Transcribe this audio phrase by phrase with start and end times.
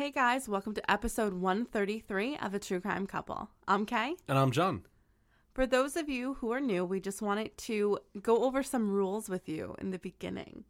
[0.00, 3.50] Hey guys, welcome to episode 133 of A True Crime Couple.
[3.68, 4.16] I'm Kay.
[4.28, 4.84] And I'm John.
[5.52, 9.28] For those of you who are new, we just wanted to go over some rules
[9.28, 10.64] with you in the beginning.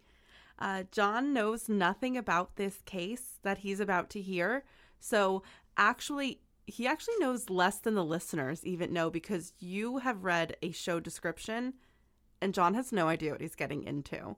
[0.59, 4.65] Uh, John knows nothing about this case that he's about to hear.
[4.99, 5.45] So,
[5.77, 10.73] actually, he actually knows less than the listeners even know because you have read a
[10.73, 11.75] show description
[12.43, 14.35] and John has no idea what he's getting into.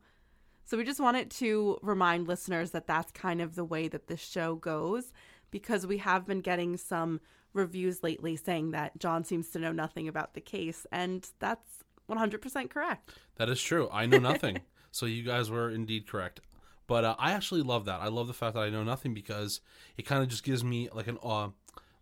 [0.72, 4.20] So we just wanted to remind listeners that that's kind of the way that this
[4.20, 5.12] show goes
[5.50, 7.20] because we have been getting some
[7.52, 12.70] reviews lately saying that John seems to know nothing about the case and that's 100%
[12.70, 13.12] correct.
[13.34, 13.90] That is true.
[13.92, 14.60] I know nothing.
[14.90, 16.40] so you guys were indeed correct.
[16.86, 18.00] But uh, I actually love that.
[18.00, 19.60] I love the fact that I know nothing because
[19.98, 21.48] it kind of just gives me like an uh,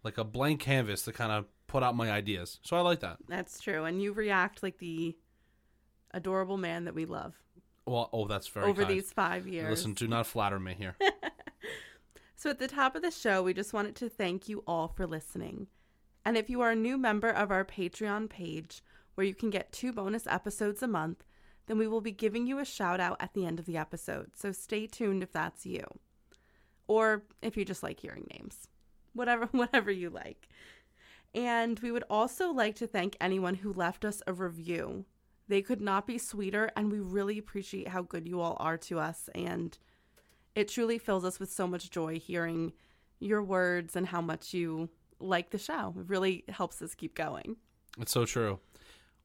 [0.05, 2.61] like a blank canvas to kind of put out my ideas.
[2.63, 3.17] So I like that.
[3.29, 3.85] That's true.
[3.85, 5.17] And you react like the
[6.13, 7.35] adorable man that we love.
[7.91, 8.95] Well, oh, that's very over kind.
[8.95, 9.69] these five years.
[9.69, 10.95] Listen, do not flatter me here.
[12.37, 15.09] so, at the top of the show, we just wanted to thank you all for
[15.09, 15.67] listening.
[16.25, 18.85] And if you are a new member of our Patreon page,
[19.17, 21.25] where you can get two bonus episodes a month,
[21.67, 24.37] then we will be giving you a shout out at the end of the episode.
[24.37, 25.85] So, stay tuned if that's you.
[26.87, 28.69] Or if you just like hearing names.
[29.15, 30.49] Whatever whatever you like.
[31.35, 35.07] And we would also like to thank anyone who left us a review.
[35.51, 39.01] They could not be sweeter, and we really appreciate how good you all are to
[39.01, 39.29] us.
[39.35, 39.77] And
[40.55, 42.73] it truly fills us with so much joy hearing
[43.19, 45.93] your words and how much you like the show.
[45.99, 47.57] It really helps us keep going.
[47.99, 48.61] It's so true.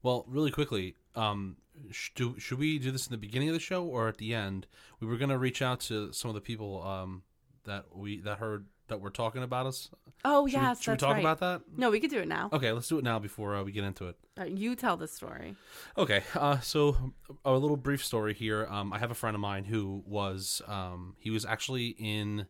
[0.02, 1.58] Well, really quickly, um,
[1.92, 4.34] sh- do, should we do this in the beginning of the show or at the
[4.34, 4.66] end?
[4.98, 7.22] We were gonna reach out to some of the people um,
[7.66, 9.90] that we that heard that we're talking about us.
[10.24, 11.20] Oh Should yes, we, should we that's talk right.
[11.20, 11.62] about that?
[11.76, 12.48] No, we could do it now.
[12.52, 14.16] Okay, let's do it now before uh, we get into it.
[14.38, 15.54] Uh, you tell the story.
[15.96, 17.12] Okay, uh, so
[17.44, 18.66] a little brief story here.
[18.66, 22.46] Um, I have a friend of mine who was um, he was actually in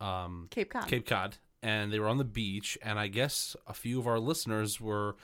[0.00, 0.86] um, Cape Cod.
[0.86, 4.18] Cape Cod, and they were on the beach, and I guess a few of our
[4.18, 5.16] listeners were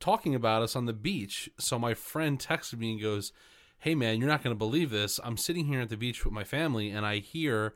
[0.00, 1.48] talking about us on the beach.
[1.58, 3.32] So my friend texted me and goes,
[3.78, 5.18] "Hey man, you're not going to believe this.
[5.24, 7.74] I'm sitting here at the beach with my family, and I hear."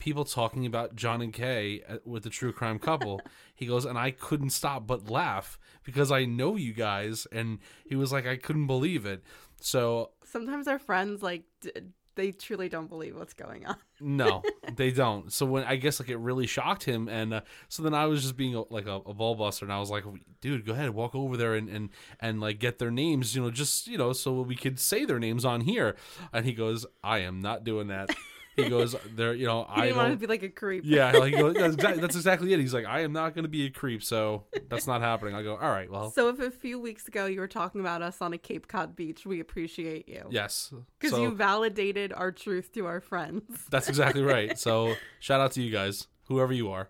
[0.00, 3.20] People talking about John and Kay uh, with the true crime couple.
[3.54, 7.26] he goes, and I couldn't stop but laugh because I know you guys.
[7.30, 9.22] And he was like, I couldn't believe it.
[9.60, 11.70] So Sometimes our friends like d-
[12.16, 13.76] they truly don't believe what's going on.
[14.00, 14.42] No,
[14.76, 15.32] they don't.
[15.32, 18.22] So when I guess like it really shocked him, and uh, so then I was
[18.22, 20.04] just being a, like a, a ball buster, and I was like,
[20.40, 23.50] "Dude, go ahead, walk over there and and and like get their names, you know,
[23.50, 25.96] just you know, so we could say their names on here."
[26.32, 28.10] And he goes, "I am not doing that."
[28.56, 30.82] He goes, "There, you know, He I want to be like a creep.
[30.84, 32.60] Yeah, like he goes, that's, exactly, that's exactly it.
[32.60, 35.34] He's like, I am not going to be a creep, so that's not happening.
[35.34, 38.02] I go, all right, well, So if a few weeks ago you were talking about
[38.02, 40.24] us on a Cape Cod beach, we appreciate you.
[40.30, 43.44] yes, Because so you validated our truth to our friends.
[43.70, 44.58] that's exactly right.
[44.58, 46.88] So shout out to you guys, whoever you are.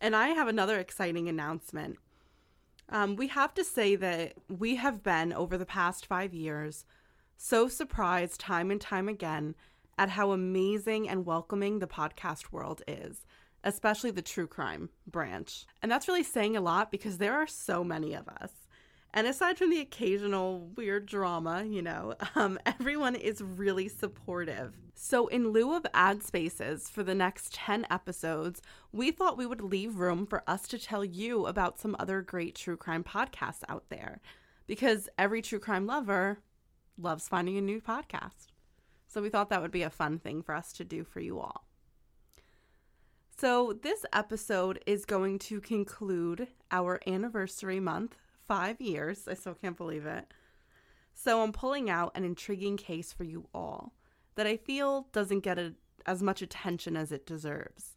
[0.00, 1.98] And I have another exciting announcement.
[2.88, 6.84] Um, we have to say that we have been, over the past five years,
[7.36, 9.54] so surprised time and time again
[10.00, 13.26] at how amazing and welcoming the podcast world is,
[13.62, 15.66] especially the true crime branch.
[15.82, 18.50] And that's really saying a lot because there are so many of us.
[19.12, 24.74] And aside from the occasional weird drama, you know, um, everyone is really supportive.
[24.94, 28.62] So, in lieu of ad spaces for the next 10 episodes,
[28.92, 32.54] we thought we would leave room for us to tell you about some other great
[32.54, 34.22] true crime podcasts out there.
[34.66, 36.38] Because every true crime lover
[36.96, 38.49] loves finding a new podcast.
[39.10, 41.40] So, we thought that would be a fun thing for us to do for you
[41.40, 41.66] all.
[43.36, 48.16] So, this episode is going to conclude our anniversary month
[48.46, 49.26] five years.
[49.26, 50.32] I still can't believe it.
[51.12, 53.94] So, I'm pulling out an intriguing case for you all
[54.36, 55.74] that I feel doesn't get a,
[56.06, 57.96] as much attention as it deserves.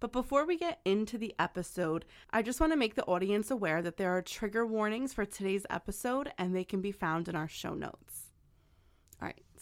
[0.00, 3.82] But before we get into the episode, I just want to make the audience aware
[3.82, 7.48] that there are trigger warnings for today's episode and they can be found in our
[7.48, 8.29] show notes.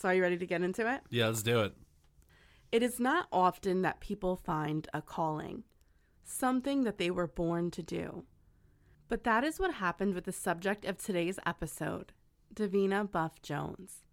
[0.01, 1.01] So are you ready to get into it?
[1.11, 1.75] Yeah, let's do it.
[2.71, 5.65] It is not often that people find a calling,
[6.23, 8.25] something that they were born to do.
[9.09, 12.13] But that is what happened with the subject of today's episode,
[12.55, 14.05] Davina Buff Jones.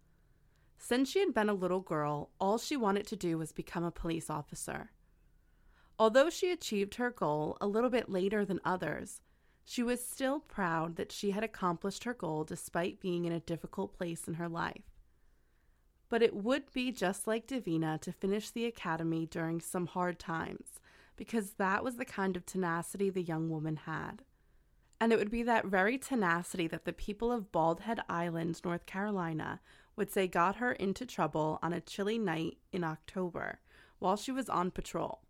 [0.76, 3.92] Since she had been a little girl, all she wanted to do was become a
[3.92, 4.90] police officer.
[6.00, 9.20] Although she achieved her goal a little bit later than others,
[9.64, 13.96] she was still proud that she had accomplished her goal despite being in a difficult
[13.96, 14.95] place in her life.
[16.08, 20.80] But it would be just like Davina to finish the academy during some hard times,
[21.16, 24.22] because that was the kind of tenacity the young woman had.
[25.00, 28.86] And it would be that very tenacity that the people of Bald Head Island, North
[28.86, 29.60] Carolina,
[29.96, 33.60] would say got her into trouble on a chilly night in October
[33.98, 35.22] while she was on patrol.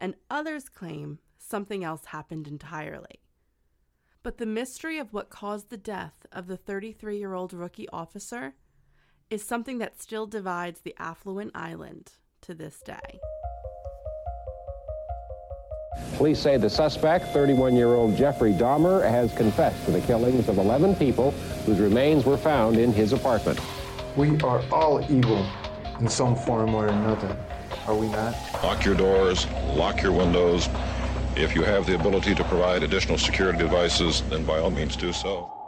[0.00, 3.20] and others claim something else happened entirely.
[4.22, 8.54] But the mystery of what caused the death of the 33 year old rookie officer
[9.30, 12.12] is something that still divides the affluent island
[12.42, 13.20] to this day.
[16.16, 20.58] Police say the suspect, 31 year old Jeffrey Dahmer, has confessed to the killings of
[20.58, 21.30] 11 people
[21.64, 23.60] whose remains were found in his apartment.
[24.16, 25.46] We are all evil
[26.00, 27.36] in some form or another,
[27.86, 28.34] are we not?
[28.62, 30.68] Lock your doors, lock your windows.
[31.36, 35.12] If you have the ability to provide additional security devices, then by all means do
[35.12, 35.59] so.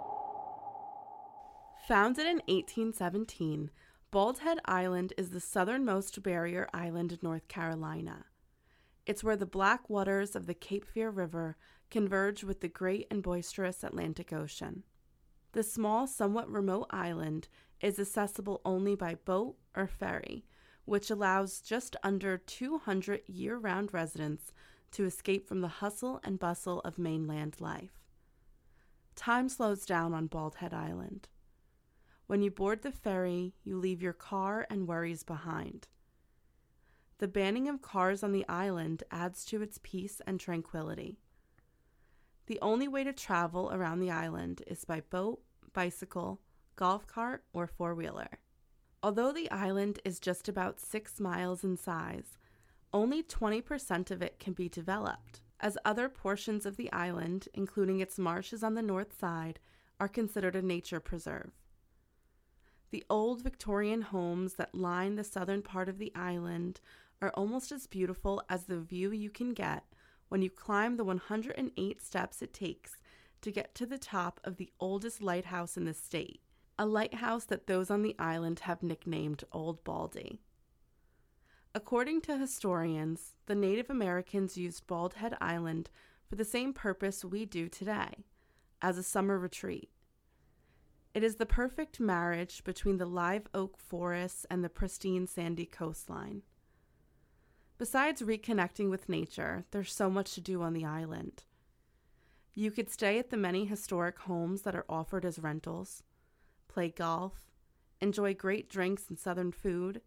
[1.93, 3.71] Founded in 1817,
[4.11, 8.25] Bald Head Island is the southernmost barrier island in North Carolina.
[9.05, 11.59] It's where the black waters of the Cape Fear River
[11.91, 14.85] converge with the great and boisterous Atlantic Ocean.
[15.53, 17.49] The small, somewhat remote island
[17.83, 20.47] is accessible only by boat or ferry,
[20.87, 24.50] which allows just under 200 year round residents
[24.93, 28.00] to escape from the hustle and bustle of mainland life.
[29.15, 31.29] Time slows down on Bald Head Island.
[32.26, 35.88] When you board the ferry, you leave your car and worries behind.
[37.19, 41.19] The banning of cars on the island adds to its peace and tranquility.
[42.46, 45.40] The only way to travel around the island is by boat,
[45.72, 46.40] bicycle,
[46.76, 48.40] golf cart, or four wheeler.
[49.02, 52.38] Although the island is just about six miles in size,
[52.92, 58.19] only 20% of it can be developed, as other portions of the island, including its
[58.19, 59.60] marshes on the north side,
[60.00, 61.52] are considered a nature preserve.
[62.93, 66.79] The old Victorian homes that line the southern part of the island
[67.23, 69.85] are almost as beautiful as the view you can get
[70.29, 72.99] when you climb the 108 steps it takes
[73.41, 76.43] to get to the top of the oldest lighthouse in the state,
[76.79, 80.41] a lighthouse that those on the island have nicknamed Old Baldy.
[81.75, 85.89] According to historians, the Native Americans used Bald Head Island
[86.29, 88.27] for the same purpose we do today
[88.83, 89.92] as a summer retreat.
[91.14, 96.43] It is the perfect marriage between the live oak forests and the pristine sandy coastline.
[97.76, 101.44] Besides reconnecting with nature, there's so much to do on the island.
[102.55, 106.03] You could stay at the many historic homes that are offered as rentals,
[106.69, 107.50] play golf,
[108.00, 110.00] enjoy great drinks and southern food,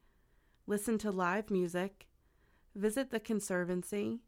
[0.66, 2.08] listen to live music,
[2.76, 4.22] visit the conservancy,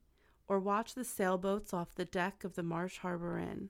[0.48, 3.70] or watch the sailboats off the deck of the Marsh Harbor Inn.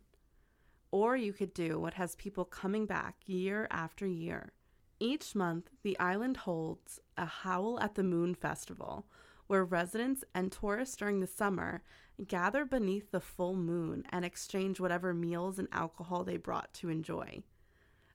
[0.92, 4.54] Or you could do what has people coming back year after year.
[5.00, 9.06] Each month, the island holds a Howl at the Moon festival,
[9.48, 11.84] where residents and tourists during the summer
[12.28, 17.44] gather beneath the full moon and exchange whatever meals and alcohol they brought to enjoy.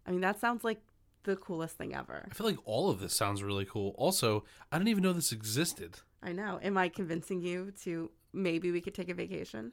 [0.05, 0.83] I mean, that sounds like
[1.23, 2.27] the coolest thing ever.
[2.29, 3.95] I feel like all of this sounds really cool.
[3.97, 6.01] Also, I didn't even know this existed.
[6.23, 6.59] I know.
[6.63, 9.73] Am I convincing you to maybe we could take a vacation?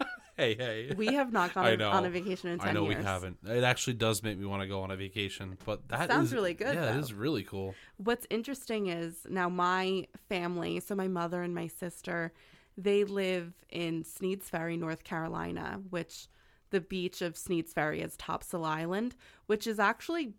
[0.40, 0.94] Hey, hey.
[0.96, 1.90] We have not I gone know.
[1.90, 2.96] on a vacation in 10 I know years.
[2.98, 3.38] we haven't.
[3.46, 6.34] It actually does make me want to go on a vacation, but that Sounds is-
[6.34, 6.98] really good, Yeah, it though.
[7.00, 7.74] is really cool.
[7.98, 12.32] What's interesting is now my family, so my mother and my sister,
[12.78, 16.26] they live in Sneads Ferry, North Carolina, which
[16.70, 19.16] the beach of Sneads Ferry is Topsail Island,
[19.46, 20.32] which is actually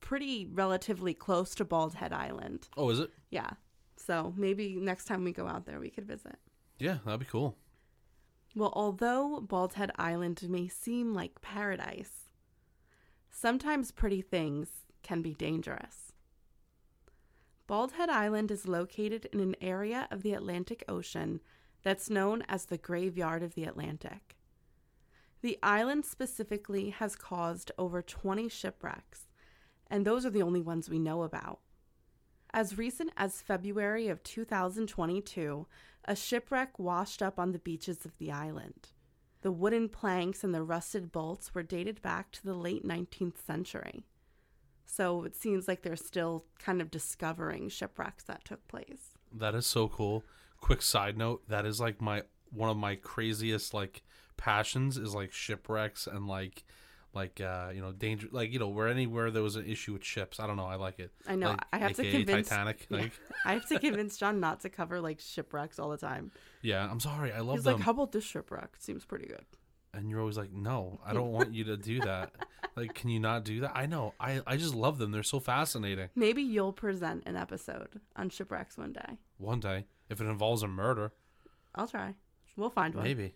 [0.00, 2.68] pretty relatively close to Bald Head Island.
[2.76, 3.10] Oh, is it?
[3.30, 3.50] Yeah.
[3.96, 6.36] So maybe next time we go out there, we could visit.
[6.78, 7.56] Yeah, that'd be cool.
[8.54, 12.30] Well, although Bald Head Island may seem like paradise,
[13.30, 14.68] sometimes pretty things
[15.02, 16.12] can be dangerous.
[17.66, 21.40] Bald Head Island is located in an area of the Atlantic Ocean
[21.82, 24.36] that's known as the Graveyard of the Atlantic.
[25.42, 29.28] The island specifically has caused over 20 shipwrecks,
[29.88, 31.60] and those are the only ones we know about.
[32.52, 35.66] As recent as February of 2022,
[36.08, 38.88] a shipwreck washed up on the beaches of the island.
[39.42, 44.06] The wooden planks and the rusted bolts were dated back to the late 19th century.
[44.86, 49.18] So it seems like they're still kind of discovering shipwrecks that took place.
[49.32, 50.24] That is so cool.
[50.60, 54.02] Quick side note, that is like my one of my craziest like
[54.38, 56.64] passions is like shipwrecks and like
[57.14, 60.04] like uh you know danger like you know where anywhere there was an issue with
[60.04, 60.38] ships.
[60.40, 61.12] I don't know, I like it.
[61.26, 61.50] I know.
[61.50, 62.86] Like, I have to convince Titanic.
[62.90, 62.98] Yeah.
[62.98, 63.12] Like
[63.44, 66.30] I have to convince John not to cover like shipwrecks all the time.
[66.62, 67.32] yeah, I'm sorry.
[67.32, 67.74] I love He's them.
[67.74, 68.76] like, "How about this shipwreck?
[68.78, 69.44] Seems pretty good."
[69.94, 72.32] and you're always like, "No, I don't want you to do that."
[72.76, 73.72] like, can you not do that?
[73.74, 74.12] I know.
[74.20, 75.10] I I just love them.
[75.12, 76.10] They're so fascinating.
[76.14, 79.16] Maybe you'll present an episode on shipwrecks one day.
[79.38, 81.12] One day, if it involves a murder,
[81.74, 82.14] I'll try.
[82.56, 83.04] We'll find one.
[83.04, 83.34] maybe.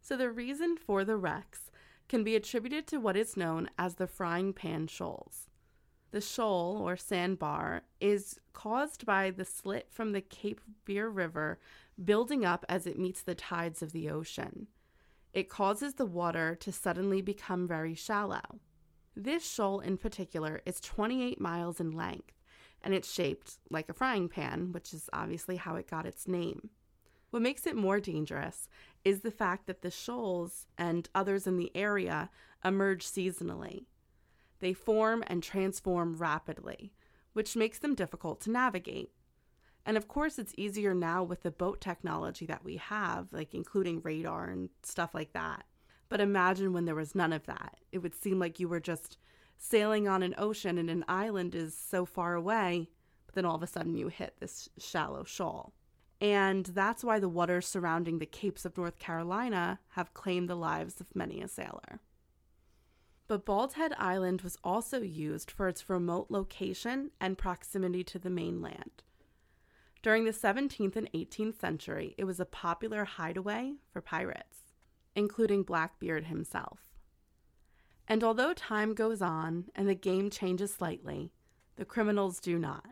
[0.00, 1.67] So the reason for the wrecks
[2.08, 5.48] can be attributed to what is known as the frying pan shoals.
[6.10, 11.58] The shoal or sandbar is caused by the slit from the Cape Fear River
[12.02, 14.68] building up as it meets the tides of the ocean.
[15.34, 18.60] It causes the water to suddenly become very shallow.
[19.14, 22.32] This shoal in particular is 28 miles in length,
[22.82, 26.70] and it's shaped like a frying pan, which is obviously how it got its name.
[27.30, 28.68] What makes it more dangerous
[29.04, 32.30] is the fact that the shoals and others in the area
[32.64, 33.84] emerge seasonally.
[34.60, 36.92] They form and transform rapidly,
[37.32, 39.10] which makes them difficult to navigate.
[39.84, 44.02] And of course, it's easier now with the boat technology that we have, like including
[44.02, 45.64] radar and stuff like that.
[46.08, 47.76] But imagine when there was none of that.
[47.92, 49.18] It would seem like you were just
[49.58, 52.88] sailing on an ocean and an island is so far away,
[53.26, 55.74] but then all of a sudden you hit this shallow shoal.
[56.20, 61.00] And that's why the waters surrounding the Capes of North Carolina have claimed the lives
[61.00, 62.00] of many a sailor.
[63.28, 68.30] But Bald Head Island was also used for its remote location and proximity to the
[68.30, 69.02] mainland.
[70.02, 74.58] During the 17th and 18th century, it was a popular hideaway for pirates,
[75.14, 76.80] including Blackbeard himself.
[78.08, 81.32] And although time goes on and the game changes slightly,
[81.76, 82.86] the criminals do not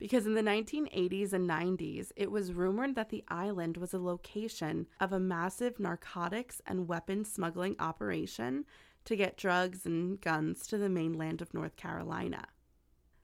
[0.00, 4.86] because in the 1980s and 90s, it was rumored that the island was a location
[4.98, 8.64] of a massive narcotics and weapon smuggling operation
[9.04, 12.46] to get drugs and guns to the mainland of North Carolina.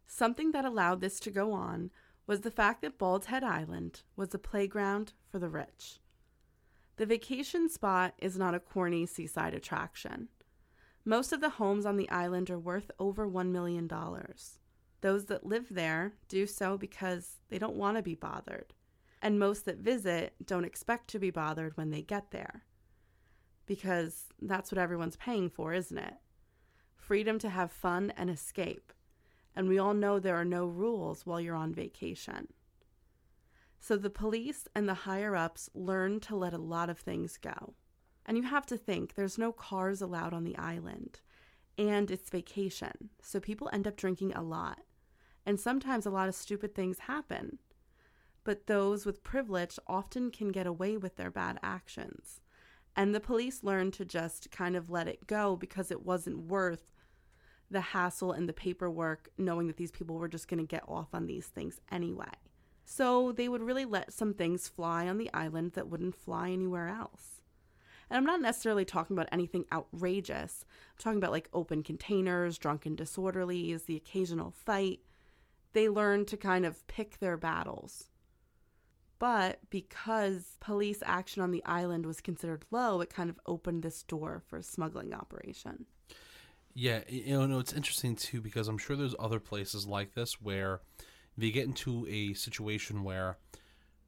[0.07, 1.91] Something that allowed this to go on
[2.27, 5.99] was the fact that Bald Head Island was a playground for the rich.
[6.97, 10.29] The vacation spot is not a corny seaside attraction.
[11.07, 13.89] Most of the homes on the island are worth over $1 million.
[15.07, 18.75] Those that live there do so because they don't want to be bothered.
[19.23, 22.65] And most that visit don't expect to be bothered when they get there.
[23.67, 26.15] Because that's what everyone's paying for, isn't it?
[26.97, 28.93] Freedom to have fun and escape.
[29.55, 32.49] And we all know there are no rules while you're on vacation.
[33.79, 37.75] So the police and the higher ups learn to let a lot of things go.
[38.27, 41.21] And you have to think there's no cars allowed on the island.
[41.79, 44.81] And it's vacation, so people end up drinking a lot.
[45.47, 47.59] And sometimes a lot of stupid things happen.
[48.45, 52.41] But those with privilege often can get away with their bad actions.
[52.97, 56.93] And the police learned to just kind of let it go because it wasn't worth
[57.71, 61.09] the hassle and the paperwork, knowing that these people were just going to get off
[61.15, 62.25] on these things anyway.
[62.85, 66.89] So they would really let some things fly on the island that wouldn't fly anywhere
[66.89, 67.41] else.
[68.09, 70.65] And I'm not necessarily talking about anything outrageous.
[70.65, 75.01] I'm talking about like open containers, drunken disorderlies, the occasional fight.
[75.77, 78.09] They learn to kind of pick their battles.
[79.19, 84.03] But because police action on the island was considered low, it kind of opened this
[84.03, 85.85] door for a smuggling operation.
[86.73, 90.81] Yeah, you know, it's interesting too because I'm sure there's other places like this where
[91.37, 93.37] they get into a situation where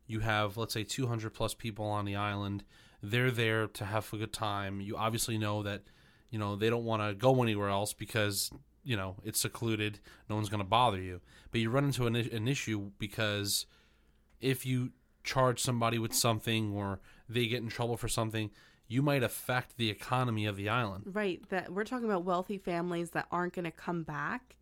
[0.07, 2.65] you have, let's say, 200 plus people on the island
[3.03, 4.81] they're there to have a good time.
[4.81, 5.83] You obviously know that,
[6.31, 8.51] you know, they don't want to go anywhere else because,
[8.89, 10.01] you know, it's secluded.
[10.31, 11.21] No one's going to bother you.
[11.51, 13.67] But you run into an, an issue because
[14.41, 14.93] if you
[15.23, 18.51] charge somebody with something or they get in trouble for something,
[18.87, 21.05] you might affect the economy of the island.
[21.13, 21.47] Right.
[21.51, 24.57] That we're talking about wealthy families that aren't going to come back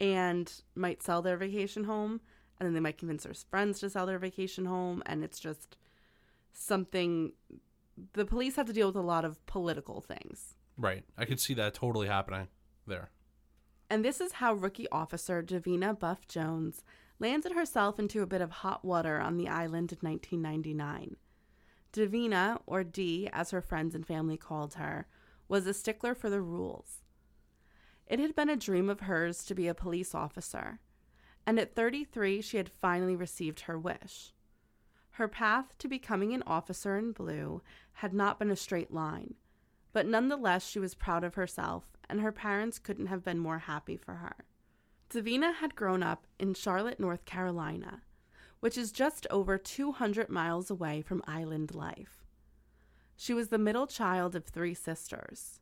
[0.00, 2.20] and might sell their vacation home
[2.58, 5.76] and then they might convince their friends to sell their vacation home and it's just
[6.52, 7.32] something
[8.14, 10.54] the police have to deal with a lot of political things.
[10.76, 11.04] Right.
[11.16, 12.48] I could see that totally happening
[12.88, 13.10] there.
[13.92, 16.82] And this is how rookie officer Davina Buff Jones
[17.18, 21.16] landed herself into a bit of hot water on the island in 1999.
[21.92, 25.08] Davina, or Dee as her friends and family called her,
[25.46, 27.02] was a stickler for the rules.
[28.06, 30.80] It had been a dream of hers to be a police officer,
[31.46, 34.32] and at 33 she had finally received her wish.
[35.16, 37.60] Her path to becoming an officer in blue
[37.92, 39.34] had not been a straight line,
[39.92, 43.96] but nonetheless she was proud of herself, and her parents couldn't have been more happy
[43.96, 44.36] for her.
[45.10, 48.02] Davina had grown up in Charlotte, North Carolina,
[48.60, 52.22] which is just over 200 miles away from island life.
[53.16, 55.58] She was the middle child of three sisters.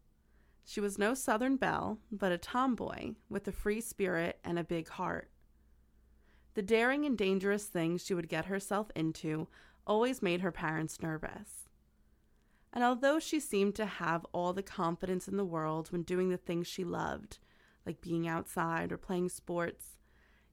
[0.65, 4.89] She was no Southern belle, but a tomboy with a free spirit and a big
[4.89, 5.31] heart.
[6.55, 9.47] The daring and dangerous things she would get herself into
[9.87, 11.70] always made her parents nervous.
[12.73, 16.37] And although she seemed to have all the confidence in the world when doing the
[16.37, 17.39] things she loved,
[17.85, 19.97] like being outside or playing sports,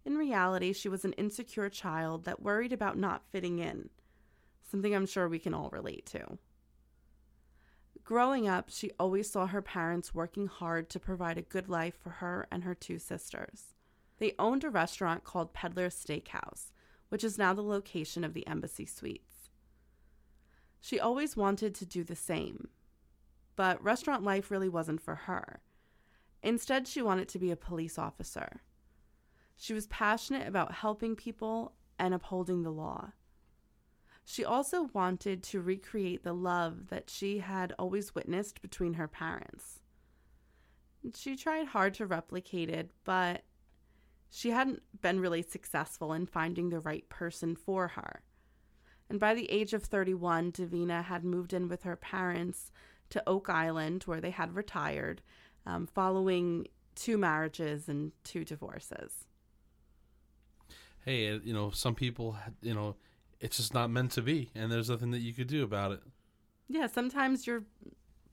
[0.04, 3.90] in reality she was an insecure child that worried about not fitting in,
[4.70, 6.40] something I'm sure we can all relate to.
[8.04, 12.10] Growing up, she always saw her parents working hard to provide a good life for
[12.10, 13.74] her and her two sisters.
[14.18, 16.72] They owned a restaurant called Peddler's Steakhouse,
[17.10, 19.27] which is now the location of the Embassy Suites.
[20.80, 22.70] She always wanted to do the same,
[23.56, 25.62] but restaurant life really wasn't for her.
[26.44, 28.62] Instead, she wanted to be a police officer.
[29.56, 33.12] She was passionate about helping people and upholding the law.
[34.24, 39.80] She also wanted to recreate the love that she had always witnessed between her parents.
[41.16, 43.44] She tried hard to replicate it, but
[44.30, 48.22] she hadn't been really successful in finding the right person for her.
[49.10, 52.72] And by the age of 31, Davina had moved in with her parents
[53.10, 55.22] to Oak Island, where they had retired,
[55.66, 59.28] um, following two marriages and two divorces.
[61.06, 62.96] Hey, you know, some people, you know,
[63.40, 66.02] it's just not meant to be, and there's nothing that you could do about it.
[66.68, 67.64] Yeah, sometimes your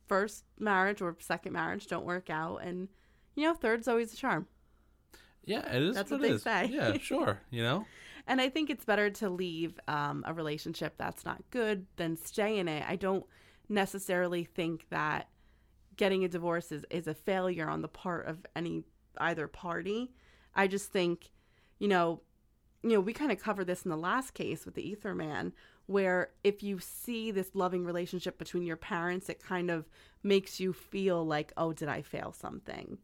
[0.06, 2.88] first marriage or second marriage don't work out, and
[3.36, 4.48] you know, third's always a charm.
[5.44, 5.94] Yeah, it is.
[5.94, 6.42] That's what what they is.
[6.42, 6.66] say.
[6.72, 7.40] Yeah, sure.
[7.50, 7.86] You know,
[8.26, 12.58] And I think it's better to leave um, a relationship that's not good than stay
[12.58, 12.84] in it.
[12.88, 13.26] I don't
[13.68, 15.28] necessarily think that
[15.96, 18.84] getting a divorce is, is a failure on the part of any
[19.18, 20.12] either party.
[20.54, 21.30] I just think,
[21.78, 22.22] you know,
[22.82, 25.52] you know, we kind of covered this in the last case with the Ether Man,
[25.86, 29.86] where if you see this loving relationship between your parents, it kind of
[30.22, 32.98] makes you feel like, oh, did I fail something?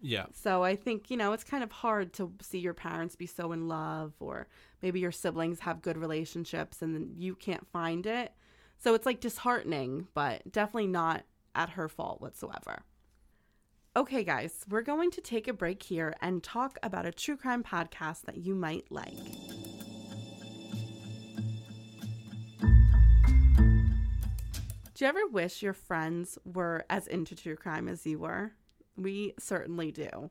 [0.00, 3.26] Yeah, So I think, you know, it's kind of hard to see your parents be
[3.26, 4.46] so in love or
[4.80, 8.32] maybe your siblings have good relationships and then you can't find it.
[8.78, 11.24] So it's like disheartening, but definitely not
[11.54, 12.84] at her fault whatsoever.
[13.96, 17.64] Okay, guys, we're going to take a break here and talk about a true crime
[17.64, 19.16] podcast that you might like.
[24.94, 28.52] Do you ever wish your friends were as into true crime as you were?
[28.98, 30.30] We certainly do.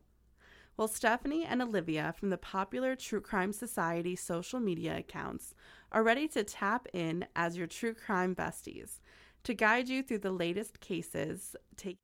[0.76, 5.56] Well, Stephanie and Olivia from the popular True Crime Society social media accounts
[5.92, 9.00] are ready to tap in as your true crime besties
[9.44, 11.56] to guide you through the latest cases.
[11.78, 11.98] Take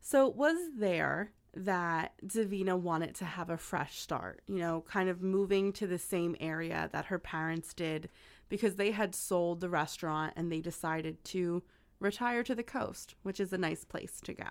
[0.00, 5.08] So, it was there that Davina wanted to have a fresh start, you know, kind
[5.08, 8.08] of moving to the same area that her parents did
[8.50, 11.62] because they had sold the restaurant and they decided to
[12.00, 14.48] retire to the coast, which is a nice place to go.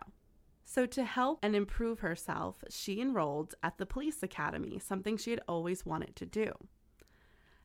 [0.66, 5.42] So, to help and improve herself, she enrolled at the police academy, something she had
[5.48, 6.54] always wanted to do.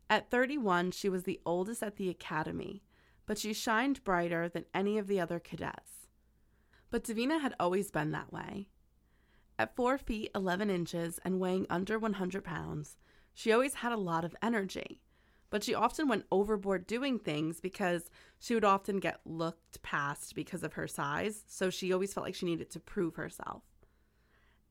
[0.09, 2.83] At 31, she was the oldest at the academy,
[3.27, 6.09] but she shined brighter than any of the other cadets.
[6.90, 8.68] But Davina had always been that way.
[9.59, 12.97] At 4 feet 11 inches and weighing under 100 pounds,
[13.35, 15.03] she always had a lot of energy.
[15.55, 20.64] But she often went overboard doing things because she would often get looked past because
[20.64, 23.62] of her size, so she always felt like she needed to prove herself.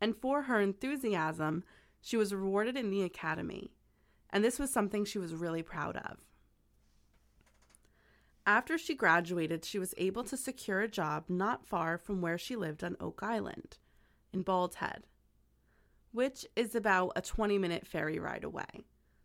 [0.01, 1.63] And for her enthusiasm,
[2.01, 3.71] she was rewarded in the academy,
[4.29, 6.17] and this was something she was really proud of.
[8.45, 12.57] After she graduated, she was able to secure a job not far from where she
[12.57, 13.77] lived on Oak Island,
[14.33, 15.05] in Bald Head,
[16.11, 18.83] which is about a 20 minute ferry ride away.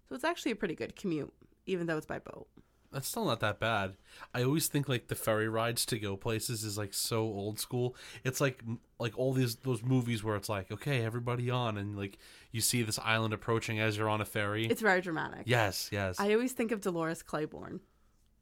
[0.09, 1.33] So it's actually a pretty good commute,
[1.69, 2.49] even though it's by boat.
[2.93, 3.97] that's still not that bad.
[4.35, 7.95] I always think like the ferry rides to go places is like so old school.
[8.25, 8.63] It's like
[8.99, 12.19] like all these those movies where it's like okay, everybody on, and like
[12.51, 14.67] you see this island approaching as you're on a ferry.
[14.67, 15.43] It's very dramatic.
[15.45, 16.19] yes, yes.
[16.19, 17.81] I always think of Dolores Claiborne.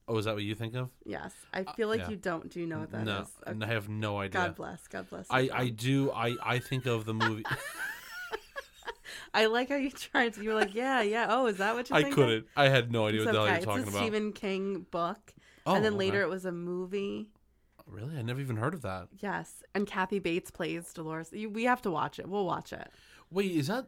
[0.08, 0.90] oh, is that what you think of?
[1.04, 1.32] Yes.
[1.52, 2.10] I uh, feel like yeah.
[2.10, 2.48] you don't.
[2.48, 3.06] Do you know what that is?
[3.06, 3.64] no, Okay.
[3.64, 4.40] I have no idea.
[4.42, 4.86] God bless.
[4.86, 5.26] God bless.
[5.28, 7.44] I, you, I do I, I think of the movie
[9.34, 10.42] I like how you tried to.
[10.42, 11.26] You were like, yeah, yeah.
[11.28, 13.46] Oh, is that what you I couldn't I had no idea It's what the hell
[13.46, 13.56] okay.
[13.56, 15.34] you're talking it's a about Stephen King book.
[15.66, 15.98] Oh, and then okay.
[15.98, 17.30] later it was a movie.
[17.86, 19.62] really I never even heard of that Yes.
[19.74, 21.30] And Kathy Bates plays Dolores.
[21.32, 22.28] You, we have to watch it.
[22.28, 22.88] We'll watch it.
[23.30, 23.86] wait is that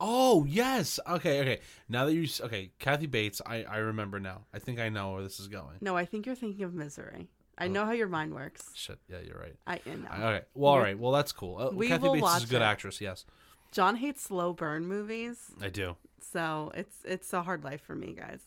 [0.00, 4.60] oh yes okay okay now that you okay Kathy Bates I I remember now I
[4.60, 7.28] think I know where this is going No, I think you're thinking of Misery.
[7.60, 7.68] I Oh.
[7.68, 8.70] know how your mind works.
[8.74, 10.08] shit yeah you're right I, know.
[10.28, 13.24] okay well all well that's cool uh, We Kathy Bates is a good actress yes
[13.72, 18.12] John hates slow burn movies, I do so it's it's a hard life for me,
[18.14, 18.40] guys.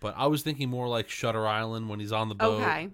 [0.00, 2.88] but I was thinking more like Shutter Island when he's on the boat Okay.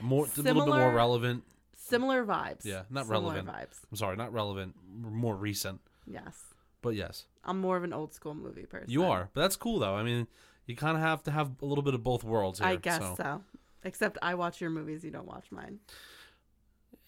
[0.00, 1.44] more a little bit more relevant
[1.76, 2.64] Similar vibes.
[2.64, 3.48] Yeah, not Similar relevant.
[3.48, 3.80] vibes.
[3.90, 6.36] I'm sorry not relevant more recent Yes.
[6.80, 8.88] but yes I'm more of an old school movie person.
[8.90, 9.94] You are, but that's cool though.
[9.96, 10.28] I mean,
[10.66, 12.68] you kind of have to have a little bit of both worlds here.
[12.68, 13.14] I guess so.
[13.16, 13.42] so.
[13.84, 15.80] Except I watch your movies, you don't watch mine.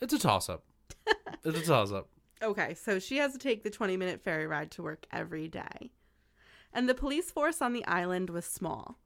[0.00, 0.64] It's a toss up.
[1.44, 2.08] it's a toss up.
[2.44, 5.90] Okay, so she has to take the 20 minute ferry ride to work every day.
[6.74, 8.98] And the police force on the island was small.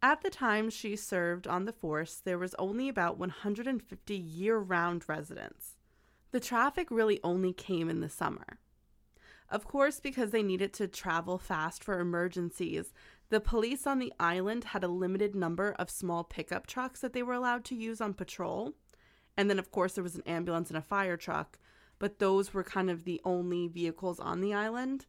[0.00, 5.08] At the time she served on the force, there was only about 150 year round
[5.08, 5.74] residents.
[6.30, 8.60] The traffic really only came in the summer.
[9.48, 12.92] Of course, because they needed to travel fast for emergencies,
[13.28, 17.24] the police on the island had a limited number of small pickup trucks that they
[17.24, 18.74] were allowed to use on patrol.
[19.36, 21.58] And then, of course, there was an ambulance and a fire truck,
[22.02, 25.06] but those were kind of the only vehicles on the island.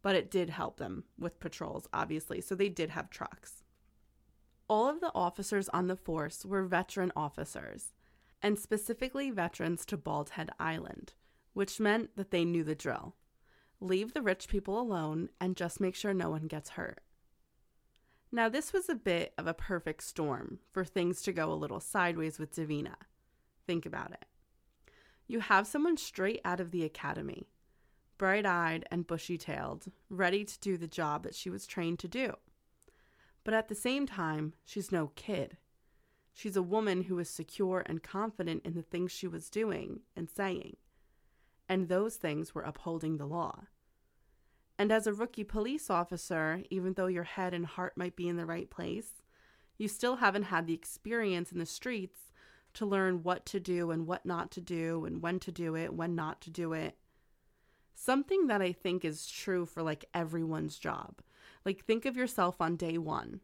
[0.00, 3.64] But it did help them with patrols, obviously, so they did have trucks.
[4.68, 7.92] All of the officers on the force were veteran officers,
[8.40, 11.14] and specifically veterans to Bald Head Island,
[11.52, 13.16] which meant that they knew the drill
[13.80, 17.00] leave the rich people alone and just make sure no one gets hurt.
[18.30, 21.80] Now, this was a bit of a perfect storm for things to go a little
[21.80, 22.94] sideways with Davina.
[23.66, 24.26] Think about it.
[25.26, 27.48] You have someone straight out of the academy,
[28.18, 32.08] bright eyed and bushy tailed, ready to do the job that she was trained to
[32.08, 32.34] do.
[33.44, 35.56] But at the same time, she's no kid.
[36.32, 40.28] She's a woman who is secure and confident in the things she was doing and
[40.28, 40.76] saying
[41.68, 43.64] and those things were upholding the law.
[44.78, 48.36] And as a rookie police officer, even though your head and heart might be in
[48.36, 49.22] the right place,
[49.78, 52.25] you still haven't had the experience in the streets
[52.76, 55.92] to learn what to do and what not to do and when to do it,
[55.92, 56.96] when not to do it.
[57.94, 61.20] Something that I think is true for like everyone's job.
[61.64, 63.40] Like, think of yourself on day one,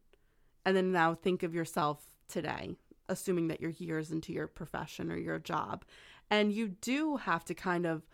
[0.64, 2.76] and then now think of yourself today,
[3.08, 5.84] assuming that you're years into your profession or your job.
[6.30, 8.06] And you do have to kind of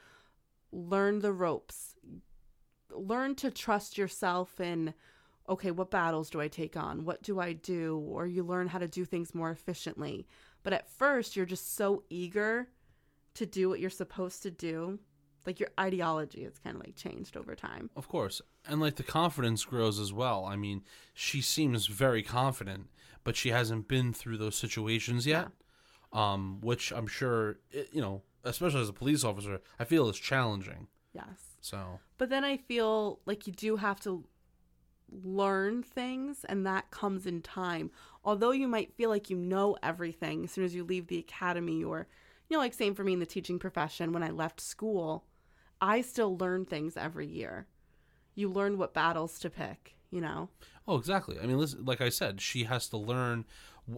[0.72, 1.94] learn the ropes,
[2.90, 4.94] learn to trust yourself in,
[5.48, 7.04] okay, what battles do I take on?
[7.04, 7.98] What do I do?
[7.98, 10.26] Or you learn how to do things more efficiently.
[10.62, 12.68] But at first, you're just so eager
[13.35, 14.99] to do what you're supposed to do.
[15.47, 17.88] Like your ideology has kind of like changed over time.
[17.97, 18.42] Of course.
[18.66, 20.44] And like the confidence grows as well.
[20.44, 20.83] I mean,
[21.14, 22.88] she seems very confident,
[23.25, 25.49] but she hasn't been through those situations yet.
[26.12, 26.33] Yeah.
[26.33, 27.59] Um, which I'm sure,
[27.92, 30.88] you know, especially as a police officer, I feel is challenging.
[31.12, 31.57] Yes.
[31.61, 32.01] So.
[32.18, 34.25] But then I feel like you do have to
[35.11, 37.90] learn things and that comes in time.
[38.29, 41.83] Although you might feel like you know everything as soon as you leave the academy
[41.83, 42.07] or
[42.47, 45.25] you know like same for me in the teaching profession when I left school,
[45.81, 47.69] I still learn things every year.
[48.35, 50.51] You learn what battles to pick, you know.
[50.87, 51.38] Oh, exactly.
[51.43, 53.47] I mean, listen, like I said, she has to learn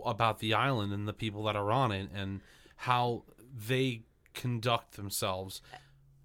[0.07, 2.41] about the island and the people that are on it and
[2.77, 5.61] how they conduct themselves,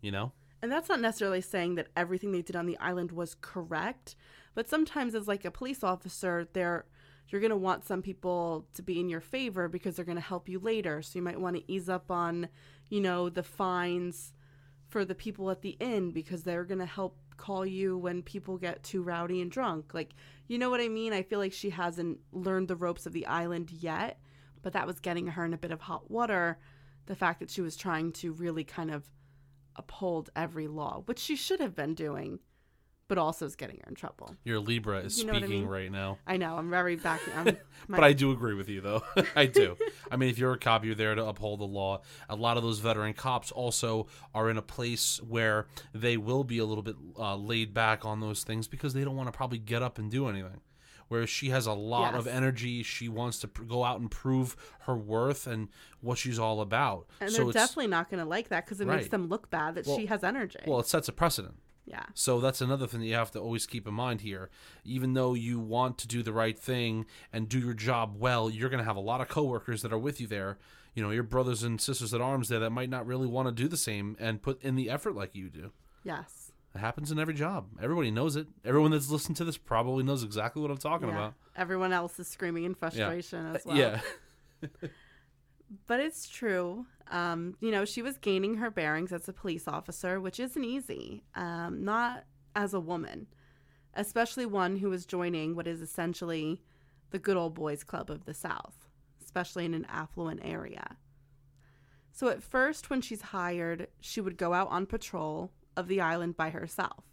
[0.02, 0.32] you know?
[0.62, 4.16] And that's not necessarily saying that everything they did on the island was correct,
[4.54, 6.86] but sometimes as like a police officer, they're
[7.30, 10.22] you're going to want some people to be in your favor because they're going to
[10.22, 11.02] help you later.
[11.02, 12.50] So you might want to ease up on,
[12.90, 14.34] you know, the fines
[14.88, 18.58] for the people at the inn because they're going to help call you when people
[18.58, 19.94] get too rowdy and drunk.
[19.94, 20.14] Like,
[20.48, 21.14] you know what I mean?
[21.14, 24.20] I feel like she hasn't learned the ropes of the island yet,
[24.62, 26.60] but that was getting her in a bit of hot water
[27.08, 29.04] the fact that she was trying to really kind of
[29.76, 32.40] uphold every law, which she should have been doing,
[33.08, 34.36] but also is getting her in trouble.
[34.44, 35.68] Your Libra is you know speaking I mean?
[35.68, 36.18] right now.
[36.26, 36.58] I know.
[36.58, 37.22] I'm very back.
[37.36, 37.58] I'm,
[37.90, 39.04] but I do agree with you, though.
[39.36, 39.78] I do.
[40.12, 42.02] I mean, if you're a cop, you're there to uphold the law.
[42.30, 46.58] A lot of those veteran cops also are in a place where they will be
[46.58, 49.60] a little bit uh, laid back on those things because they don't want to probably
[49.60, 50.62] get up and do anything
[51.08, 52.20] where she has a lot yes.
[52.20, 52.84] of energy.
[52.84, 55.70] She wants to pr- go out and prove her worth and
[56.02, 57.08] what she's all about.
[57.22, 58.98] And so they're definitely not going to like that because it right.
[58.98, 60.60] makes them look bad that well, she has energy.
[60.66, 61.56] Well, it sets a precedent.
[61.86, 62.06] Yeah.
[62.14, 64.50] So that's another thing that you have to always keep in mind here.
[64.84, 68.70] Even though you want to do the right thing and do your job well, you're
[68.70, 70.58] going to have a lot of coworkers that are with you there.
[70.96, 73.52] You know, your brothers and sisters at arms there that might not really want to
[73.52, 75.72] do the same and put in the effort like you do.
[76.04, 76.52] Yes.
[76.74, 77.68] It happens in every job.
[77.82, 78.48] Everybody knows it.
[78.66, 81.14] Everyone that's listened to this probably knows exactly what I'm talking yeah.
[81.14, 81.34] about.
[81.56, 83.54] Everyone else is screaming in frustration yeah.
[83.54, 83.78] as uh, well.
[83.78, 84.00] Yeah.
[85.88, 86.86] but it's true.
[87.10, 91.24] Um, you know, she was gaining her bearings as a police officer, which isn't easy.
[91.36, 92.26] Um, not
[92.56, 93.28] as a woman,
[93.94, 96.62] especially one who was joining what is essentially
[97.12, 98.88] the good old boys club of the South,
[99.24, 100.98] especially in an affluent area.
[102.12, 106.38] So at first, when she's hired, she would go out on patrol of the island
[106.38, 107.04] by herself.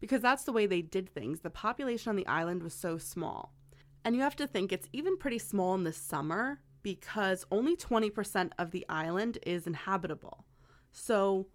[0.00, 1.40] Because that's the way they did things.
[1.40, 3.54] The population on the island was so small.
[4.04, 8.52] And you have to think it's even pretty small in the summer because only 20%
[8.58, 10.44] of the island is inhabitable.
[10.92, 11.48] So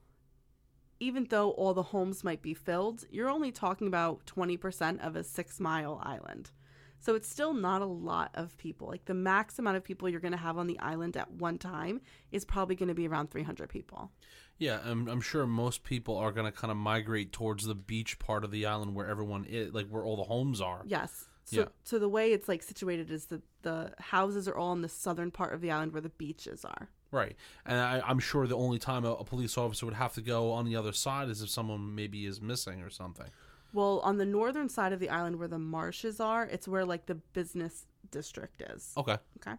[1.00, 5.24] even though all the homes might be filled, you're only talking about 20% of a
[5.24, 6.52] six mile island.
[7.00, 8.90] So it's still not a lot of people.
[8.90, 11.58] Like the max amount of people you're going to have on the island at one
[11.58, 14.12] time is probably going to be around 300 people.
[14.58, 18.20] Yeah, I'm, I'm sure most people are going to kind of migrate towards the beach
[18.20, 20.82] part of the island where everyone is, like where all the homes are.
[20.86, 21.29] Yes.
[21.52, 21.66] So, Yeah.
[21.84, 25.32] so the way it's like situated is the the houses are all in the southern
[25.32, 26.90] part of the island where the beaches are.
[27.12, 27.36] Right.
[27.66, 30.52] And I, I'm sure the only time a, a police officer would have to go
[30.52, 33.26] on the other side is if someone maybe is missing or something.
[33.74, 37.08] Well, on the northern side of the island where the marshes are, it's where like
[37.08, 38.94] the business district is.
[38.96, 39.18] Okay.
[39.38, 39.58] Okay.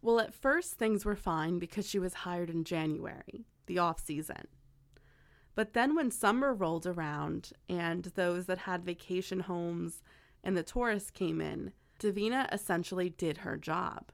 [0.00, 4.46] Well, at first things were fine because she was hired in January, the off season.
[5.56, 10.02] But then when summer rolled around and those that had vacation homes
[10.46, 14.12] and the tourists came in, Davina essentially did her job.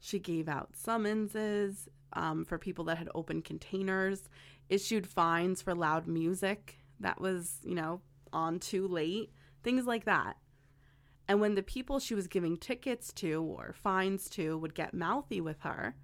[0.00, 4.30] She gave out summonses um, for people that had opened containers,
[4.70, 8.00] issued fines for loud music that was, you know,
[8.32, 9.30] on too late,
[9.62, 10.38] things like that.
[11.28, 15.42] And when the people she was giving tickets to or fines to would get mouthy
[15.42, 15.96] with her,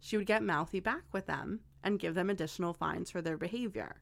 [0.00, 4.00] she would get mouthy back with them and give them additional fines for their behavior.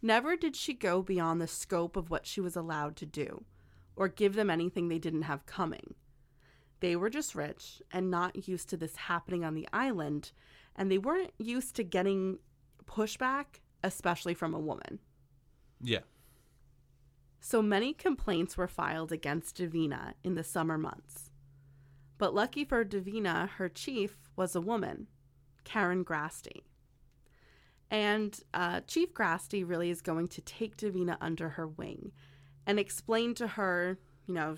[0.00, 3.44] Never did she go beyond the scope of what she was allowed to do
[3.96, 5.94] or give them anything they didn't have coming.
[6.80, 10.32] They were just rich and not used to this happening on the island,
[10.76, 12.38] and they weren't used to getting
[12.84, 14.98] pushback, especially from a woman.
[15.80, 16.00] Yeah.
[17.40, 21.30] So many complaints were filed against Davina in the summer months.
[22.18, 25.06] But lucky for Davina, her chief was a woman,
[25.64, 26.62] Karen Grasty.
[27.90, 32.12] And uh, Chief Grasty really is going to take Davina under her wing
[32.66, 34.56] and explain to her, you know,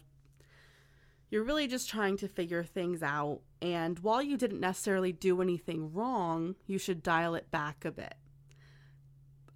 [1.30, 3.40] you're really just trying to figure things out.
[3.60, 8.14] And while you didn't necessarily do anything wrong, you should dial it back a bit.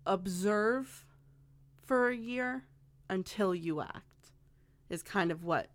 [0.05, 1.07] Observe
[1.83, 2.65] for a year
[3.09, 4.33] until you act,
[4.91, 5.71] is kind of what.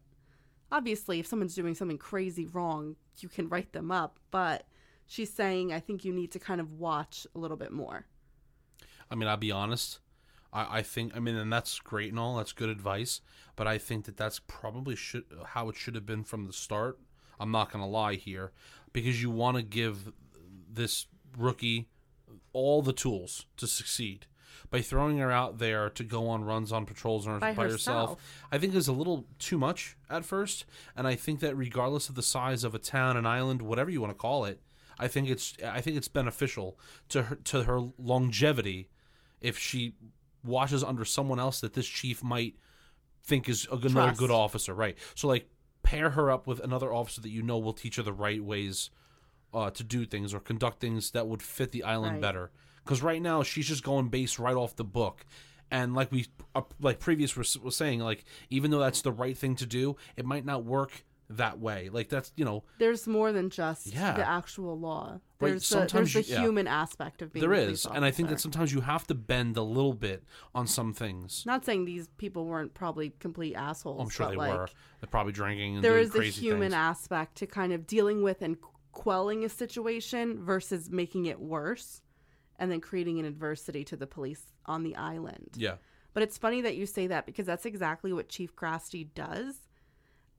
[0.72, 4.20] Obviously, if someone's doing something crazy wrong, you can write them up.
[4.32, 4.68] But
[5.08, 8.06] she's saying, I think you need to kind of watch a little bit more.
[9.10, 10.00] I mean, I'll be honest.
[10.58, 12.38] I, I think, I mean, and that's great and all.
[12.38, 13.22] That's good advice.
[13.56, 17.00] But I think that that's probably should how it should have been from the start.
[17.40, 18.52] I'm not going to lie here.
[18.92, 20.12] Because you want to give
[20.70, 21.06] this
[21.38, 21.88] rookie
[22.54, 24.26] all the tools to succeed.
[24.72, 28.10] By throwing her out there to go on runs on patrols or By by, herself,
[28.10, 28.48] herself.
[28.52, 30.66] I think is a little too much at first.
[30.96, 34.02] And I think that regardless of the size of a town, an island, whatever you
[34.02, 34.60] want to call it,
[35.00, 38.90] I think it's I think it's beneficial to her to her longevity
[39.40, 39.94] if she
[40.44, 42.56] watches under someone else that this chief might
[43.24, 44.98] think is a good, another good officer, right?
[45.16, 45.50] So like
[45.84, 48.90] pair her up with another officer that you know will teach her the right ways
[49.54, 52.22] uh, to do things or conduct things that would fit the island Right.
[52.22, 52.52] better.
[52.84, 55.26] Because right now she's just going based right off the book,
[55.70, 59.38] and like we uh, like previous was, was saying, like even though that's the right
[59.38, 61.90] thing to do, it might not work that way.
[61.92, 64.14] Like that's you know There's more than just Yeah.
[64.14, 65.20] the actual law.
[65.40, 66.40] Right, There's the, there's the you- yeah.
[66.42, 69.14] human aspect of being there a is, and I think that sometimes you have to
[69.14, 70.24] bend a little bit
[70.56, 71.44] on some things.
[71.46, 74.02] Not saying these people weren't probably complete assholes.
[74.02, 74.68] I'm sure they like, were.
[75.00, 76.74] They're probably drinking and There is crazy human things.
[76.74, 78.58] aspect to kind of dealing with and
[78.94, 82.02] quelling a situation versus making it worse
[82.58, 85.50] and then creating an adversity to the police on the island.
[85.56, 85.76] yeah,
[86.16, 89.67] But it's funny that you say that because that's exactly what Chief Grasty does.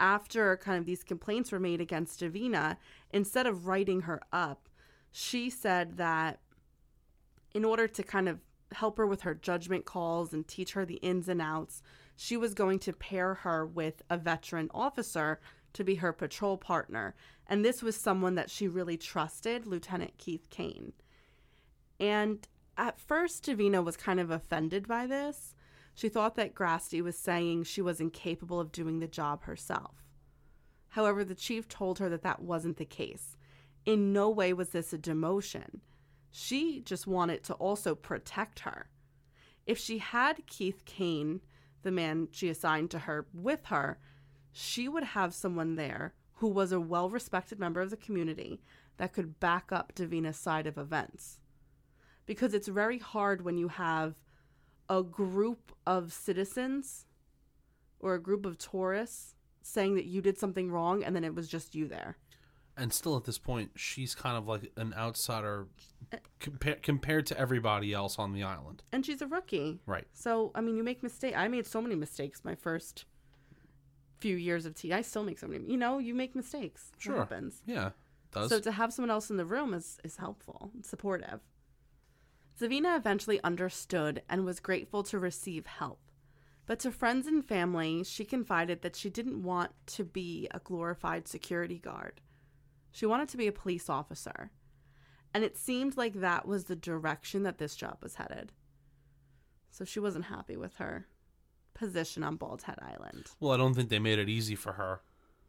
[0.01, 2.77] After kind of these complaints were made against Davina,
[3.11, 4.69] instead of writing her up,
[5.11, 6.41] she said that
[7.53, 8.39] in order to kind of
[8.73, 11.83] help her with her judgment calls and teach her the ins and outs,
[12.17, 15.41] she was going to pair her with a veteran officer
[15.73, 17.15] to be her patrol partner.
[17.47, 20.93] And this was someone that she really trusted, Lieutenant Keith Kane.
[21.99, 25.55] And at first, Davina was kind of offended by this.
[25.99, 30.05] She thought that Grasty was saying she was incapable of doing the job herself.
[30.91, 33.37] However, the chief told her that that wasn't the case.
[33.85, 35.81] In no way was this a demotion.
[36.31, 38.87] She just wanted to also protect her.
[39.67, 41.41] If she had Keith Kane,
[41.83, 43.99] the man she assigned to her, with her,
[44.53, 48.61] she would have someone there who was a well respected member of the community
[48.99, 51.41] that could back up Davina's side of events.
[52.25, 54.15] Because it's very hard when you have
[54.89, 57.07] a group of citizens
[58.01, 61.49] or a group of tourists saying that you did something wrong and then it was
[61.49, 62.17] just you there.
[62.77, 65.67] and still at this point, she's kind of like an outsider
[66.13, 68.83] uh, compa- compared to everybody else on the island.
[68.93, 69.81] And she's a rookie.
[69.85, 70.07] Right.
[70.13, 71.37] So, I mean, you make mistakes.
[71.37, 73.05] I made so many mistakes my first
[74.21, 74.93] few years of tea.
[74.93, 75.65] I still make so many.
[75.71, 76.93] You know, you make mistakes.
[76.97, 77.17] It Sure.
[77.17, 77.63] happens.
[77.67, 77.91] Yeah,
[78.33, 78.49] does.
[78.49, 81.41] So to have someone else in the room is, is helpful and supportive.
[82.59, 86.01] Davina eventually understood and was grateful to receive help.
[86.67, 91.27] But to friends and family, she confided that she didn't want to be a glorified
[91.27, 92.21] security guard.
[92.91, 94.51] She wanted to be a police officer.
[95.33, 98.53] And it seemed like that was the direction that this job was headed.
[99.71, 101.07] So she wasn't happy with her
[101.75, 103.27] position on Bald Head Island.
[103.41, 105.01] Well, I don't think they made it easy for her.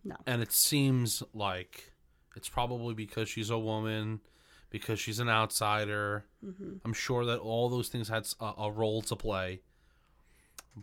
[0.04, 0.16] No.
[0.28, 1.92] And it seems like
[2.36, 4.22] it's probably because she's a woman,
[4.70, 6.26] because she's an outsider.
[6.46, 6.76] Mm-hmm.
[6.86, 9.62] I'm sure that all those things had a role to play.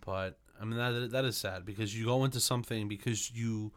[0.05, 3.72] But I mean that that is sad because you go into something because you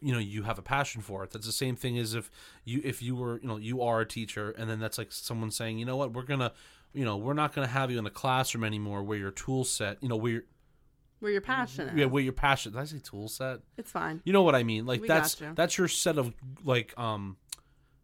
[0.00, 1.30] you know you have a passion for it.
[1.30, 2.30] That's the same thing as if
[2.64, 5.50] you if you were you know you are a teacher and then that's like someone
[5.50, 6.52] saying you know what we're gonna
[6.92, 9.98] you know we're not gonna have you in the classroom anymore where your tool set
[10.02, 10.42] you know where your
[11.20, 11.96] Where you're passionate.
[11.96, 14.20] yeah where your passion did I say tool set It's fine.
[14.24, 14.84] you know what I mean?
[14.86, 16.32] Like We that's that's your set of
[16.64, 17.36] like um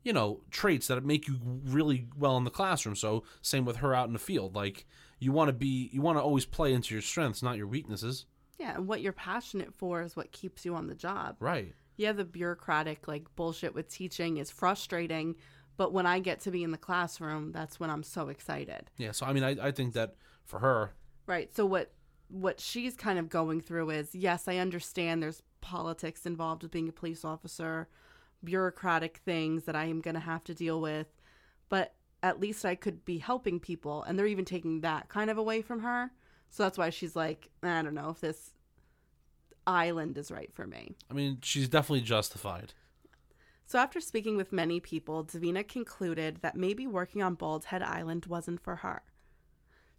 [0.02, 2.96] you know, traits that make you really well in the classroom.
[2.96, 4.54] So same with her out in the field.
[4.54, 4.86] Like
[5.18, 8.26] you want to be you want to always play into your strengths, not your weaknesses.
[8.58, 11.36] Yeah, and what you're passionate for is what keeps you on the job.
[11.40, 11.74] Right.
[11.96, 15.36] Yeah, the bureaucratic like bullshit with teaching is frustrating,
[15.76, 18.90] but when I get to be in the classroom, that's when I'm so excited.
[18.96, 20.92] Yeah, so I mean I I think that for her,
[21.30, 21.54] Right.
[21.54, 21.92] So what
[22.28, 26.88] what she's kind of going through is yes, I understand there's politics involved with being
[26.88, 27.88] a police officer,
[28.44, 31.06] bureaucratic things that I am going to have to deal with,
[31.68, 35.38] but at least I could be helping people and they're even taking that kind of
[35.38, 36.10] away from her.
[36.50, 38.50] So that's why she's like, eh, I don't know if this
[39.66, 40.96] island is right for me.
[41.10, 42.74] I mean, she's definitely justified.
[43.66, 48.26] So after speaking with many people, Davina concluded that maybe working on Bald Head Island
[48.26, 49.02] wasn't for her.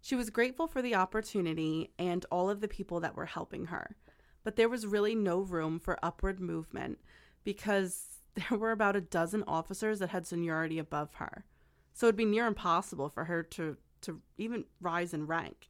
[0.02, 3.96] She was grateful for the opportunity and all of the people that were helping her,
[4.44, 6.98] but there was really no room for upward movement
[7.44, 11.44] because there were about a dozen officers that had seniority above her.
[11.92, 15.68] So it'd be near impossible for her to, to even rise in rank,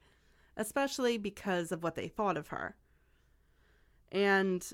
[0.56, 2.76] especially because of what they thought of her.
[4.12, 4.64] And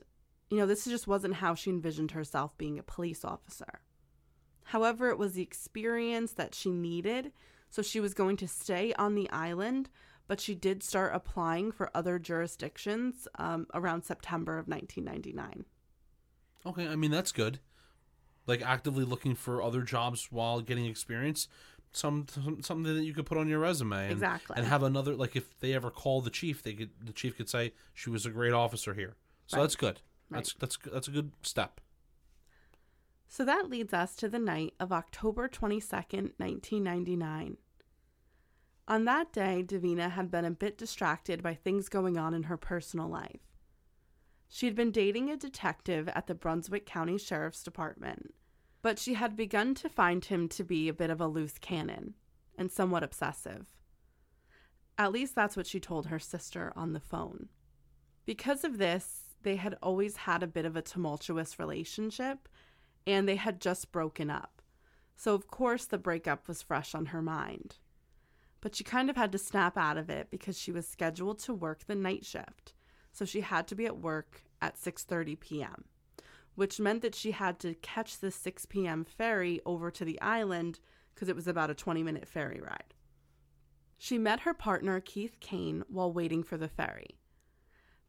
[0.50, 3.80] you know, this just wasn't how she envisioned herself being a police officer.
[4.64, 7.32] However, it was the experience that she needed,
[7.70, 9.90] so she was going to stay on the island,
[10.26, 15.64] but she did start applying for other jurisdictions um, around September of 1999.
[16.66, 17.60] Okay, I mean that's good.
[18.48, 21.46] Like actively looking for other jobs while getting experience,
[21.92, 24.56] some, some something that you could put on your resume, and, Exactly.
[24.56, 27.48] and have another like if they ever call the chief, they could the chief could
[27.48, 29.14] say she was a great officer here.
[29.46, 29.62] So Right.
[29.62, 30.00] that's good.
[30.30, 31.80] That's that's that's a good step.
[33.28, 37.58] So that leads us to the night of October 22nd, 1999.
[38.86, 42.56] On that day, Davina had been a bit distracted by things going on in her
[42.56, 43.40] personal life.
[44.48, 48.34] She had been dating a detective at the Brunswick County Sheriff's Department,
[48.82, 52.14] but she had begun to find him to be a bit of a loose cannon
[52.56, 53.66] and somewhat obsessive.
[54.96, 57.48] At least that's what she told her sister on the phone.
[58.26, 62.48] Because of this, they had always had a bit of a tumultuous relationship
[63.06, 64.60] and they had just broken up.
[65.16, 67.76] So, of course, the breakup was fresh on her mind.
[68.60, 71.54] But she kind of had to snap out of it because she was scheduled to
[71.54, 72.72] work the night shift.
[73.12, 75.84] So she had to be at work at 6:30 p.m.,
[76.58, 79.04] which meant that she had to catch the 6 p.m.
[79.04, 80.80] ferry over to the island
[81.14, 82.94] because it was about a 20-minute ferry ride.
[83.96, 87.20] She met her partner Keith Kane while waiting for the ferry.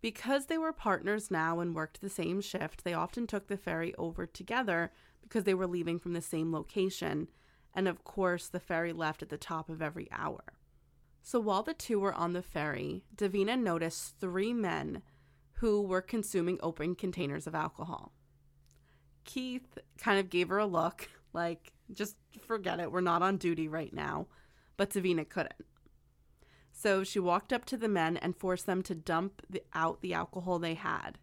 [0.02, 3.94] Because they were partners now and worked the same shift, they often took the ferry
[4.00, 7.28] over together because they were leaving from the same location.
[7.76, 10.42] And of course, the ferry left at the top of every hour.
[11.22, 15.04] So while the two were on the ferry, Davina noticed three men
[15.58, 18.12] who were consuming open containers of alcohol.
[19.26, 23.68] Keith kind of gave her a look like, just forget it, we're not on duty
[23.68, 24.28] right now.
[24.78, 25.66] But Davina couldn't.
[26.72, 30.14] So she walked up to the men and forced them to dump the, out the
[30.14, 31.18] alcohol they had.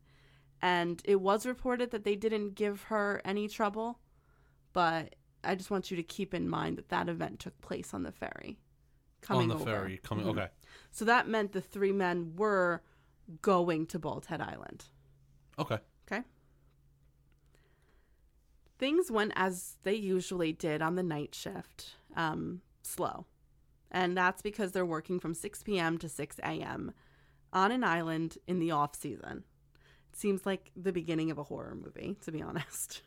[0.60, 3.98] And it was reported that they didn't give her any trouble,
[4.74, 8.02] but I just want you to keep in mind that that event took place on
[8.02, 8.58] the ferry.
[9.22, 9.64] Coming on the over.
[9.64, 10.26] ferry coming.
[10.26, 10.30] Mhm.
[10.30, 10.48] Okay.
[10.90, 12.82] So that meant the three men were
[13.40, 14.84] going to Bald Head Island.
[15.58, 15.78] Okay.
[16.10, 16.22] Okay.
[18.78, 23.26] Things went as they usually did on the night shift, um, slow.
[23.90, 25.96] And that's because they're working from 6 p.m.
[25.98, 26.92] to 6 a.m.
[27.52, 29.44] on an island in the off season.
[30.12, 33.02] It seems like the beginning of a horror movie, to be honest.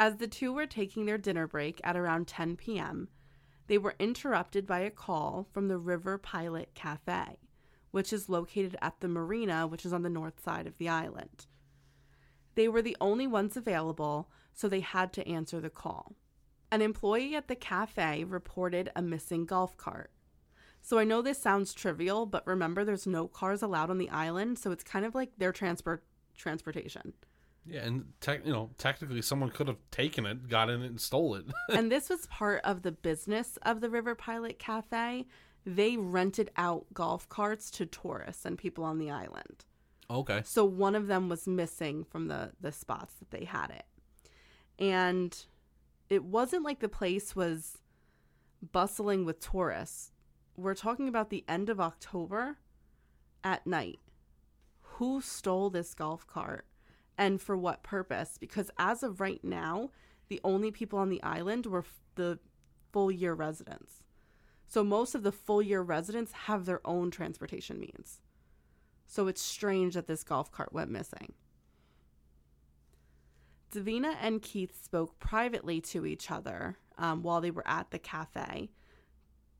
[0.00, 3.08] As the two were taking their dinner break at around 10 p.m.,
[3.68, 7.38] they were interrupted by a call from the River Pilot Cafe,
[7.90, 11.46] which is located at the marina, which is on the north side of the island.
[12.58, 16.16] They were the only ones available, so they had to answer the call.
[16.72, 20.10] An employee at the cafe reported a missing golf cart.
[20.82, 24.58] So I know this sounds trivial, but remember there's no cars allowed on the island,
[24.58, 26.02] so it's kind of like their transport
[26.36, 27.12] transportation.
[27.64, 31.00] Yeah, and tech, you know, technically, someone could have taken it, got in it, and
[31.00, 31.44] stole it.
[31.68, 35.26] and this was part of the business of the River Pilot Cafe.
[35.64, 39.64] they rented out golf carts to tourists and people on the island.
[40.10, 40.42] Okay.
[40.44, 43.84] So one of them was missing from the the spots that they had it.
[44.78, 45.36] And
[46.08, 47.78] it wasn't like the place was
[48.72, 50.12] bustling with tourists.
[50.56, 52.58] We're talking about the end of October
[53.44, 54.00] at night.
[54.80, 56.66] Who stole this golf cart
[57.16, 58.36] and for what purpose?
[58.38, 59.90] Because as of right now,
[60.28, 62.38] the only people on the island were f- the
[62.92, 64.02] full year residents.
[64.66, 68.20] So most of the full year residents have their own transportation means.
[69.08, 71.32] So it's strange that this golf cart went missing.
[73.72, 78.70] Davina and Keith spoke privately to each other um, while they were at the cafe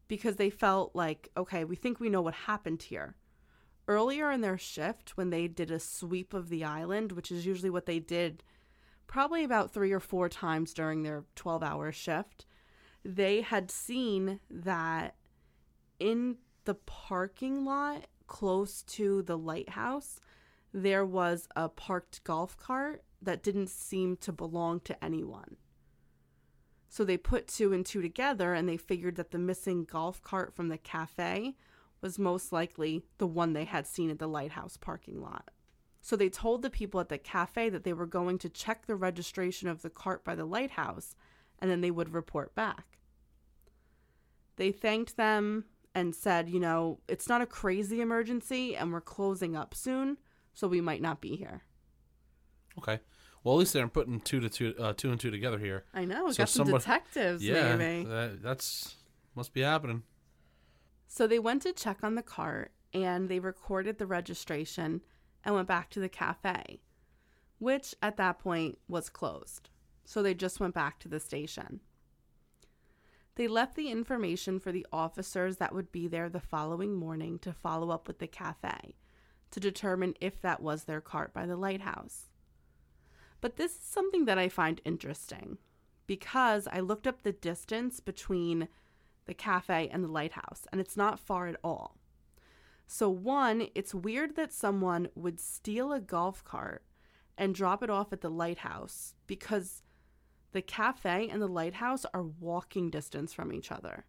[0.06, 3.14] because they felt like, okay, we think we know what happened here.
[3.86, 7.70] Earlier in their shift, when they did a sweep of the island, which is usually
[7.70, 8.42] what they did
[9.06, 12.44] probably about three or four times during their 12 hour shift,
[13.02, 15.14] they had seen that
[15.98, 16.36] in
[16.66, 20.20] the parking lot close to the lighthouse,
[20.72, 25.56] there was a parked golf cart that didn't seem to belong to anyone.
[26.88, 30.54] So they put two and two together and they figured that the missing golf cart
[30.54, 31.56] from the cafe
[32.00, 35.50] was most likely the one they had seen at the lighthouse parking lot.
[36.00, 38.94] So they told the people at the cafe that they were going to check the
[38.94, 41.14] registration of the cart by the lighthouse
[41.58, 42.98] and then they would report back.
[44.56, 45.64] They thanked them
[45.94, 50.18] and said, you know, it's not a crazy emergency and we're closing up soon,
[50.54, 51.62] so we might not be here.
[52.78, 53.00] Okay.
[53.42, 55.84] Well, at least they're putting two to two, uh, two and two together here.
[55.94, 58.08] I know, So got some somebody- detectives yeah, maybe.
[58.08, 58.96] that, that's
[59.34, 60.02] must be happening.
[61.06, 65.00] So they went to check on the cart and they recorded the registration
[65.44, 66.80] and went back to the cafe,
[67.58, 69.70] which at that point was closed.
[70.04, 71.80] So they just went back to the station.
[73.38, 77.52] They left the information for the officers that would be there the following morning to
[77.52, 78.96] follow up with the cafe
[79.52, 82.30] to determine if that was their cart by the lighthouse.
[83.40, 85.58] But this is something that I find interesting
[86.08, 88.66] because I looked up the distance between
[89.26, 91.96] the cafe and the lighthouse, and it's not far at all.
[92.88, 96.82] So, one, it's weird that someone would steal a golf cart
[97.36, 99.84] and drop it off at the lighthouse because
[100.52, 104.04] the cafe and the lighthouse are walking distance from each other.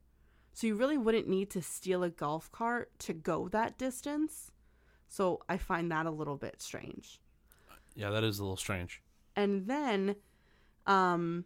[0.54, 4.52] So, you really wouldn't need to steal a golf cart to go that distance.
[5.08, 7.20] So, I find that a little bit strange.
[7.96, 9.02] Yeah, that is a little strange.
[9.36, 10.16] And then,
[10.86, 11.46] um,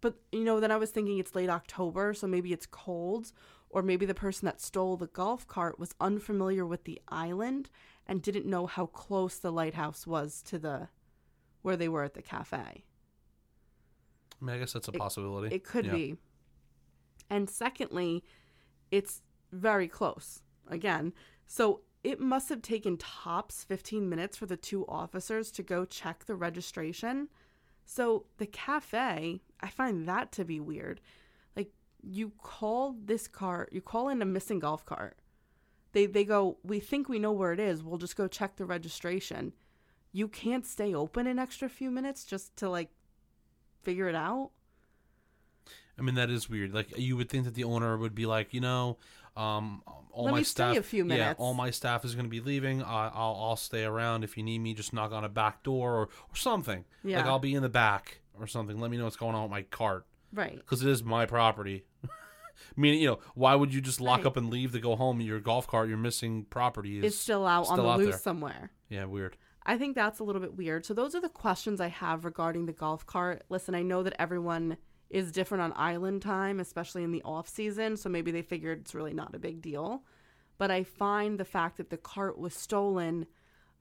[0.00, 3.32] but you know, then I was thinking it's late October, so maybe it's cold,
[3.70, 7.70] or maybe the person that stole the golf cart was unfamiliar with the island
[8.06, 10.88] and didn't know how close the lighthouse was to the
[11.62, 12.84] where they were at the cafe.
[14.40, 15.54] I mean, I guess that's a possibility.
[15.54, 15.92] It could Yeah.
[15.94, 16.16] be.
[17.30, 18.22] And secondly,
[18.90, 19.22] it's
[19.52, 21.12] very close again.
[21.46, 26.24] So it must have taken tops 15 minutes for the two officers to go check
[26.24, 27.28] the registration.
[27.84, 31.00] So the cafe, I find that to be weird.
[31.56, 31.72] Like
[32.02, 35.18] you call this car, you call in a missing golf cart.
[35.92, 37.82] They they go, "We think we know where it is.
[37.82, 39.54] We'll just go check the registration."
[40.12, 42.90] You can't stay open an extra few minutes just to like
[43.82, 44.50] figure it out.
[45.98, 46.74] I mean, that is weird.
[46.74, 48.98] Like you would think that the owner would be like, you know,
[49.36, 52.40] um, all Let my staff, a few yeah, all my staff is going to be
[52.40, 52.82] leaving.
[52.82, 54.74] I, I'll I'll stay around if you need me.
[54.74, 56.84] Just knock on a back door or, or something.
[57.04, 58.78] Like I'll be in the back or something.
[58.80, 60.56] Let me know what's going on with my cart Right.
[60.56, 61.84] because it is my property.
[62.76, 64.26] Meaning, you know, why would you just lock Right.
[64.26, 65.20] up and leave to go home?
[65.20, 68.18] Your golf cart, your missing property is It's still out on the out loose there.
[68.18, 68.70] somewhere.
[68.88, 69.36] Yeah, weird.
[69.68, 70.86] I think that's a little bit weird.
[70.86, 73.44] So those are the questions I have regarding the golf cart.
[73.48, 74.76] Listen, I know that everyone
[75.10, 78.94] is different on island time, especially in the off season, so maybe they figured it's
[78.94, 80.04] really not a big deal.
[80.56, 83.26] But I find the fact that the cart was stolen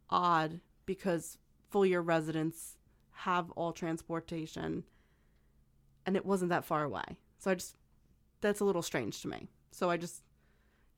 [0.09, 1.38] odd because
[1.69, 2.77] full year residents
[3.11, 4.83] have all transportation
[6.05, 7.17] and it wasn't that far away.
[7.38, 7.75] So I just
[8.41, 9.47] that's a little strange to me.
[9.71, 10.23] So I just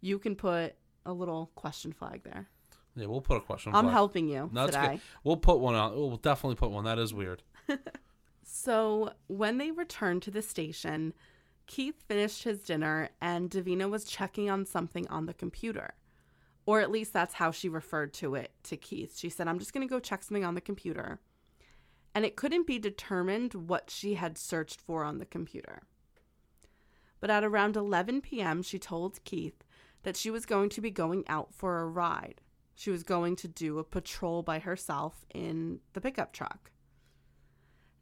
[0.02, 0.76] you can put
[1.06, 2.50] a little question flag there.
[2.98, 3.74] Yeah, we'll put a question.
[3.76, 4.88] I'm helping you No, today.
[4.94, 5.02] good.
[5.24, 5.96] We'll put one out.
[5.96, 6.84] We'll definitely put one.
[6.86, 7.44] That is weird.
[8.50, 11.14] So when they returned to the station,
[11.68, 15.96] Keith finished his dinner and Davina was checking on something on the computer.
[16.66, 19.18] Or at least that's how she referred to it to Keith.
[19.18, 21.20] She said, I'm just going to go check something on the computer.
[22.16, 25.84] And it couldn't be determined what she had searched for on the computer.
[27.20, 29.64] But at around 11 p.m., she told Keith
[30.04, 32.42] that she was going to be going out for a ride.
[32.80, 36.70] She was going to do a patrol by herself in the pickup truck.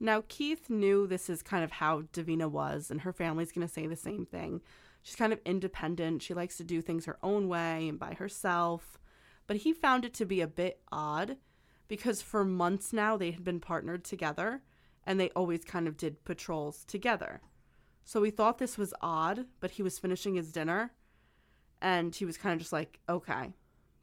[0.01, 3.73] Now, Keith knew this is kind of how Davina was, and her family's going to
[3.73, 4.59] say the same thing.
[5.01, 6.23] She's kind of independent.
[6.23, 8.99] She likes to do things her own way and by herself.
[9.47, 11.37] But he found it to be a bit odd
[11.87, 14.61] because for months now they had been partnered together
[15.05, 17.39] and they always kind of did patrols together.
[18.03, 20.91] So he thought this was odd, but he was finishing his dinner
[21.81, 23.53] and he was kind of just like, okay,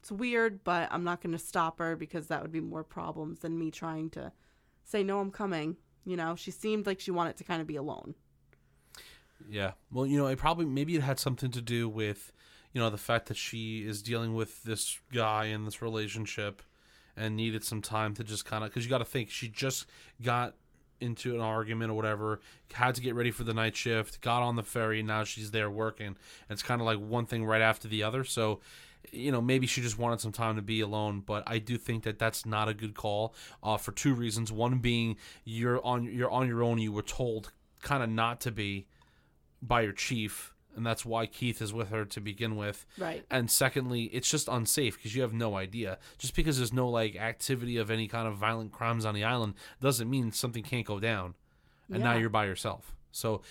[0.03, 3.39] it's weird, but I'm not going to stop her because that would be more problems
[3.39, 4.33] than me trying to
[4.83, 5.77] say, no, I'm coming.
[6.03, 8.13] You know, she seemed like she wanted to kind of be alone.
[9.47, 9.71] Yeah.
[9.93, 12.33] Well, you know, it probably maybe it had something to do with,
[12.73, 16.61] you know, the fact that she is dealing with this guy in this relationship
[17.15, 19.85] and needed some time to just kind of cuz you got to think she just
[20.21, 20.55] got
[20.99, 22.41] into an argument or whatever,
[22.73, 25.69] had to get ready for the night shift, got on the ferry, now she's there
[25.69, 26.07] working.
[26.07, 26.17] And
[26.49, 28.25] it's kind of like one thing right after the other.
[28.25, 28.59] So,
[29.11, 32.03] you know, maybe she just wanted some time to be alone, but I do think
[32.03, 34.51] that that's not a good call uh, for two reasons.
[34.51, 36.79] One being you're on you're on your own.
[36.79, 37.51] You were told
[37.81, 38.87] kind of not to be
[39.61, 42.85] by your chief, and that's why Keith is with her to begin with.
[42.97, 43.25] Right.
[43.29, 45.99] And secondly, it's just unsafe because you have no idea.
[46.17, 49.53] Just because there's no like activity of any kind of violent crimes on the island
[49.81, 51.35] doesn't mean something can't go down.
[51.91, 52.95] And now you're by yourself.
[53.15, 53.41] So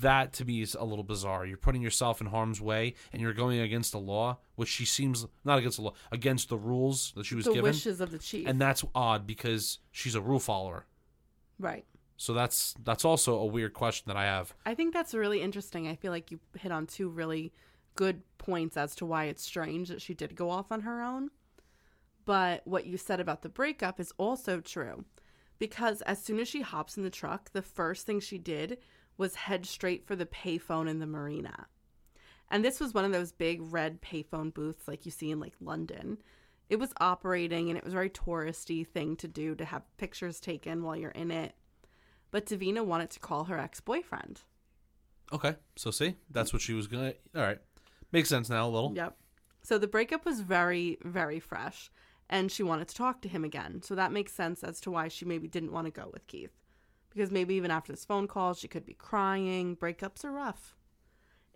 [0.00, 1.46] that to me is a little bizarre.
[1.46, 5.24] You're putting yourself in harm's way and you're going against the law, which she seems
[5.44, 7.70] not against the law, against the rules that she was The given.
[7.70, 8.46] wishes of the chief.
[8.48, 10.84] And that's odd because she's a rule follower.
[11.58, 11.84] right.
[12.16, 14.54] So that's that's also a weird question that I have.
[14.64, 15.88] I think that's really interesting.
[15.88, 17.52] I feel like you hit on two really
[17.96, 21.30] good points as to why it's strange that she did go off on her own.
[22.24, 25.04] But what you said about the breakup is also true.
[25.58, 28.78] Because as soon as she hops in the truck, the first thing she did
[29.16, 31.66] was head straight for the payphone in the marina.
[32.50, 35.54] And this was one of those big red payphone booths like you see in like
[35.60, 36.18] London.
[36.68, 40.40] It was operating and it was a very touristy thing to do to have pictures
[40.40, 41.54] taken while you're in it.
[42.30, 44.40] But Davina wanted to call her ex-boyfriend.
[45.32, 45.56] Okay.
[45.76, 47.58] So see, that's what she was gonna all right.
[48.12, 48.92] Makes sense now a little.
[48.94, 49.16] Yep.
[49.62, 51.90] So the breakup was very, very fresh,
[52.28, 53.80] and she wanted to talk to him again.
[53.82, 56.52] So that makes sense as to why she maybe didn't want to go with Keith.
[57.14, 59.76] Because maybe even after this phone call, she could be crying.
[59.76, 60.76] Breakups are rough.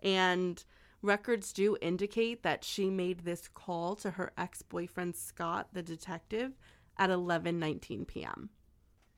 [0.01, 0.63] And
[1.01, 6.53] records do indicate that she made this call to her ex boyfriend, Scott, the detective,
[6.97, 8.49] at 11:19 p.m.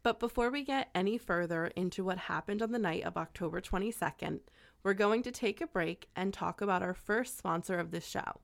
[0.04, 4.40] But before we get any further into what happened on the night of October 22nd,
[4.84, 8.42] we're going to take a break and talk about our first sponsor of this show.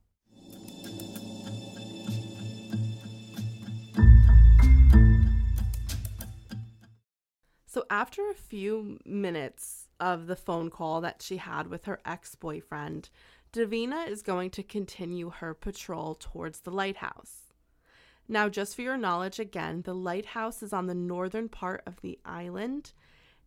[7.78, 12.34] So, after a few minutes of the phone call that she had with her ex
[12.34, 13.12] boyfriend,
[13.54, 17.54] Davina is going to continue her patrol towards the lighthouse.
[18.28, 22.18] Now, just for your knowledge, again, the lighthouse is on the northern part of the
[22.26, 22.94] island,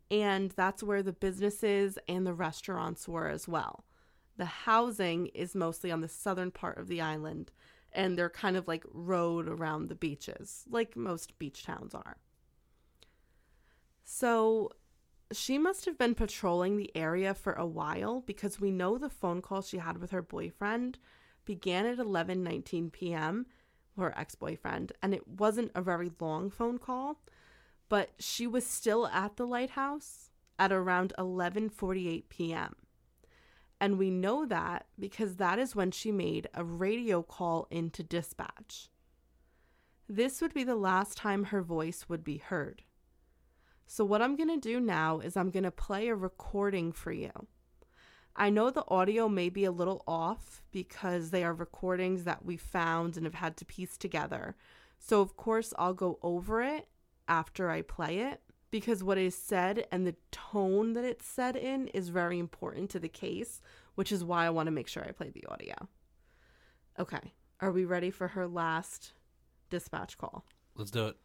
[0.09, 3.83] and that's where the businesses and the restaurants were as well.
[4.37, 7.51] The housing is mostly on the southern part of the island,
[7.91, 12.15] and they're kind of like rowed around the beaches, like most beach towns are.
[14.13, 14.71] So,
[15.31, 19.41] she must have been patrolling the area for a while because we know the phone
[19.41, 20.99] call she had with her boyfriend
[21.45, 23.45] began at 11:19 p.m
[23.97, 27.21] her ex-boyfriend and it wasn't a very long phone call
[27.87, 32.75] but she was still at the lighthouse at around 11:48 p.m.
[33.79, 38.89] and we know that because that is when she made a radio call into dispatch
[40.09, 42.83] this would be the last time her voice would be heard
[43.91, 47.11] so what I'm going to do now is I'm going to play a recording for
[47.11, 47.31] you
[48.35, 52.57] I know the audio may be a little off because they are recordings that we
[52.57, 54.55] found and have had to piece together.
[54.99, 56.87] So, of course, I'll go over it
[57.27, 61.87] after I play it because what is said and the tone that it's said in
[61.89, 63.61] is very important to the case,
[63.95, 65.75] which is why I want to make sure I play the audio.
[66.97, 69.11] Okay, are we ready for her last
[69.69, 70.45] dispatch call?
[70.75, 71.17] Let's do it.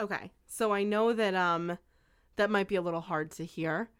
[0.00, 0.32] Okay.
[0.46, 1.78] So I know that um
[2.36, 3.90] that might be a little hard to hear.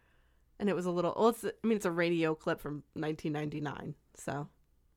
[0.58, 3.94] And it was a little well it's I mean it's a radio clip from 1999.
[4.16, 4.48] So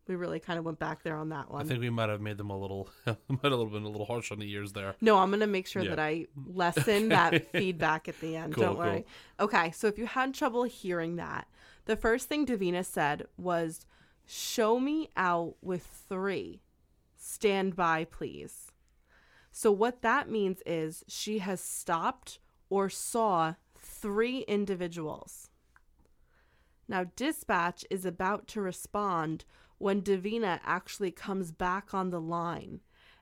[0.08, 1.66] we really kind of went back there on that one.
[1.66, 3.18] I think we might have made them a little might
[3.52, 4.96] have been a little harsh on the ears there.
[5.02, 5.92] No, I'm going to make sure Yeah.
[5.92, 8.54] that I lessen that feedback at the end.
[8.54, 9.06] Cool, Don't worry.
[9.40, 11.48] Okay, so if you had trouble hearing that,
[11.86, 13.86] the first thing Davina said was
[14.28, 16.62] Show me out with three.
[17.16, 18.72] Stand by, please.
[19.52, 22.40] So, what that means is she has stopped
[22.70, 25.50] or saw three individuals.
[26.88, 29.46] Now, dispatch is about to respond
[29.78, 32.82] when Davina actually comes back on the line,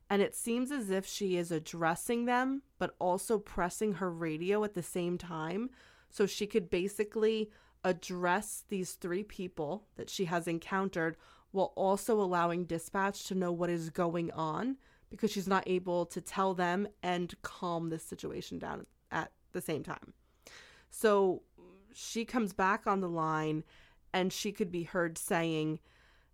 [0.10, 4.74] and it seems as if she is addressing them, but also pressing her radio at
[4.74, 5.70] the same time.
[6.10, 7.50] So she could basically
[7.84, 11.18] address these three people that she has encountered
[11.52, 14.78] while also allowing dispatch to know what is going on
[15.10, 19.84] because she's not able to tell them and calm this situation down at the same
[19.84, 20.14] time.
[20.90, 21.44] So
[21.94, 23.64] she comes back on the line
[24.14, 25.80] and she could be heard saying,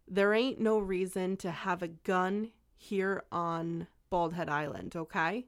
[0.10, 5.46] There ain't no reason to have a gun here on Bald Head Island, okay?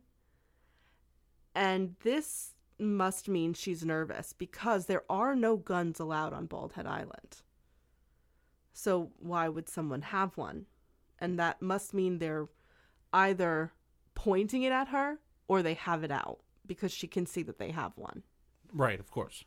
[1.56, 6.86] And this must mean she's nervous because there are no guns allowed on Bald Head
[6.86, 7.42] Island.
[8.74, 10.66] So why would someone have one?
[11.20, 12.48] And that must mean they're
[13.14, 13.72] either
[14.16, 17.72] pointing it at her or they have it out because she can see that they
[17.72, 18.24] have one.
[18.74, 19.44] Right, of course.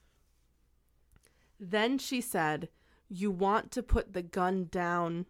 [1.58, 2.68] Then she said,
[3.08, 5.26] You want to put the gun down.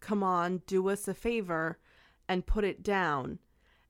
[0.00, 1.78] Come on, do us a favor
[2.28, 3.38] and put it down.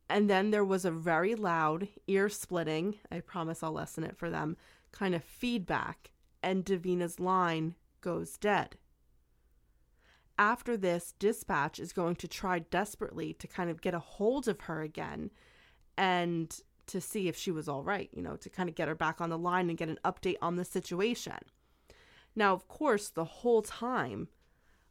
[0.09, 4.29] And then there was a very loud, ear splitting, I promise I'll lessen it for
[4.29, 4.57] them,
[4.91, 6.11] kind of feedback,
[6.43, 8.77] and Davina's line goes dead.
[10.37, 14.63] After this, dispatch is going to try desperately to kind of get a hold of
[14.63, 15.31] her again
[15.97, 18.95] and to see if she was all right, you know, to kind of get her
[18.95, 21.39] back on the line and get an update on the situation.
[22.35, 24.29] Now, of course, the whole time,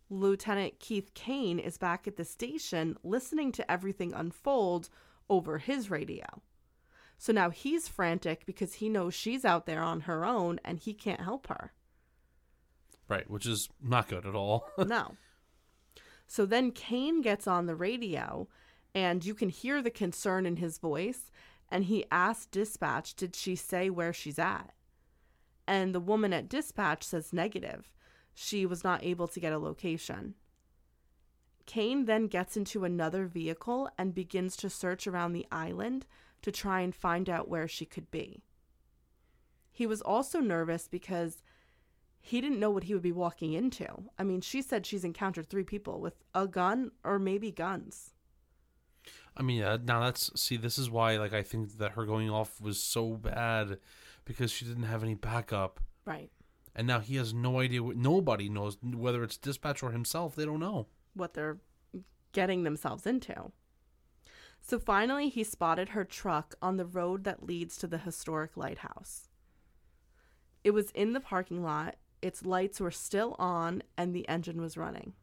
[0.10, 4.90] Lieutenant Keith Kane is back at the station listening to everything unfold
[5.30, 6.26] over his radio.
[7.18, 10.94] So now he's frantic because he knows she's out there on her own and he
[10.94, 11.74] can't help her.
[13.08, 14.70] Right, which is not good at all.
[14.78, 15.16] no.
[16.28, 18.48] So then Kane gets on the radio
[18.96, 21.32] and you can hear the concern in his voice
[21.70, 24.72] and he asks dispatch did she say where she's at
[25.70, 27.92] and the woman at dispatch says negative.
[28.34, 30.34] She was not able to get a location.
[31.68, 36.08] Kane then gets into another vehicle and begins to search around the island
[36.42, 38.42] to try and find out where she could be.
[39.72, 41.44] He was also nervous because
[42.20, 43.88] he didn't know what he would be walking into.
[44.18, 48.14] I mean she said she's encountered three people with a gun or maybe guns.
[49.38, 52.32] I mean, yeah, now that's see, this is why like I think that her going
[52.32, 53.78] off was so bad
[54.30, 55.80] because she didn't have any backup.
[56.06, 56.30] Right.
[56.76, 57.82] And now he has no idea.
[57.82, 60.36] What, nobody knows whether it's dispatch or himself.
[60.36, 61.58] They don't know what they're
[62.32, 63.52] getting themselves into.
[64.62, 69.30] So finally, he spotted her truck on the road that leads to the historic lighthouse.
[70.64, 74.78] It was in the parking lot, its lights were still on, and the engine was
[74.78, 75.14] running.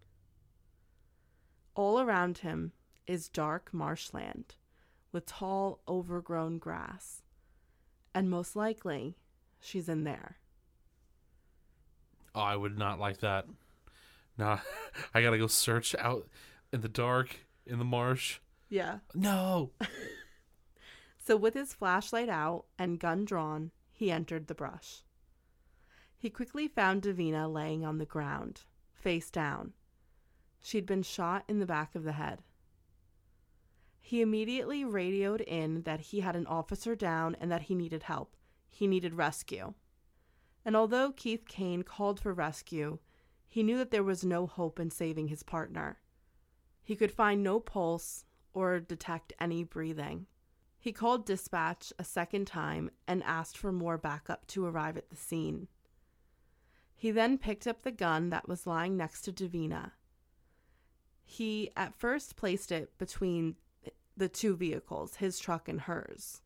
[1.77, 2.73] All around him,
[3.07, 4.57] is dark marshland
[5.13, 7.23] with tall, overgrown grass.
[8.17, 9.15] And most likely,
[9.61, 10.39] she's in there.
[12.35, 13.45] Oh, I would not like that.
[14.39, 14.61] Nah,
[15.15, 16.27] I gotta go search out
[16.73, 18.39] in the dark in the marsh.
[18.71, 19.01] Yeah.
[19.15, 19.73] No.
[21.27, 25.03] so, with his flashlight out and gun drawn, he entered the brush.
[26.17, 28.63] He quickly found Davina laying on the ground,
[28.95, 29.75] face down.
[30.63, 32.41] She'd been shot in the back of the head.
[34.07, 38.37] He immediately radioed in that he had an officer down and that he needed help.
[38.69, 39.75] He needed rescue.
[40.65, 43.01] And although Keith Kane called for rescue,
[43.49, 45.99] he knew that there was no hope in saving his partner.
[46.85, 50.27] He could find no pulse or detect any breathing.
[50.79, 55.17] He called dispatch a second time and asked for more backup to arrive at the
[55.17, 55.67] scene.
[56.95, 59.91] He then picked up the gun that was lying next to Davina.
[61.25, 63.57] He at first placed it between
[64.17, 66.41] the two vehicles, his truck and hers.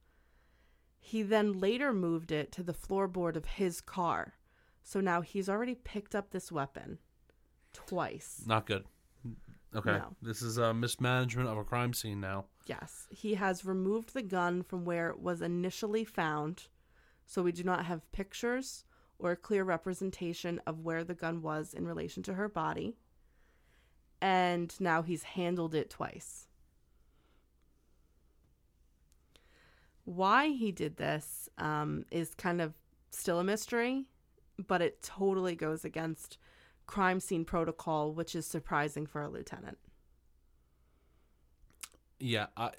[0.99, 4.35] He then later moved it to the floorboard of his car.
[4.83, 6.99] So now he's already picked up this weapon
[7.73, 8.43] twice.
[8.47, 8.85] Not good.
[9.75, 9.93] Okay.
[9.93, 10.17] No.
[10.21, 12.47] This is a mismanagement of a crime scene now.
[12.67, 13.07] Yes.
[13.11, 16.65] He has removed the gun from where it was initially found.
[17.25, 18.85] So we do not have pictures
[19.19, 22.97] or a clear representation of where the gun was in relation to her body.
[24.21, 26.49] And now he's handled it twice.
[30.11, 32.75] Why he did this um, is kind of
[33.13, 34.07] still a mystery,
[34.67, 36.37] but it totally goes against
[36.89, 39.79] crime scene protocol, which is surprising for a lieutenant.
[42.19, 42.73] Yeah, I,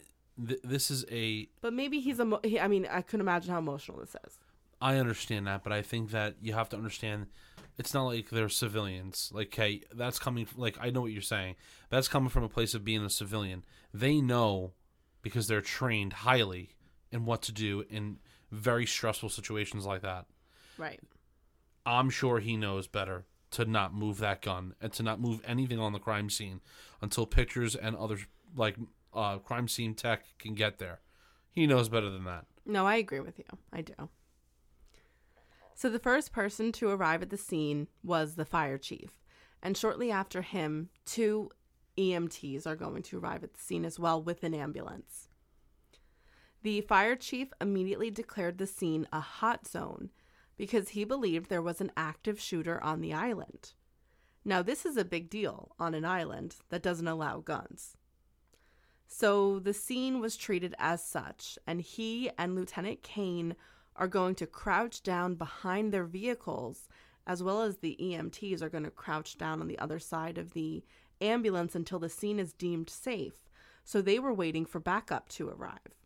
[0.45, 1.47] th- this is a.
[1.61, 2.23] But maybe he's a.
[2.23, 4.37] Emo- he, I mean, I couldn't imagine how emotional this is.
[4.81, 7.27] I understand that, but I think that you have to understand
[7.77, 9.31] it's not like they're civilians.
[9.33, 11.55] Like, hey, that's coming like I know what you're saying.
[11.89, 13.63] That's coming from a place of being a civilian.
[13.93, 14.73] They know
[15.21, 16.75] because they're trained highly
[17.11, 18.17] in what to do in
[18.51, 20.25] very stressful situations like that.
[20.77, 20.99] Right.
[21.85, 25.79] I'm sure he knows better to not move that gun and to not move anything
[25.79, 26.61] on the crime scene
[27.01, 28.17] until pictures and other
[28.55, 28.77] like
[29.13, 30.99] uh, crime scene tech can get there.
[31.51, 32.45] He knows better than that.
[32.65, 33.45] No, I agree with you.
[33.73, 34.09] I do.
[35.75, 39.19] So the first person to arrive at the scene was the fire chief.
[39.63, 41.49] And shortly after him, two
[41.97, 45.27] EMTs are going to arrive at the scene as well with an ambulance.
[46.63, 50.11] The fire chief immediately declared the scene a hot zone
[50.57, 53.73] because he believed there was an active shooter on the island.
[54.45, 57.97] Now, this is a big deal on an island that doesn't allow guns.
[59.07, 63.55] So the scene was treated as such, and he and Lieutenant Kane
[63.95, 66.87] are going to crouch down behind their vehicles,
[67.27, 70.53] as well as the EMTs are going to crouch down on the other side of
[70.53, 70.83] the
[71.19, 73.49] ambulance until the scene is deemed safe.
[73.83, 76.00] So they were waiting for backup to arrive.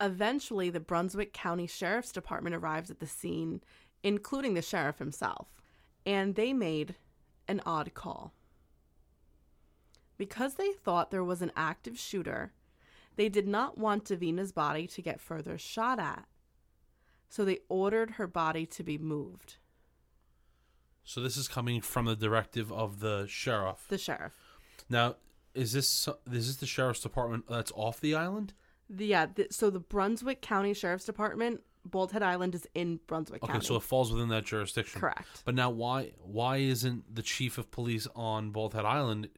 [0.00, 3.62] Eventually, the Brunswick County Sheriff's Department arrives at the scene,
[4.02, 5.48] including the sheriff himself,
[6.04, 6.96] and they made
[7.48, 8.34] an odd call.
[10.18, 12.52] Because they thought there was an active shooter,
[13.16, 16.26] they did not want Davina's body to get further shot at.
[17.28, 19.56] So they ordered her body to be moved.
[21.04, 23.86] So this is coming from the directive of the sheriff.
[23.88, 24.34] The sheriff.
[24.88, 25.16] Now,
[25.54, 28.52] is this is this the sheriff's department that's off the island?
[28.88, 33.40] The, yeah, the, so the Brunswick County Sheriff's Department, Bald Head Island is in Brunswick
[33.40, 33.50] County.
[33.50, 33.66] Okay, County.
[33.66, 35.00] so it falls within that jurisdiction.
[35.00, 35.42] Correct.
[35.44, 39.28] But now, why why isn't the chief of police on Bald Head Island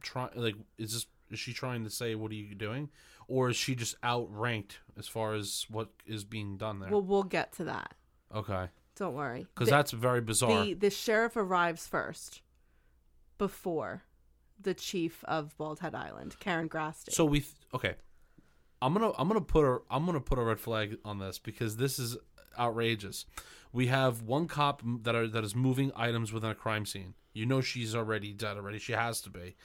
[0.00, 0.30] trying?
[0.34, 2.88] like is this is she trying to say what are you doing,
[3.28, 6.90] or is she just outranked as far as what is being done there?
[6.90, 7.94] well, we'll get to that.
[8.34, 9.46] okay, Don't worry.
[9.54, 10.64] because that's very bizarre.
[10.64, 12.40] the the sheriff arrives first
[13.36, 14.02] before
[14.60, 17.12] the chief of Bald Head Island, Karen Grasty.
[17.12, 17.94] So we th- okay.
[18.80, 21.76] I'm gonna I'm gonna put a I'm gonna put a red flag on this because
[21.76, 22.16] this is
[22.58, 23.26] outrageous.
[23.72, 27.14] We have one cop that are that is moving items within a crime scene.
[27.32, 28.78] You know she's already dead already.
[28.78, 29.56] She has to be.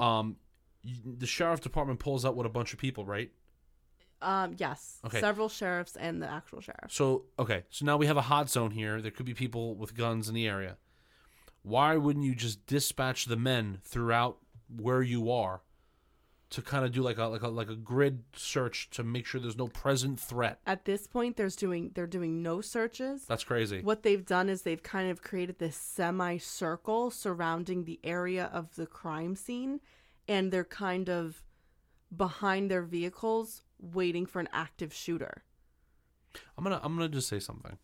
[0.00, 0.36] Um,
[1.04, 3.30] the sheriff department pulls out with a bunch of people, right?
[4.20, 5.20] um yes, Okay.
[5.20, 6.90] several sheriffs and the actual sheriff.
[6.90, 9.00] So okay, so now we have a hot zone here.
[9.00, 10.76] There could be people with guns in the area.
[11.62, 14.38] Why wouldn't you just dispatch the men throughout
[14.74, 15.60] where you are
[16.50, 19.40] to kind of do like a like a like a grid search to make sure
[19.40, 20.60] there's no present threat?
[20.66, 23.24] At this point, there's doing they're doing no searches.
[23.26, 23.82] That's crazy.
[23.82, 28.86] What they've done is they've kind of created this semicircle surrounding the area of the
[28.86, 29.80] crime scene,
[30.26, 31.42] and they're kind of
[32.14, 35.44] behind their vehicles waiting for an active shooter.
[36.56, 37.76] I'm gonna I'm gonna just say something.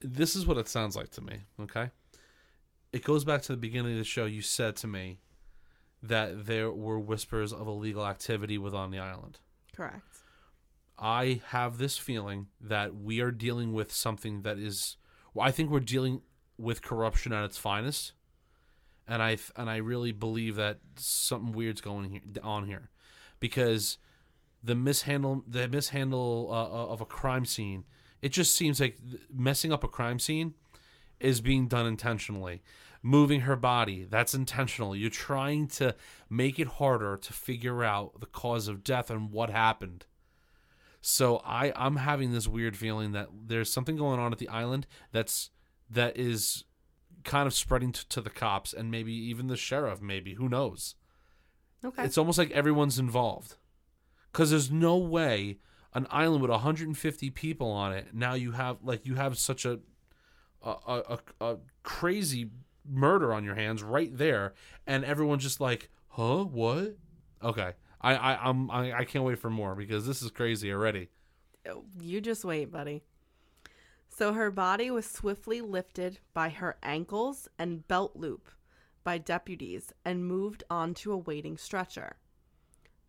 [0.00, 1.40] This is what it sounds like to me.
[1.60, 1.90] Okay,
[2.92, 4.26] it goes back to the beginning of the show.
[4.26, 5.18] You said to me
[6.02, 9.38] that there were whispers of illegal activity within the island.
[9.74, 10.02] Correct.
[10.98, 14.96] I have this feeling that we are dealing with something that is.
[15.34, 16.22] Well, I think we're dealing
[16.56, 18.12] with corruption at its finest,
[19.06, 22.90] and I and I really believe that something weird's going here, on here,
[23.38, 23.98] because
[24.62, 27.84] the mishandle the mishandle uh, uh, of a crime scene.
[28.20, 28.98] It just seems like
[29.32, 30.54] messing up a crime scene
[31.20, 32.62] is being done intentionally.
[33.02, 34.96] Moving her body, that's intentional.
[34.96, 35.94] You're trying to
[36.28, 40.04] make it harder to figure out the cause of death and what happened.
[41.00, 44.86] So I I'm having this weird feeling that there's something going on at the island
[45.12, 45.50] that's
[45.88, 46.64] that is
[47.24, 50.96] kind of spreading to, to the cops and maybe even the sheriff maybe who knows.
[51.84, 52.04] Okay.
[52.04, 53.56] It's almost like everyone's involved.
[54.32, 55.58] Cuz there's no way
[55.94, 59.80] an island with 150 people on it now you have like you have such a
[60.62, 62.50] a a, a, a crazy
[62.88, 64.54] murder on your hands right there
[64.86, 66.44] and everyone's just like, "Huh?
[66.44, 66.96] What?"
[67.42, 67.72] Okay.
[68.00, 71.08] I I I'm I, I can't wait for more because this is crazy already.
[72.00, 73.02] You just wait, buddy.
[74.08, 78.50] So her body was swiftly lifted by her ankles and belt loop
[79.04, 82.16] by deputies and moved onto a waiting stretcher.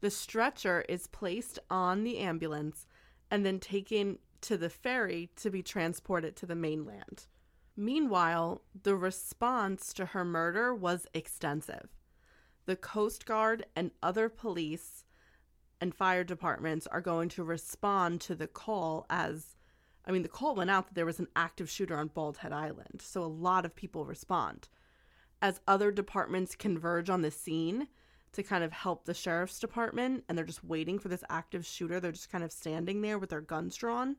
[0.02, 2.88] The stretcher is placed on the ambulance
[3.32, 7.26] and then taken to the ferry to be transported to the mainland.
[7.80, 11.88] Meanwhile, the response to her murder was extensive.
[12.66, 15.06] The Coast Guard and other police
[15.80, 19.56] and fire departments are going to respond to the call as
[20.06, 22.52] I mean the call went out that there was an active shooter on Bald Head
[22.52, 23.02] Island.
[23.02, 24.68] So a lot of people respond.
[25.42, 27.88] As other departments converge on the scene
[28.34, 32.02] to kind of help the sheriff's department and they're just waiting for this active shooter,
[32.02, 34.18] they're just kind of standing there with their guns drawn.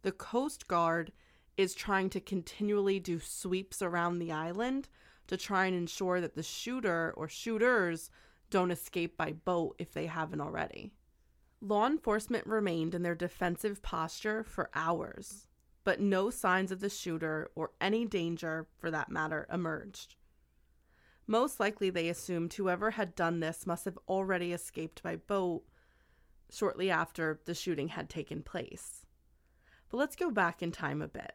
[0.00, 1.12] the Coast Guard
[1.56, 4.88] is trying to continually do sweeps around the island
[5.26, 8.10] to try and ensure that the shooter or shooters
[8.50, 10.92] don't escape by boat if they haven't already.
[11.60, 15.48] Law enforcement remained in their defensive posture for hours,
[15.84, 20.14] but no signs of the shooter or any danger, for that matter, emerged.
[21.26, 25.64] Most likely, they assumed whoever had done this must have already escaped by boat
[26.50, 29.06] shortly after the shooting had taken place.
[29.88, 31.32] But let's go back in time a bit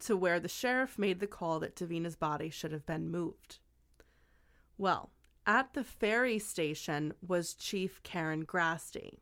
[0.00, 3.58] to where the sheriff made the call that Davina's body should have been moved.
[4.78, 5.10] Well,
[5.46, 9.18] at the ferry station was Chief Karen Grasty.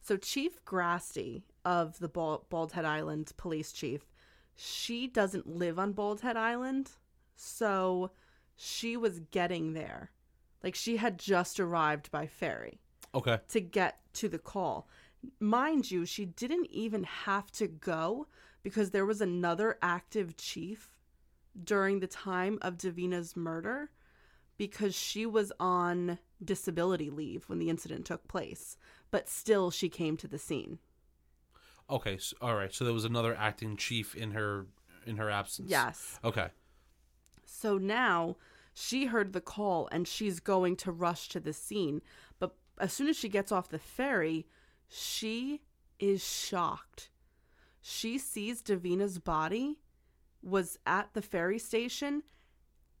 [0.00, 4.06] So, Chief Grasty of the Bald Head Island police chief,
[4.54, 6.92] she doesn't live on Bald Head Island.
[7.34, 8.12] So,
[8.54, 10.10] she was getting there.
[10.62, 12.80] Like, she had just arrived by ferry
[13.14, 13.38] Okay.
[13.48, 14.88] to get to the call.
[15.40, 18.28] Mind you, she didn't even have to go
[18.62, 20.90] because there was another active chief
[21.64, 23.90] during the time of Davina's murder
[24.56, 28.76] because she was on disability leave when the incident took place,
[29.10, 30.78] but still she came to the scene.
[31.90, 32.18] Okay.
[32.18, 32.72] So, all right.
[32.74, 34.66] So there was another acting chief in her
[35.06, 35.70] in her absence.
[35.70, 36.18] Yes.
[36.22, 36.48] Okay.
[37.44, 38.36] So now
[38.74, 42.02] she heard the call and she's going to rush to the scene.
[42.38, 44.46] But as soon as she gets off the ferry,
[44.86, 45.62] she
[45.98, 47.10] is shocked.
[47.90, 49.78] She sees Davina's body
[50.42, 52.22] was at the ferry station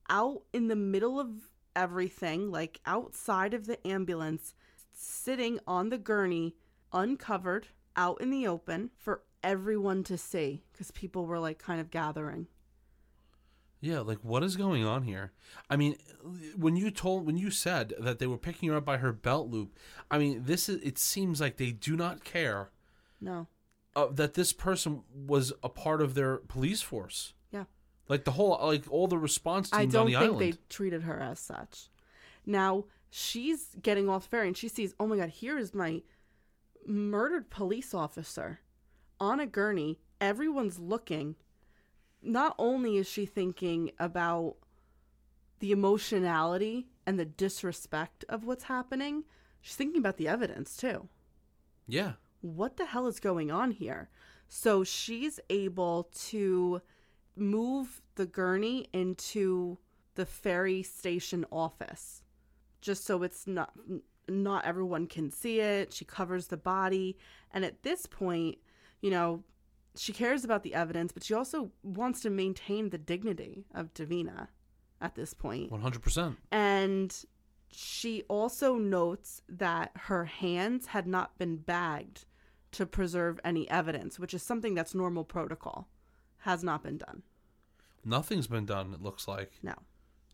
[0.08, 1.28] out in the middle of
[1.76, 4.54] everything, like outside of the ambulance,
[4.90, 6.56] sitting on the gurney,
[6.90, 11.90] uncovered, out in the open for everyone to see because people were like kind of
[11.90, 12.46] gathering.
[13.80, 15.32] Yeah, like what is going on here?
[15.68, 15.96] I mean,
[16.56, 19.50] when you told when you said that they were picking her up by her belt
[19.50, 19.78] loop,
[20.10, 22.70] I mean, this is it seems like they do not care
[23.20, 23.48] No.
[23.96, 27.34] Uh, that this person was a part of their police force.
[27.50, 27.64] Yeah.
[28.08, 30.52] Like the whole like all the response teams I don't on the think island.
[30.52, 31.88] they treated her as such.
[32.46, 36.02] Now she's getting off the ferry and she sees, oh my god, here is my
[36.86, 38.60] murdered police officer
[39.20, 39.98] on a gurney.
[40.20, 41.36] Everyone's looking.
[42.22, 44.56] Not only is she thinking about
[45.60, 49.24] the emotionality and the disrespect of what's happening,
[49.60, 51.08] she's thinking about the evidence too
[51.86, 52.12] Yeah.
[52.40, 54.08] What the hell is going on here?
[54.48, 56.80] So she's able to
[57.36, 59.78] move the gurney into
[60.14, 62.22] the ferry station office
[62.80, 63.72] just so it's not
[64.28, 65.92] not everyone can see it.
[65.92, 67.16] She covers the body
[67.52, 68.58] and at this point,
[69.00, 69.42] you know,
[69.96, 74.48] she cares about the evidence, but she also wants to maintain the dignity of Davina
[75.00, 75.70] at this point.
[75.70, 76.36] One hundred percent.
[76.50, 77.14] And
[77.70, 82.24] she also notes that her hands had not been bagged
[82.72, 85.88] to preserve any evidence, which is something that's normal protocol.
[86.42, 87.22] Has not been done.
[88.04, 88.94] Nothing's been done.
[88.94, 89.74] It looks like No.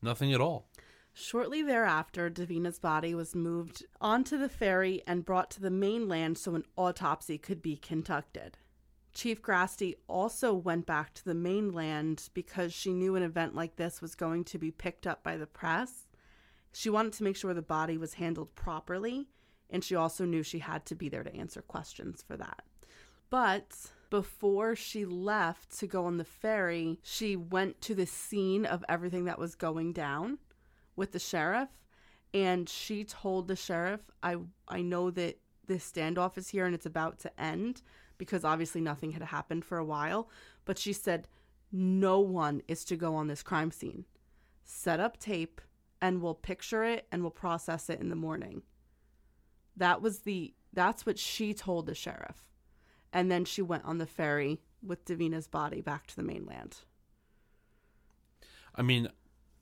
[0.02, 0.68] nothing at all.
[1.12, 6.54] Shortly thereafter, Davina's body was moved onto the ferry and brought to the mainland so
[6.56, 8.58] an autopsy could be conducted.
[9.12, 14.02] Chief Grasty also went back to the mainland because she knew an event like this
[14.02, 16.08] was going to be picked up by the press.
[16.72, 19.28] She wanted to make sure the body was handled properly,
[19.74, 22.62] and she also knew she had to be there to answer questions for that.
[23.28, 28.84] But before she left to go on the ferry, she went to the scene of
[28.88, 30.38] everything that was going down
[30.94, 31.70] with the sheriff
[32.32, 34.36] and she told the sheriff I
[34.68, 37.82] I know that this standoff is here and it's about to end
[38.16, 40.28] because obviously nothing had happened for a while,
[40.64, 41.26] but she said
[41.72, 44.04] no one is to go on this crime scene.
[44.62, 45.60] Set up tape
[46.00, 48.62] and we'll picture it and we'll process it in the morning.
[49.76, 52.44] That was the that's what she told the sheriff.
[53.12, 56.78] And then she went on the ferry with Davina's body back to the mainland.
[58.74, 59.08] I mean,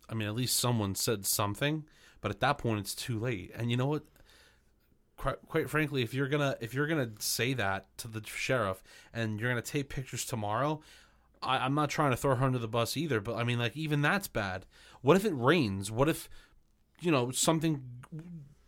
[0.09, 1.85] I mean, at least someone said something,
[2.21, 3.53] but at that point, it's too late.
[3.55, 4.05] And you know what?
[5.17, 8.83] Quite, quite frankly, if you're gonna if you're gonna say that to the sheriff
[9.13, 10.81] and you're gonna take pictures tomorrow,
[11.43, 13.21] I, I'm not trying to throw her under the bus either.
[13.21, 14.67] But I mean, like even that's bad.
[15.03, 15.91] What if it rains?
[15.91, 16.29] What if
[17.01, 17.83] you know something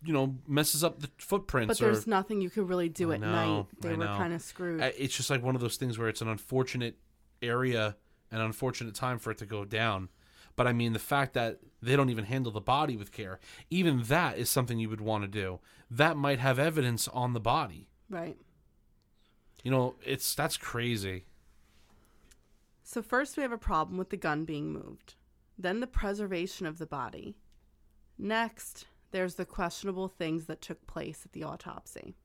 [0.05, 1.79] you know messes up the footprints?
[1.79, 3.67] But or, there's nothing you could really do I at know, night.
[3.81, 4.81] They I were kind of screwed.
[4.81, 6.97] It's just like one of those things where it's an unfortunate
[7.43, 7.97] area,
[8.31, 10.09] an unfortunate time for it to go down.
[10.57, 13.41] But I mean, the fact that they don't even handle the body with care,
[13.71, 15.61] even that is something you would want to do.
[15.91, 17.89] That might have evidence on the body.
[18.09, 18.37] right.
[19.63, 21.25] You know, it's that's crazy.
[22.83, 25.15] So first we have a problem with the gun being moved.
[25.59, 27.37] Then the preservation of the body.
[28.19, 28.85] Next,
[29.15, 32.17] there's the questionable things that took place at the autopsy.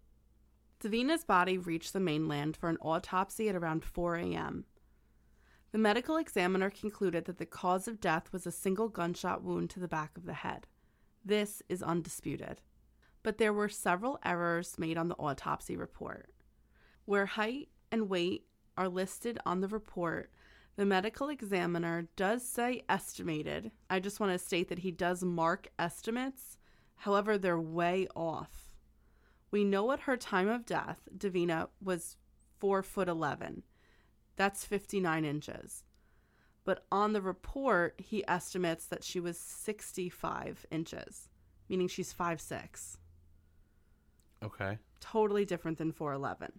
[0.83, 4.65] Davina's body reached the mainland for an autopsy at around 4 a.m.
[5.71, 9.79] The medical examiner concluded that the cause of death was a single gunshot wound to
[9.79, 10.65] the back of the head.
[11.23, 12.59] This is undisputed.
[13.21, 16.31] But there were several errors made on the autopsy report.
[17.05, 18.47] Where height and weight
[18.79, 20.31] are listed on the report,
[20.75, 23.69] the medical examiner does say estimated.
[23.91, 26.57] I just want to state that he does mark estimates,
[26.99, 28.69] however, they're way off.
[29.51, 32.17] We know at her time of death, Davina was
[32.59, 33.63] 4 foot 11.
[34.35, 35.83] That's 59 inches.
[36.63, 41.29] But on the report, he estimates that she was 65 inches,
[41.67, 42.97] meaning she's 5'6.
[44.43, 44.77] Okay.
[44.99, 46.51] Totally different than 4'11.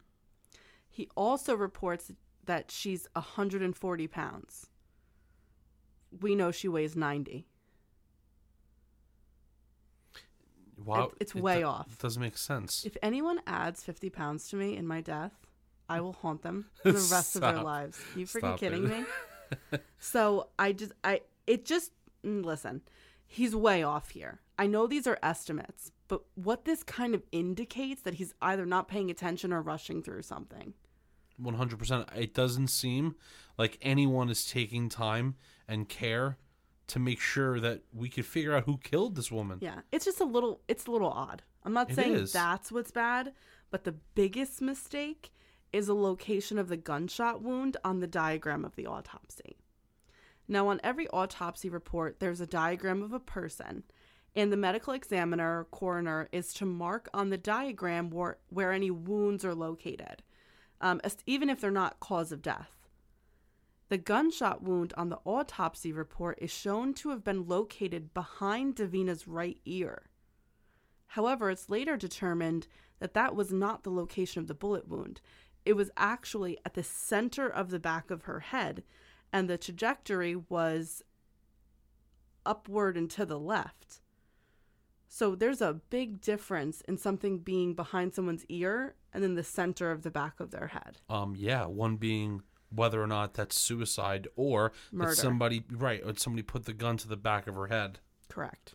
[0.88, 2.10] He also reports
[2.46, 4.66] that she's 140 pounds.
[6.20, 7.46] We know she weighs 90.
[10.84, 11.04] Wow.
[11.04, 11.92] It- it's way do- off.
[11.92, 12.84] It doesn't make sense.
[12.84, 15.32] If anyone adds 50 pounds to me in my death,
[15.88, 18.00] I will haunt them for the rest of their lives.
[18.16, 19.06] You freaking Stop kidding it.
[19.72, 19.78] me?
[19.98, 21.92] so I just, I, it just,
[22.24, 22.82] mm, listen,
[23.26, 24.40] he's way off here.
[24.58, 28.88] I know these are estimates, but what this kind of indicates that he's either not
[28.88, 30.74] paying attention or rushing through something.
[31.42, 32.16] 100%.
[32.16, 33.14] It doesn't seem
[33.56, 36.36] like anyone is taking time and care
[36.90, 39.58] to make sure that we could figure out who killed this woman.
[39.60, 41.42] Yeah, it's just a little it's a little odd.
[41.64, 42.32] I'm not It saying is.
[42.32, 43.32] that's what's bad,
[43.70, 45.30] but the biggest mistake
[45.72, 49.56] is a location of the gunshot wound on the diagram of the autopsy.
[50.48, 53.84] Now, on every autopsy report, there's a diagram of a person,
[54.34, 58.90] and the medical examiner or coroner is to mark on the diagram where, where any
[58.90, 60.24] wounds are located,
[60.80, 62.79] um, even if they're not cause of death.
[63.90, 69.26] The gunshot wound on the autopsy report is shown to have been located behind Davina's
[69.26, 70.10] right ear.
[71.08, 72.68] However, it's later determined
[73.00, 75.20] that that was not the location of the bullet wound.
[75.64, 78.84] It was actually at the center of the back of her head,
[79.32, 81.02] and the trajectory was
[82.46, 84.00] upward and to the left.
[85.08, 89.90] So there's a big difference in something being behind someone's ear and then the center
[89.90, 90.98] of the back of their head.
[91.08, 92.42] Um yeah, one being
[92.74, 95.10] whether or not that's suicide or Murder.
[95.10, 97.98] that somebody right, or somebody put the gun to the back of her head.
[98.28, 98.74] Correct.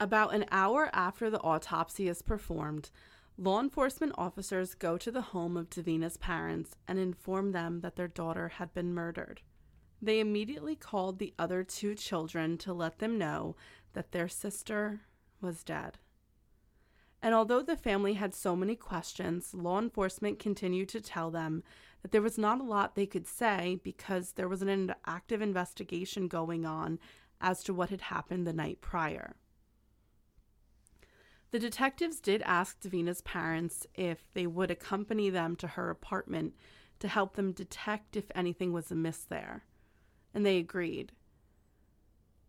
[0.00, 2.90] About an hour after the autopsy is performed,
[3.36, 8.08] law enforcement officers go to the home of Davina's parents and inform them that their
[8.08, 9.42] daughter had been murdered.
[10.00, 13.56] They immediately called the other two children to let them know
[13.94, 15.00] that their sister
[15.40, 15.98] was dead.
[17.20, 21.64] And although the family had so many questions, law enforcement continued to tell them
[22.02, 26.28] that there was not a lot they could say because there was an active investigation
[26.28, 26.98] going on
[27.40, 29.36] as to what had happened the night prior.
[31.50, 36.54] The detectives did ask Davina's parents if they would accompany them to her apartment
[37.00, 39.64] to help them detect if anything was amiss there,
[40.34, 41.12] and they agreed.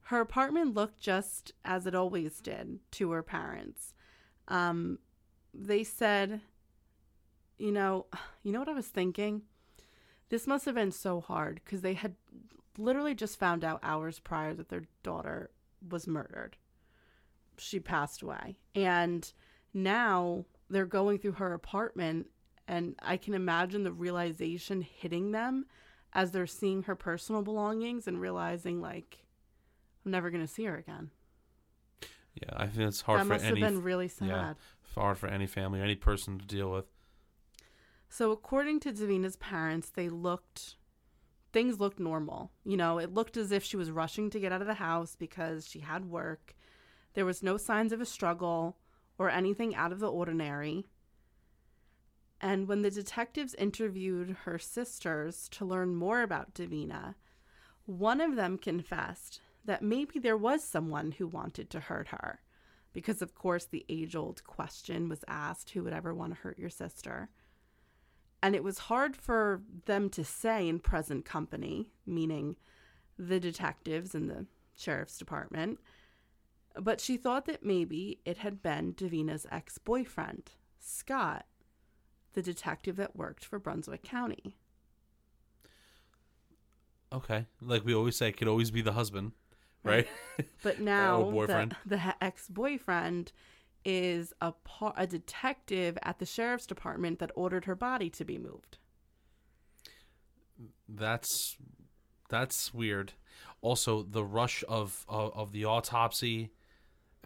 [0.03, 3.93] Her apartment looked just as it always did to her parents.
[4.47, 4.99] Um,
[5.53, 6.41] they said,
[7.59, 8.07] you know,
[8.43, 9.43] you know what I was thinking?
[10.29, 12.15] This must have been so hard because they had
[12.77, 15.51] literally just found out hours prior that their daughter
[15.87, 16.57] was murdered.
[17.57, 18.57] She passed away.
[18.75, 19.31] And
[19.73, 22.27] now they're going through her apartment,
[22.67, 25.65] and I can imagine the realization hitting them
[26.13, 29.25] as they're seeing her personal belongings and realizing, like,
[30.05, 31.09] I'm never going to see her again.
[32.35, 34.27] Yeah, I think it's hard that for must any have been really sad.
[34.27, 34.53] yeah,
[34.95, 36.85] hard for any family, any person to deal with.
[38.09, 40.75] So, according to Davina's parents, they looked,
[41.53, 42.51] things looked normal.
[42.65, 45.15] You know, it looked as if she was rushing to get out of the house
[45.15, 46.55] because she had work.
[47.13, 48.77] There was no signs of a struggle
[49.19, 50.87] or anything out of the ordinary.
[52.41, 57.15] And when the detectives interviewed her sisters to learn more about Davina,
[57.85, 62.41] one of them confessed that maybe there was someone who wanted to hurt her.
[62.91, 66.57] Because, of course, the age old question was asked who would ever want to hurt
[66.57, 67.29] your sister?
[68.41, 72.55] And it was hard for them to say in present company, meaning
[73.17, 74.45] the detectives and the
[74.77, 75.79] sheriff's department.
[76.75, 81.45] But she thought that maybe it had been Davina's ex boyfriend, Scott,
[82.33, 84.55] the detective that worked for Brunswick County.
[87.11, 89.31] Okay, like we always say, it could always be the husband,
[89.83, 90.07] right?
[90.61, 91.75] But now boyfriend.
[91.85, 93.31] the, the ex boyfriend
[93.85, 98.37] is a par- a detective at the sheriff's department that ordered her body to be
[98.37, 98.77] moved.
[100.87, 101.57] that's
[102.29, 103.13] that's weird.
[103.61, 106.51] Also, the rush of of, of the autopsy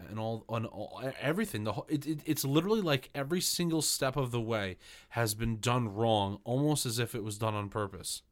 [0.08, 1.64] and all on all, everything.
[1.64, 4.76] The whole, it, it, it's literally like every single step of the way
[5.10, 8.22] has been done wrong, almost as if it was done on purpose.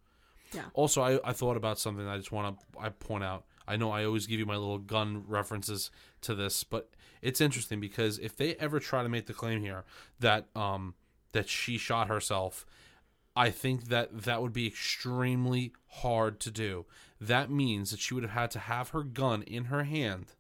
[0.53, 0.65] Yeah.
[0.75, 3.45] Also, I, I thought about something I just want to I point out.
[3.67, 5.91] I know I always give you my little gun references
[6.23, 6.91] to this, but
[7.21, 9.85] it's interesting because if they ever try to make the claim here
[10.21, 10.95] that um
[11.33, 12.67] that she shot herself,
[13.35, 16.85] I think that that would be extremely hard to do.
[17.21, 20.35] That means that she would have had to have her gun in her hand,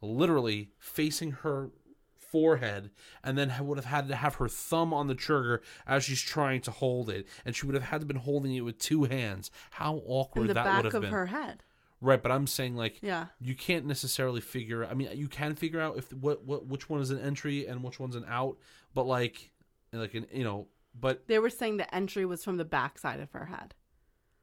[0.00, 1.70] literally facing her
[2.16, 2.90] forehead,
[3.24, 6.60] and then would have had to have her thumb on the trigger as she's trying
[6.62, 9.50] to hold it, and she would have had to been holding it with two hands.
[9.72, 11.10] How awkward In the that back would have of been.
[11.10, 11.64] her head.
[12.02, 13.26] Right, but I'm saying like Yeah.
[13.40, 14.84] you can't necessarily figure.
[14.86, 17.82] I mean, you can figure out if what what which one is an entry and
[17.82, 18.56] which one's an out,
[18.94, 19.50] but like
[19.92, 23.20] like an you know, but They were saying the entry was from the back side
[23.20, 23.74] of her head.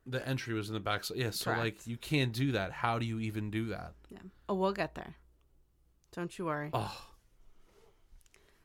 [0.05, 1.03] the entry was in the back.
[1.03, 1.61] So yeah, so Correct.
[1.61, 2.71] like you can't do that.
[2.71, 3.93] How do you even do that?
[4.09, 4.19] Yeah.
[4.47, 5.15] Oh, we'll get there.
[6.13, 6.69] Don't you worry.
[6.73, 7.07] Oh,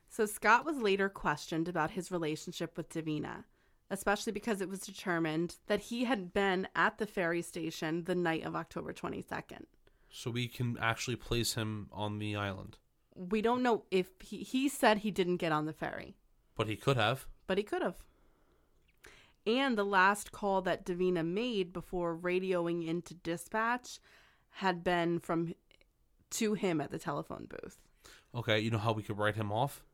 [0.09, 3.45] So Scott was later questioned about his relationship with Davina,
[3.93, 8.45] especially because it was determined that he had been at the ferry station the night
[8.45, 9.65] of October 22nd.
[10.11, 12.79] so we can actually place him on the island,
[13.15, 16.17] We don't know if he, he said he didn't get on the ferry,
[16.57, 17.27] but he could have.
[17.47, 18.03] but he could have.
[19.47, 23.99] And the last call that Davina made before radioing into dispatch
[24.51, 25.55] had been from
[26.31, 27.79] to him at the telephone booth
[28.35, 29.85] Okay, you know how we could write him off?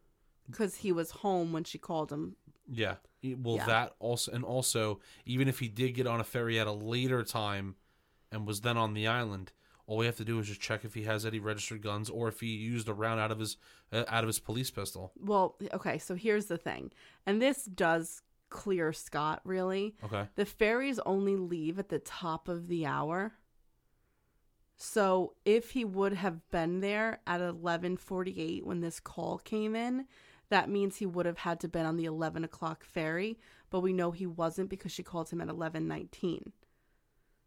[0.51, 2.37] because he was home when she called him.
[2.71, 2.97] Yeah.
[3.23, 3.67] Well, Yeah.
[3.67, 7.25] that also, and also, even if he did get on a ferry at a later
[7.25, 7.77] time
[8.31, 9.53] and was then on the island,
[9.87, 12.29] all we have to do is just check if he has any registered guns or
[12.29, 13.57] if he used a round out of his
[13.91, 15.13] uh, out of his police pistol.
[15.19, 16.93] Well, okay, so here's the thing.
[17.27, 19.97] And this does clear Scott really.
[20.05, 20.29] Okay.
[20.35, 23.33] The ferries only leave at the top of the hour.
[24.77, 30.07] So if he would have been there at 11:48 when this call came in,
[30.51, 33.39] that means he would have had to been on the 11 o'clock ferry.
[33.71, 36.53] But we know he wasn't because she called him at 11:19.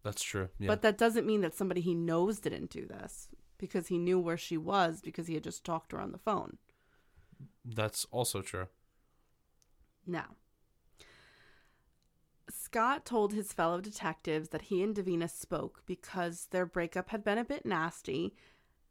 [0.03, 0.49] That's true.
[0.59, 0.67] Yeah.
[0.67, 4.37] But that doesn't mean that somebody he knows didn't do this because he knew where
[4.37, 6.57] she was because he had just talked to her on the phone.
[7.63, 8.67] That's also true.
[10.05, 10.35] Now,
[12.49, 17.37] Scott told his fellow detectives that he and Davina spoke because their breakup had been
[17.37, 18.35] a bit nasty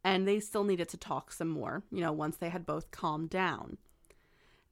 [0.04, 3.30] and they still needed to talk some more, you know, once they had both calmed
[3.30, 3.76] down.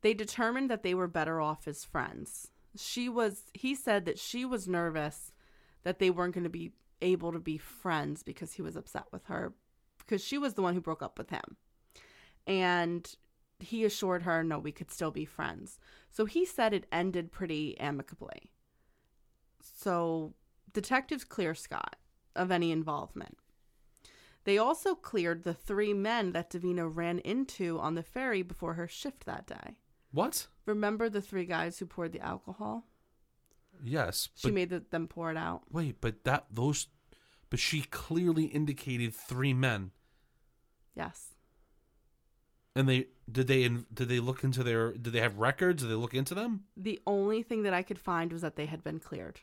[0.02, 2.48] They determined that they were better off as friends.
[2.76, 5.32] She was, he said that she was nervous
[5.82, 9.24] that they weren't going to be able to be friends because he was upset with
[9.26, 9.54] her
[9.98, 11.56] because she was the one who broke up with him.
[12.46, 13.08] And
[13.60, 15.78] he assured her, no, we could still be friends.
[16.10, 18.50] So he said it ended pretty amicably.
[19.60, 20.34] So
[20.72, 21.96] detectives clear Scott
[22.34, 23.36] of any involvement.
[24.44, 28.88] They also cleared the three men that Davina ran into on the ferry before her
[28.88, 29.78] shift that day.
[30.18, 30.48] What?
[30.66, 32.88] Remember the three guys who poured the alcohol?
[33.84, 34.30] Yes.
[34.34, 35.62] She But made the, them pour it out.
[35.70, 36.88] wait, but that those
[37.50, 39.92] but she clearly indicated three men.
[40.96, 41.34] Yes.
[42.74, 45.84] And they did they did they look into their did they have records?
[45.84, 46.64] Did they look into them?
[46.76, 49.38] The only thing that I could find was that they had been cleared.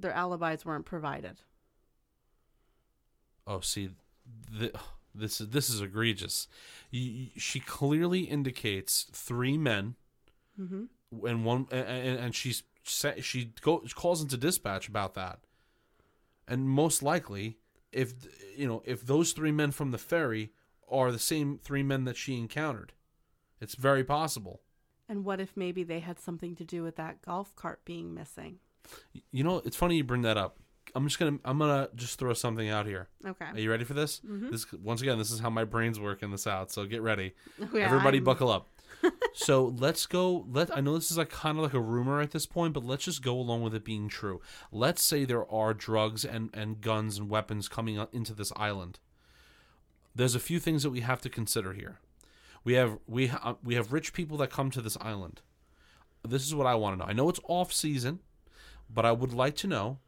[0.00, 1.42] Their alibis weren't provided.
[3.46, 3.90] Oh, see,
[4.58, 4.72] th
[5.18, 6.48] this is this is egregious.
[6.92, 9.94] She clearly indicates three men,
[10.60, 11.26] Mm-hmm.
[11.26, 15.40] and one, and, and she's she go, calls into dispatch about that,
[16.48, 17.58] and most likely,
[17.92, 18.14] if
[18.56, 20.52] you know, if those three men from the ferry
[20.90, 22.92] are the same three men that she encountered,
[23.60, 24.62] it's very possible.
[25.08, 28.58] And what if maybe they had something to do with that golf cart being missing?
[29.30, 30.58] You know, it's funny you bring that up.
[30.98, 33.06] I'm just gonna I'm gonna just throw something out here.
[33.24, 33.44] Okay.
[33.54, 34.18] Are you ready for this?
[34.18, 34.50] Mm-hmm.
[34.50, 36.72] This once again, this is how my brain's working this out.
[36.72, 37.34] So get ready.
[37.72, 38.66] Yeah, Everybody I'm- buckle up.
[39.32, 40.44] so let's go.
[40.50, 42.84] Let I know this is like kind of like a rumor at this point, but
[42.84, 44.40] let's just go along with it being true.
[44.72, 48.98] Let's say there are drugs and and guns and weapons coming into this island.
[50.16, 52.00] There's a few things that we have to consider here.
[52.64, 55.42] We have we ha- uh, we have rich people that come to this island.
[56.26, 57.08] This is what I want to know.
[57.08, 58.18] I know it's off season,
[58.92, 59.98] but I would like to know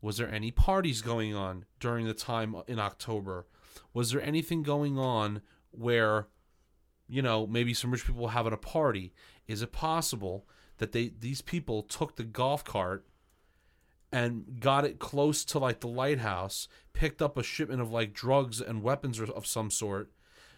[0.00, 3.46] was there any parties going on during the time in October?
[3.92, 5.40] Was there anything going on
[5.70, 6.28] where
[7.08, 9.12] you know, maybe some rich people were having a party.
[9.46, 10.46] Is it possible
[10.78, 13.06] that they these people took the golf cart
[14.12, 18.60] and got it close to like the lighthouse, picked up a shipment of like drugs
[18.60, 20.10] and weapons of some sort,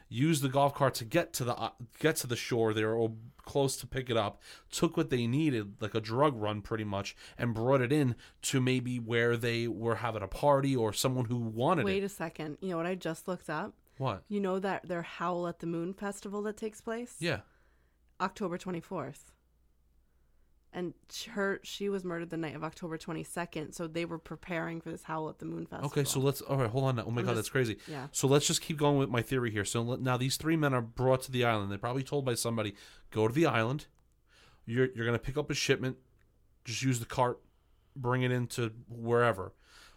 [0.09, 3.09] used the golf cart to get to the uh, get to the shore They were
[3.44, 4.40] close to pick it up,
[4.70, 8.60] took what they needed, like a drug run pretty much, and brought it in to
[8.60, 11.94] maybe where they were having a party or someone who wanted Wait it.
[11.97, 12.59] Wait a second.
[12.60, 13.72] You know what I just looked up?
[13.97, 14.22] What?
[14.28, 17.16] You know that their Howl at the Moon festival that takes place?
[17.18, 17.40] Yeah.
[18.20, 19.32] October 24th.
[20.78, 20.94] And
[21.32, 25.02] her she was murdered the night of October 22nd, so they were preparing for this
[25.02, 25.86] Howl at the Moon festival.
[25.86, 26.40] Okay, so let's.
[26.40, 26.94] All right, hold on.
[26.96, 27.05] now.
[27.05, 27.78] Oh my I'm god, just- that's crazy.
[27.88, 28.06] yeah.
[28.12, 29.64] So let's just keep going with my theory here.
[29.64, 31.72] So let- now these three men are brought to the island.
[31.72, 32.74] They're probably told by somebody,
[33.10, 33.86] "Go to the island.
[34.66, 35.96] You're you're gonna pick up a shipment.
[36.64, 37.40] Just use the cart,
[37.96, 39.55] bring it into wherever."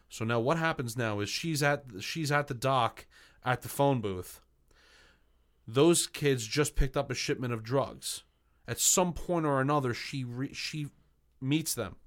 [0.10, 3.06] So now what happens now is she's at she's at the dock
[3.46, 4.42] at the phone booth.
[5.68, 8.24] Those kids just picked up a shipment of drugs.
[8.72, 10.88] At some point or another, she re- she
[11.42, 11.98] meets them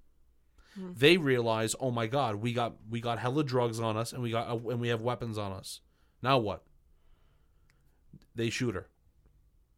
[0.75, 0.93] hmm.
[0.97, 4.31] they realize, oh my god, we got we got hella drugs on us, and we
[4.31, 5.83] got and we have weapons on us.
[6.23, 6.63] Now what?
[8.35, 8.89] They shoot her.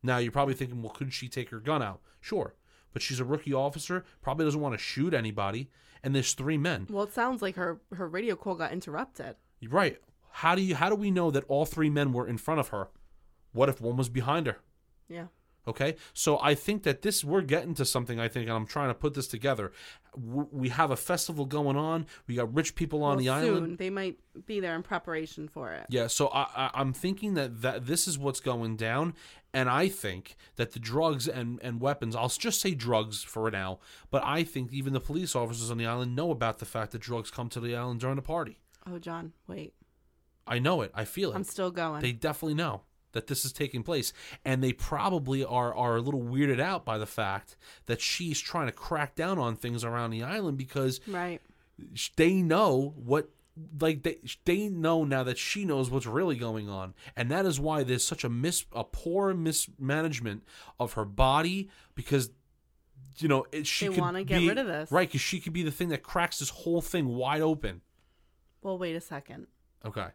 [0.00, 2.00] Now you're probably thinking, well, could she take her gun out?
[2.20, 2.54] Sure,
[2.92, 5.68] but she's a rookie officer, probably doesn't want to shoot anybody,
[6.04, 6.86] and there's three men.
[6.88, 9.34] Well, it sounds like her her radio call got interrupted.
[9.68, 9.98] Right?
[10.30, 12.68] How do you how do we know that all three men were in front of
[12.68, 12.90] her?
[13.52, 14.58] What if one was behind her?
[15.08, 15.26] Yeah.
[15.68, 18.20] Okay, so I think that this we're getting to something.
[18.20, 19.72] I think, and I'm trying to put this together.
[20.16, 22.06] We have a festival going on.
[22.26, 23.78] We got rich people on well, the soon island.
[23.78, 25.86] they might be there in preparation for it.
[25.88, 29.14] Yeah, so I, I, I'm thinking that, that this is what's going down,
[29.52, 33.80] and I think that the drugs and, and weapons, I'll just say drugs for now,
[34.10, 37.00] but I think even the police officers on the island know about the fact that
[37.00, 38.60] drugs come to the island during the party.
[38.88, 39.74] Oh, John, wait.
[40.46, 40.92] I know it.
[40.94, 41.34] I feel it.
[41.34, 42.02] I'm still going.
[42.02, 42.82] They definitely know
[43.12, 44.12] that this is taking place,
[44.44, 47.56] and they probably are are a little weirded out by the fact
[47.86, 51.40] that she's trying to crack down on things around the island because right.
[52.16, 53.30] they know what
[53.80, 57.58] like they they know now that she knows what's really going on and that is
[57.58, 60.42] why there's such a mis a poor mismanagement
[60.78, 62.30] of her body because
[63.16, 64.92] you know it, she They wanna get be- rid of this.
[64.92, 67.80] right because she could be the thing that cracks this whole thing wide open
[68.60, 69.46] Well, wait a second.
[69.86, 70.08] okay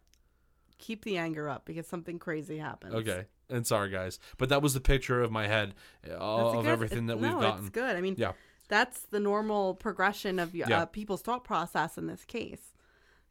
[0.82, 2.94] Keep the anger up because something crazy happens.
[2.94, 5.74] okay and sorry guys but that was the picture of my head
[6.06, 6.26] uh, That's a
[6.60, 7.96] of good- everything that we've no, gotten it's good.
[7.96, 8.34] I mean, yeah
[8.68, 10.86] that's the normal progression of uh, Yeah.
[10.86, 12.74] people's thought process in this case.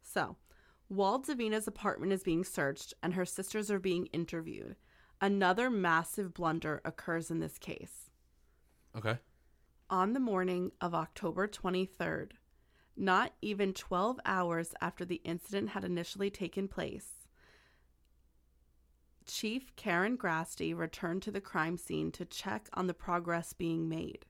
[0.02, 0.36] So,
[0.88, 4.76] while Davina's apartment is being searched and her sisters are being interviewed,
[5.20, 8.10] another massive blunder occurs in this case.
[8.96, 9.18] okay
[9.88, 12.32] On the morning of October 23rd,
[12.96, 17.19] not even 12 hours after the incident had initially taken place,
[19.30, 24.26] Chief Karen Grasty returned to the crime scene to check on the progress being made.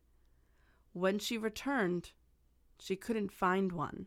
[0.93, 2.13] When she returned,
[2.79, 4.07] she couldn't find one,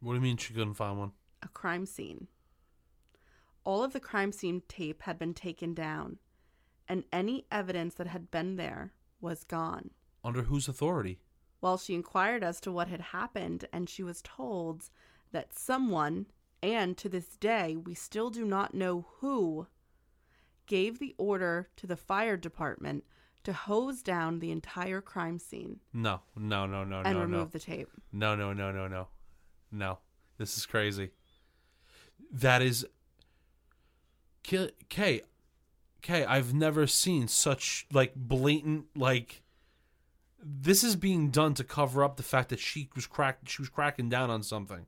[0.00, 1.12] what do you mean she couldn't find one
[1.42, 2.28] a crime scene.
[3.64, 6.18] All of the crime scene tape had been taken down,
[6.86, 9.90] and any evidence that had been there was gone.
[10.22, 11.18] under whose authority
[11.60, 14.90] Well, she inquired as to what had happened, and she was told
[15.32, 16.26] that someone,
[16.62, 19.66] and to this day we still do not know who,
[20.66, 23.04] gave the order to the fire department
[23.42, 27.48] to hose down the entire crime scene no no no no and no And remove
[27.48, 27.88] no the tape.
[28.12, 29.08] No, no, no, no, no.
[29.72, 29.98] No.
[30.36, 31.10] This is crazy.
[32.32, 32.86] That is
[34.42, 35.22] K K
[36.02, 39.42] K I've never seen such like blatant like
[40.42, 43.68] this is being done to cover up the fact that she was crack she was
[43.68, 44.86] cracking down on something.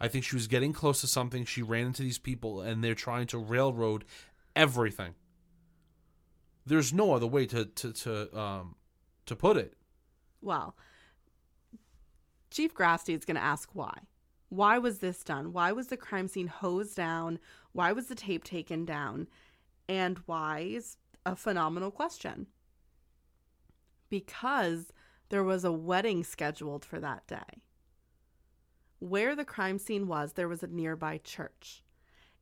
[0.00, 1.44] I think she was getting close to something.
[1.44, 4.04] She ran into these people and they're trying to railroad
[4.56, 5.14] everything.
[6.64, 8.76] There's no other way to to, to um
[9.26, 9.74] to put it.
[10.40, 10.76] Well,
[12.50, 13.98] Chief Grasty is going to ask why.
[14.48, 15.52] Why was this done?
[15.52, 17.38] Why was the crime scene hosed down?
[17.72, 19.28] Why was the tape taken down?
[19.88, 20.96] And why is
[21.26, 22.46] a phenomenal question.
[24.08, 24.92] Because
[25.28, 27.62] there was a wedding scheduled for that day.
[29.00, 31.82] Where the crime scene was, there was a nearby church.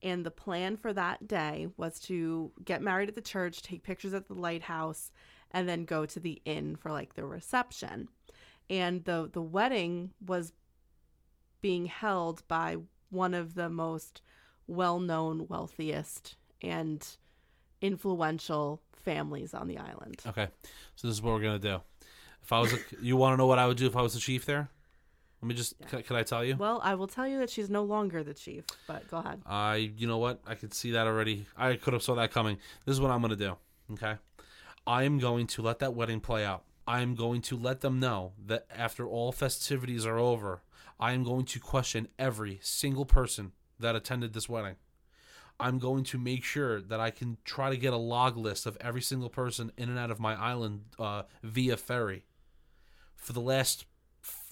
[0.02, 4.14] And the plan for that day was to get married at the church, take pictures
[4.14, 5.10] at the lighthouse,
[5.50, 8.08] and then go to the inn for like the reception.
[8.70, 10.52] And the the wedding was
[11.60, 12.76] being held by
[13.10, 14.22] one of the most
[14.66, 17.04] well-known, wealthiest and
[17.80, 20.20] influential families on the island.
[20.26, 20.48] Okay,
[20.94, 21.80] so this is what we're gonna do.
[22.42, 24.14] If I was, a, you want to know what I would do if I was
[24.14, 24.68] the chief there?
[25.40, 25.74] Let me just.
[25.88, 26.56] Can, can I tell you?
[26.56, 29.40] Well, I will tell you that she's no longer the chief, but go ahead.
[29.46, 30.40] I, you know what?
[30.46, 31.46] I could see that already.
[31.56, 32.58] I could have saw that coming.
[32.84, 33.56] This is what I'm gonna do.
[33.92, 34.16] Okay,
[34.86, 36.64] I am going to let that wedding play out.
[36.86, 40.62] I am going to let them know that after all festivities are over,
[40.98, 44.76] I am going to question every single person that attended this wedding.
[45.60, 48.78] I'm going to make sure that I can try to get a log list of
[48.80, 52.24] every single person in and out of my island uh, via ferry
[53.16, 53.84] for the last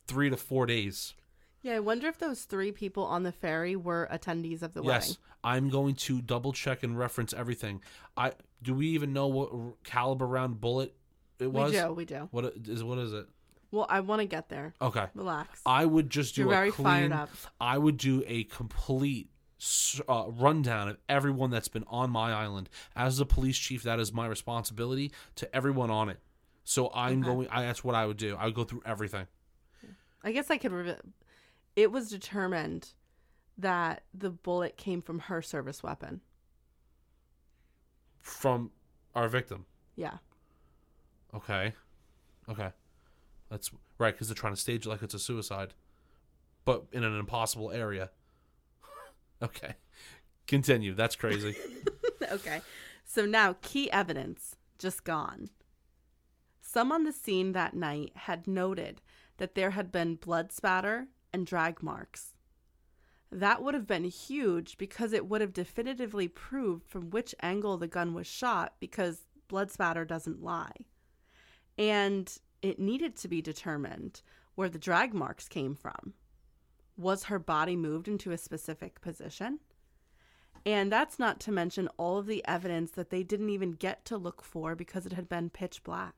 [0.06, 1.14] three to four days.
[1.62, 5.08] Yeah, I wonder if those three people on the ferry were attendees of the yes,
[5.08, 5.16] wedding.
[5.42, 7.80] I'm going to double check and reference everything.
[8.16, 10.94] I do we even know what caliber round bullet
[11.38, 11.72] it was?
[11.72, 12.28] We do, we do.
[12.30, 13.26] What is what is it?
[13.70, 14.74] Well, I want to get there.
[14.80, 15.06] Okay.
[15.14, 15.60] Relax.
[15.66, 17.30] I would just do You're a very clean, fired up.
[17.60, 19.28] I would do a complete
[20.08, 22.68] uh, rundown of everyone that's been on my island.
[22.94, 26.20] As the police chief, that is my responsibility to everyone on it.
[26.64, 27.28] So I'm Okay.
[27.28, 27.48] going.
[27.50, 28.36] I, that's what I would do.
[28.36, 29.26] I would go through everything.
[30.26, 30.72] I guess I could.
[30.72, 30.96] Re-
[31.76, 32.88] it was determined
[33.56, 36.20] that the bullet came from her service weapon.
[38.20, 38.72] from
[39.14, 39.64] our victim.
[39.94, 40.18] Yeah.
[41.32, 41.72] Okay.
[42.48, 42.70] Okay.
[43.50, 45.74] That's right because they're trying to stage it like it's a suicide,
[46.64, 48.10] but in an impossible area.
[49.42, 49.74] okay.
[50.48, 50.94] Continue.
[50.94, 51.56] That's crazy.
[52.32, 52.62] okay.
[53.04, 55.50] So now, key evidence just gone.
[56.60, 59.00] Some on the scene that night had noted
[59.38, 62.34] that there had been blood spatter and drag marks.
[63.30, 67.88] That would have been huge because it would have definitively proved from which angle the
[67.88, 70.86] gun was shot because blood spatter doesn't lie.
[71.76, 72.32] And
[72.62, 74.22] it needed to be determined
[74.54, 76.14] where the drag marks came from.
[76.96, 79.58] Was her body moved into a specific position?
[80.64, 84.16] And that's not to mention all of the evidence that they didn't even get to
[84.16, 86.14] look for because it had been pitch black.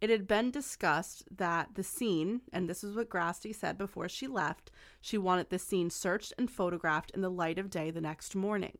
[0.00, 4.26] It had been discussed that the scene, and this is what Grasty said before she
[4.26, 4.70] left,
[5.00, 8.78] she wanted the scene searched and photographed in the light of day the next morning.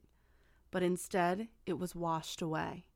[0.71, 2.87] But instead, it was washed away.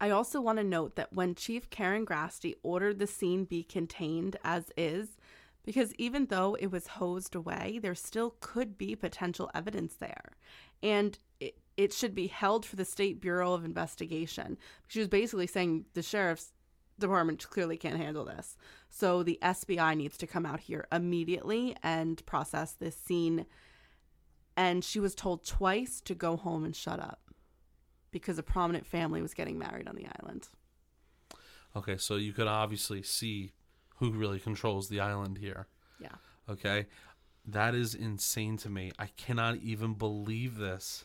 [0.00, 4.36] I also want to note that when Chief Karen Grasty ordered the scene be contained
[4.44, 5.16] as is,
[5.64, 10.36] because even though it was hosed away, there still could be potential evidence there.
[10.82, 14.58] And it, it should be held for the State Bureau of Investigation.
[14.88, 16.52] She was basically saying the sheriff's
[16.98, 18.56] department clearly can't handle this.
[18.88, 23.46] So the SBI needs to come out here immediately and process this scene.
[24.56, 27.20] And she was told twice to go home and shut up
[28.10, 30.48] because a prominent family was getting married on the island.
[31.74, 33.52] okay, so you could obviously see
[33.96, 35.66] who really controls the island here.
[36.00, 36.14] Yeah.
[36.48, 36.86] Okay.
[37.46, 38.92] That is insane to me.
[38.98, 41.04] I cannot even believe this.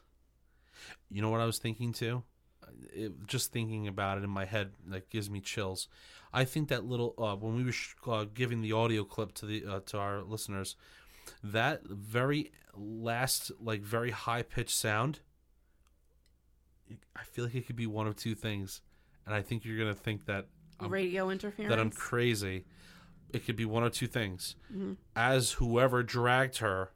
[1.10, 2.24] You know what I was thinking too?
[2.94, 5.88] It, just thinking about it in my head like gives me chills.
[6.34, 9.46] I think that little uh, when we were sh- uh, giving the audio clip to
[9.46, 10.76] the uh, to our listeners,
[11.44, 15.20] that very last like very high pitched sound.
[17.16, 18.82] I feel like it could be one of two things,
[19.26, 20.48] and I think you're gonna think that
[20.80, 21.70] I'm Radio interference.
[21.70, 22.66] that I'm crazy.
[23.32, 24.56] It could be one or two things.
[24.74, 24.94] Mm-hmm.
[25.16, 26.90] As whoever dragged her,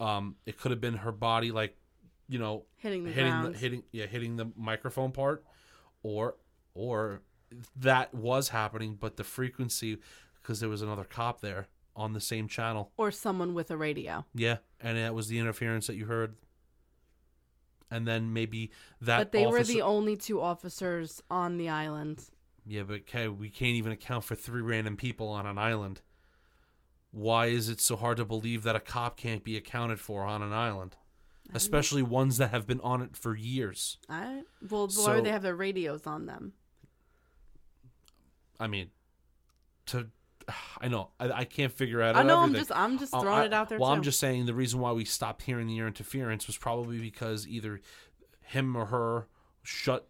[0.00, 1.76] um, it could have been her body, like,
[2.28, 3.54] you know, Hitting the hitting ground.
[3.54, 5.44] the hitting, yeah, hitting the microphone part,
[6.02, 6.36] or
[6.74, 7.20] or
[7.76, 9.98] that was happening, but the frequency,
[10.42, 12.92] because there was another cop there on the same channel.
[12.96, 14.24] or someone with a radio.
[14.34, 16.34] Yeah, and that was the interference that you heard.
[17.90, 19.18] And then maybe that.
[19.18, 22.24] but they were the only two officers on the island.
[22.66, 26.00] Yeah, but okay, we can't even account for three random people on an island.
[27.12, 30.42] Why is it so hard to believe that a cop can't be accounted for on
[30.42, 30.96] an island?
[31.54, 33.98] Especially ones that have been on it for years.
[34.08, 36.52] I well, why So- would they have their radios on them?
[38.58, 38.90] I mean,
[39.86, 40.08] to
[40.80, 42.16] I know I, I can't figure out.
[42.16, 42.38] I know.
[42.38, 43.78] I'm just I'm just Uh, throwing I- it out there.
[43.78, 43.96] Well, too.
[43.96, 47.46] I'm just saying the reason why we stopped hearing the air interference was probably because
[47.46, 47.80] either
[48.40, 49.26] him or her
[49.62, 50.08] shut,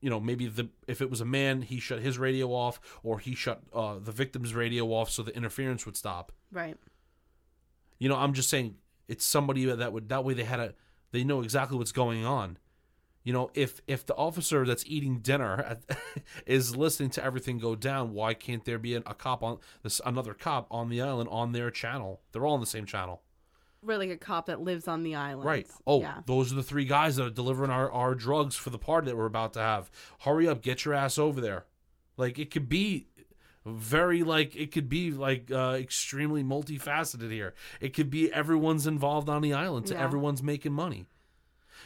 [0.00, 3.18] you know, maybe the if it was a man, he shut his radio off, or
[3.18, 6.32] he shut uh, the victim's radio off so the interference would stop.
[6.52, 6.76] right.
[8.00, 8.74] You know, I'm just saying
[9.08, 10.74] it's somebody that would that way they had a
[11.12, 12.58] they know exactly what's going on.
[13.22, 15.82] You know, if if the officer that's eating dinner at,
[16.46, 20.00] is listening to everything go down, why can't there be a, a cop on this
[20.04, 22.20] another cop on the island on their channel?
[22.32, 23.22] They're all on the same channel,
[23.82, 25.44] Really, a cop that lives on the island.
[25.46, 25.66] right?
[25.86, 26.20] Oh, yeah.
[26.26, 29.16] those are the three guys that are delivering our our drugs for the party that
[29.16, 29.90] we're about to have.
[30.20, 31.64] Hurry up, get your ass over there.
[32.18, 33.08] Like it could be
[33.66, 37.54] very like it could be like uh extremely multifaceted here.
[37.80, 40.04] It could be everyone's involved on the island so Yeah.
[40.04, 41.06] everyone's making money.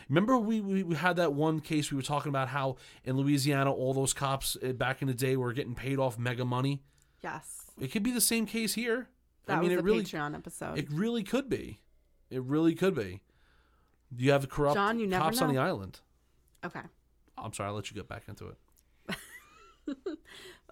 [0.09, 3.73] Remember we, we we had that one case we were talking about how in louisiana
[3.73, 6.83] all those cops uh, back in the day were getting paid off mega money?
[7.23, 7.71] Yes.
[7.81, 9.09] it could be the same case here.
[9.47, 10.79] That i mean was it the really Patreon episode.
[10.79, 11.81] it really could be.
[12.31, 13.23] It really could be.
[14.17, 16.01] You have corrupt John, you cops on the island.
[16.65, 16.81] Okay.
[17.37, 18.57] i'm sorry i'll let you get back into it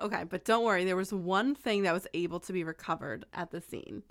[0.01, 3.51] Okay, but don't worry, there was one thing that was able to be recovered at
[3.51, 4.03] the scene.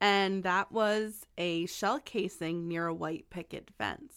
[0.00, 4.14] And that was a shell casing near a white picket fence.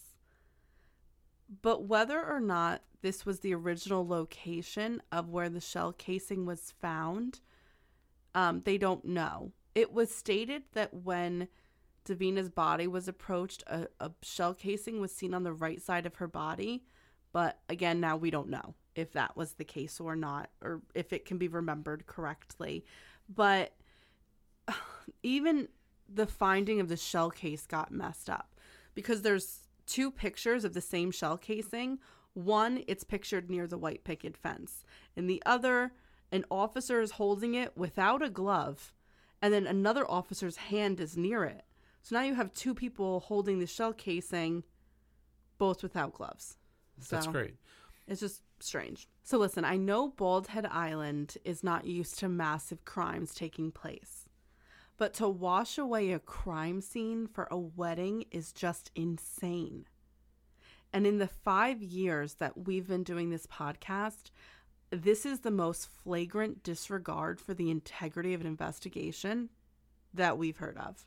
[1.62, 6.74] But whether or not this was the original location of where the shell casing was
[6.80, 7.40] found,
[8.34, 9.52] um, they don't know.
[9.76, 11.46] It was stated that when
[12.04, 16.16] Davina's body was approached, a, a shell casing was seen on the right side of
[16.16, 16.82] her body.
[17.32, 21.12] But again, now we don't know if that was the case or not, or if
[21.12, 22.84] it can be remembered correctly.
[23.28, 23.74] But
[25.22, 25.68] even
[26.12, 28.54] the finding of the shell case got messed up
[28.94, 31.98] because there's two pictures of the same shell casing.
[32.34, 34.84] One, it's pictured near the white picket fence,
[35.16, 35.92] and the other,
[36.30, 38.92] an officer is holding it without a glove,
[39.40, 41.64] and then another officer's hand is near it.
[42.02, 44.62] So now you have two people holding the shell casing,
[45.58, 46.56] both without gloves.
[47.08, 47.54] That's great.
[48.06, 49.08] it's just strange.
[49.22, 54.28] So listen, I know Bald Head Island is not used to massive crimes taking place.
[54.96, 59.86] But to wash away a crime scene for a wedding is just insane.
[60.92, 64.30] And in the 5 years that we've been doing this podcast,
[64.90, 69.50] this is the most flagrant disregard for the integrity of an investigation
[70.14, 71.06] that we've heard of.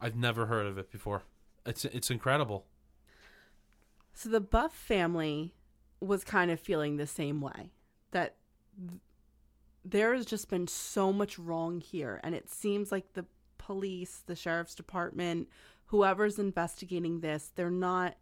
[0.00, 1.22] I've never heard of it before.
[1.64, 2.66] It's it's incredible.
[4.12, 5.54] So the Buff family
[6.00, 7.70] was kind of feeling the same way
[8.10, 8.36] that
[8.78, 9.00] th-
[9.84, 13.24] there has just been so much wrong here and it seems like the
[13.58, 15.48] police, the sheriff's department,
[15.86, 18.16] whoever's investigating this, they're not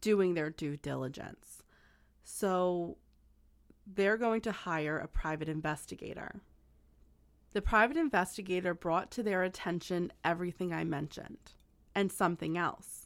[0.00, 1.62] doing their due diligence.
[2.24, 2.96] So
[3.86, 6.40] they're going to hire a private investigator.
[7.52, 11.52] The private investigator brought to their attention everything I mentioned
[11.94, 13.01] and something else.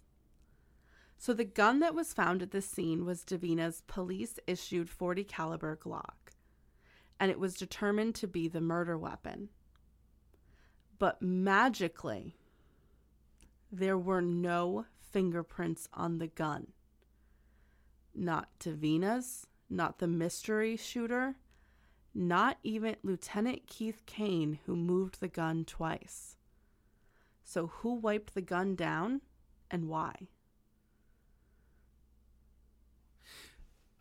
[1.19, 5.77] So the gun that was found at the scene was Davina's police issued 40 caliber
[5.77, 6.27] Glock
[7.19, 9.49] and it was determined to be the murder weapon.
[10.99, 12.37] But magically
[13.71, 16.69] there were no fingerprints on the gun.
[18.15, 21.37] Not Davina's, not the mystery shooter,
[22.15, 26.37] not even Lieutenant Keith Kane who moved the gun twice.
[27.45, 29.21] So who wiped the gun down
[29.71, 30.29] and why?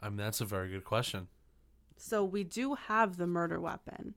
[0.06, 1.30] I mean, that's a very good question.
[1.98, 4.14] So we do have the murder weapon.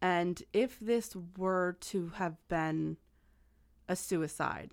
[0.00, 2.96] And if this were to have been
[3.88, 4.70] a suicide,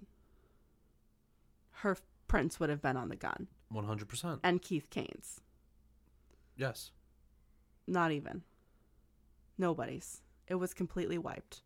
[1.72, 1.98] her
[2.28, 4.42] prints would have been on the gun One hundred percent.
[4.44, 5.42] and Keith Kane's.
[6.56, 6.92] Yes.
[7.88, 8.44] Not even.
[9.58, 10.22] Nobody's.
[10.48, 11.62] It was completely wiped.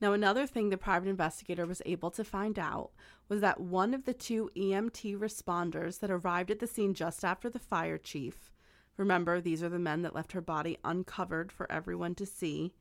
[0.00, 2.90] Now, another thing the private investigator was able to find out
[3.28, 7.48] was that one of the two EMT responders that arrived at the scene just after
[7.48, 8.50] the fire chief
[8.96, 12.72] remember, these are the men that left her body uncovered for everyone to see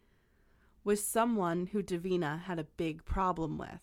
[0.84, 3.80] was someone who Davina had a big problem with.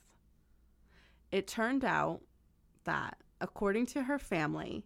[1.32, 2.20] It turned out
[2.84, 4.84] that, according to her family,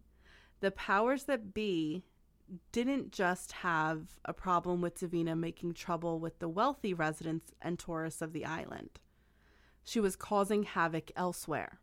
[0.60, 2.04] the powers that be
[2.72, 8.22] didn't just have a problem with Davina making trouble with the wealthy residents and tourists
[8.22, 9.00] of the island.
[9.82, 11.80] She was causing havoc elsewhere.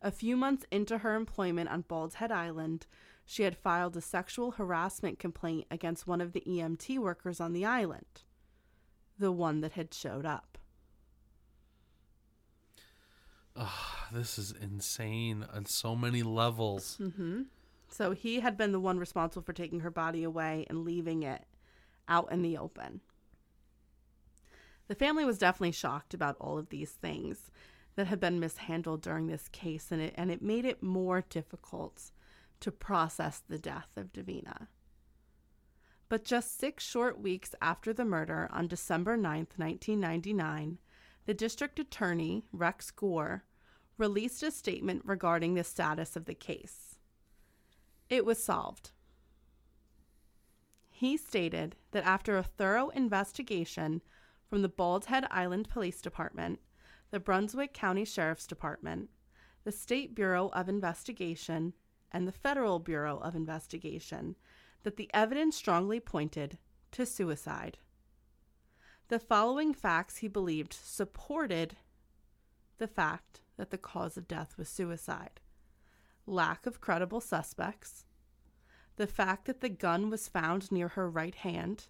[0.00, 2.86] A few months into her employment on Bald Head Island,
[3.24, 7.64] she had filed a sexual harassment complaint against one of the EMT workers on the
[7.64, 8.22] island,
[9.18, 10.56] the one that had showed up.
[13.56, 16.96] Ah, this is insane on so many levels.
[17.00, 17.42] Mm-hmm.
[17.88, 21.44] So he had been the one responsible for taking her body away and leaving it
[22.06, 23.00] out in the open.
[24.88, 27.50] The family was definitely shocked about all of these things
[27.96, 32.12] that had been mishandled during this case, and it, and it made it more difficult
[32.60, 34.68] to process the death of Davina.
[36.08, 40.78] But just six short weeks after the murder on December 9th, 1999,
[41.26, 43.44] the district attorney, Rex Gore,
[43.98, 46.87] released a statement regarding the status of the case.
[48.08, 48.90] It was solved.
[50.88, 54.02] He stated that after a thorough investigation
[54.48, 56.60] from the Bald Head Island Police Department,
[57.10, 59.10] the Brunswick County Sheriff's Department,
[59.64, 61.74] the State Bureau of Investigation,
[62.10, 64.36] and the Federal Bureau of Investigation,
[64.82, 66.58] that the evidence strongly pointed
[66.92, 67.78] to suicide.
[69.08, 71.76] The following facts he believed supported
[72.78, 75.40] the fact that the cause of death was suicide
[76.28, 78.04] lack of credible suspects,
[78.96, 81.86] the fact that the gun was found near her right hand,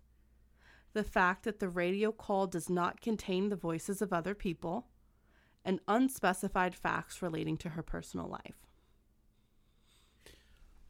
[0.93, 4.87] the fact that the radio call does not contain the voices of other people,
[5.65, 8.67] and unspecified facts relating to her personal life.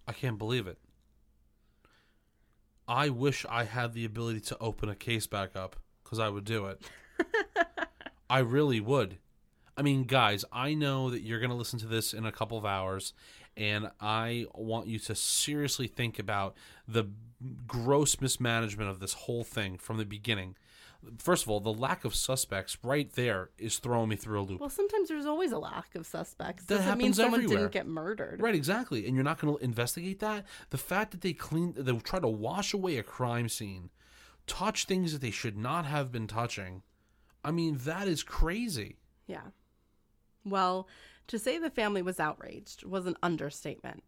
[0.07, 0.79] I can't believe it.
[2.87, 6.45] I wish I had the ability to open a case back up because I would
[6.45, 6.81] do it.
[8.31, 9.19] I really would.
[9.77, 12.59] I mean, guys, I know that you're going to listen to this in a couple
[12.59, 13.13] of hours,
[13.57, 16.55] and I want you to seriously think about
[16.87, 17.05] the
[17.67, 20.57] gross mismanagement of this whole thing from the beginning.
[21.19, 24.61] First of all, the lack of suspects right there is throwing me through a loop.
[24.61, 26.65] Well, sometimes there's always a lack of suspects.
[26.65, 27.59] That Doesn't mean happens someone everywhere.
[27.61, 28.41] didn't get murdered.
[28.43, 29.07] Right, exactly.
[29.07, 30.45] And you're not going to investigate that.
[30.71, 33.91] The fact that they clean, they try to wash away a crime scene,
[34.49, 36.83] touch things that they should not have been touching.
[37.45, 38.97] I mean, that is crazy.
[39.29, 39.43] Yeah.
[40.45, 40.89] Well,
[41.29, 44.03] to say the family was outraged was an understatement.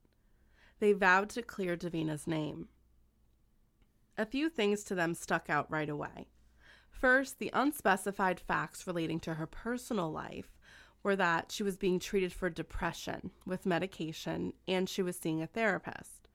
[0.81, 2.69] They vowed to clear Davina's name.
[4.19, 6.29] A few things to them stuck out right away.
[6.91, 10.59] First, the unspecified facts relating to her personal life
[11.03, 15.47] were that she was being treated for depression with medication and she was seeing a
[15.47, 16.29] therapist.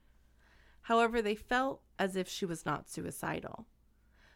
[0.84, 3.66] However, they felt as if she was not suicidal.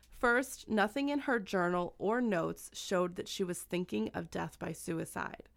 [0.09, 4.73] First, nothing in her journal or notes showed that she was thinking of death by
[4.73, 5.47] suicide.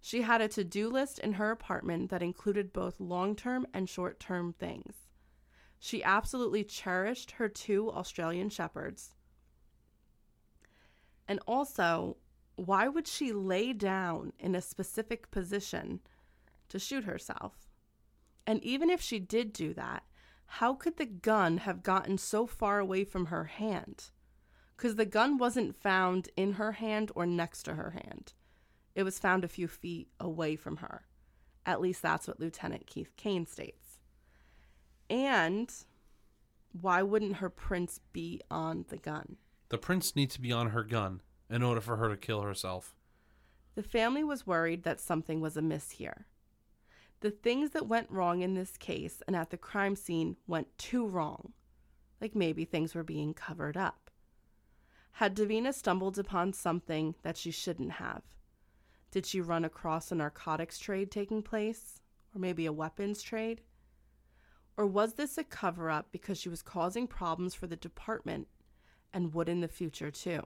[0.00, 3.88] She had a to do list in her apartment that included both long term and
[3.88, 4.94] short term things.
[5.78, 9.12] She absolutely cherished her two Australian shepherds.
[11.28, 12.16] And also,
[12.56, 16.00] why would she lay down in a specific position
[16.68, 17.68] to shoot herself?
[18.46, 20.04] And even if she did do that,
[20.46, 24.10] how could the gun have gotten so far away from her hand?
[24.76, 28.32] Because the gun wasn't found in her hand or next to her hand.
[28.96, 31.02] It was found a few feet away from her.
[31.66, 33.98] At least that's what Lieutenant Keith Kane states.
[35.10, 35.70] And
[36.72, 39.36] why wouldn't her prints be on the gun?
[39.68, 41.20] The prints need to be on her gun
[41.50, 42.96] in order for her to kill herself.
[43.74, 46.24] The family was worried that something was amiss here.
[47.20, 51.06] The things that went wrong in this case and at the crime scene went too
[51.06, 51.52] wrong.
[52.18, 54.10] Like maybe things were being covered up.
[55.12, 58.22] Had Davina stumbled upon something that she shouldn't have?
[59.16, 62.00] Did she run across a narcotics trade taking place?
[62.34, 63.62] Or maybe a weapons trade?
[64.76, 68.46] Or was this a cover up because she was causing problems for the department
[69.14, 70.42] and would in the future too?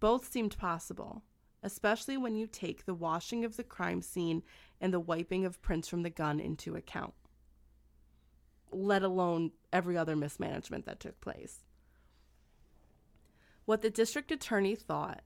[0.00, 1.22] Both seemed possible,
[1.62, 4.42] especially when you take the washing of the crime scene
[4.78, 7.14] and the wiping of prints from the gun into account,
[8.70, 11.64] let alone every other mismanagement that took place.
[13.64, 15.22] What the district attorney thought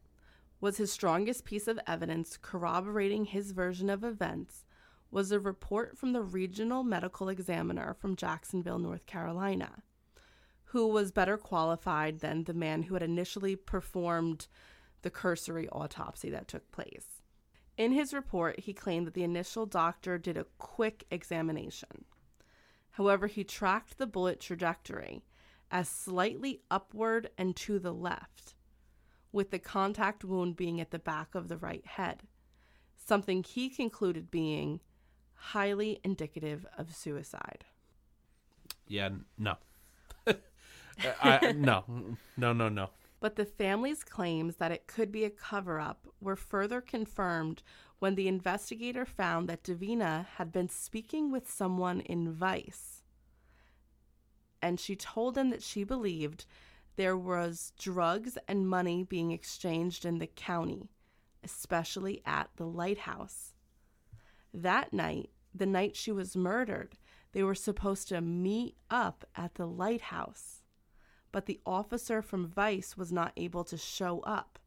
[0.61, 4.65] was his strongest piece of evidence corroborating his version of events
[5.11, 9.83] was a report from the regional medical examiner from Jacksonville, North Carolina,
[10.65, 14.47] who was better qualified than the man who had initially performed
[15.03, 17.23] the cursory autopsy that took place.
[17.77, 22.05] In his report, he claimed that the initial doctor did a quick examination.
[22.91, 25.25] However, he tracked the bullet trajectory
[25.71, 28.55] as slightly upward and to the left,
[29.33, 32.23] with the contact wound being at the back of the right head,
[32.97, 34.81] something he concluded being
[35.35, 37.65] highly indicative of suicide.
[38.87, 39.57] Yeah, no.
[41.03, 41.85] Uh, I, no,
[42.37, 42.91] no, no, no.
[43.21, 47.63] But the family's claims that it could be a cover up were further confirmed
[48.01, 53.03] when the investigator found that Davina had been speaking with someone in Vice.
[54.61, 56.45] And she told him that she believed
[57.01, 60.91] there was drugs and money being exchanged in the county,
[61.43, 63.55] especially at the lighthouse.
[64.53, 66.99] That night, the night she was murdered,
[67.33, 70.61] they were supposed to meet up at the lighthouse
[71.33, 74.59] but the officer from Vice was not able to show up.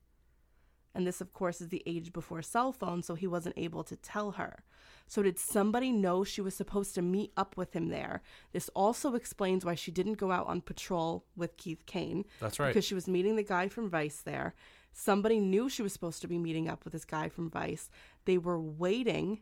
[0.96, 3.96] And this, of course, is the age before cell phones, so he wasn't able to
[3.96, 4.64] tell her.
[5.08, 8.22] So, did somebody know she was supposed to meet up with him there?
[8.52, 12.26] This also explains why she didn't go out on patrol with Keith Kane.
[12.40, 12.68] That's right.
[12.68, 14.54] Because she was meeting the guy from Vice there.
[14.94, 17.90] Somebody knew she was supposed to be meeting up with this guy from Vice.
[18.26, 19.42] They were waiting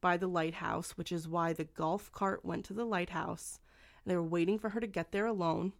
[0.00, 3.58] by the lighthouse, which is why the golf cart went to the lighthouse.
[4.06, 5.72] They were waiting for her to get there alone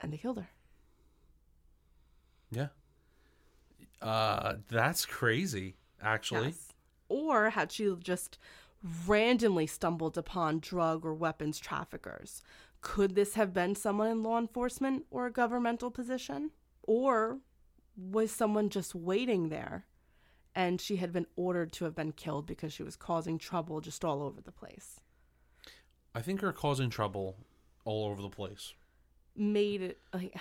[0.00, 0.50] and they killed her.
[2.50, 2.68] Yeah.
[4.04, 5.76] Uh, that's crazy.
[6.02, 6.72] Actually, Yes.
[7.08, 8.38] Or had she just
[9.06, 12.42] randomly stumbled upon drug or weapons traffickers?
[12.82, 16.50] Could this have been someone in law enforcement or a governmental position?
[16.82, 17.38] Or
[17.96, 19.86] was someone just waiting there
[20.54, 24.04] and she had been ordered to have been killed because she was causing trouble just
[24.04, 25.00] all over the place?
[26.14, 27.36] I think her causing trouble
[27.84, 28.74] all over the place.
[29.34, 30.36] Made it like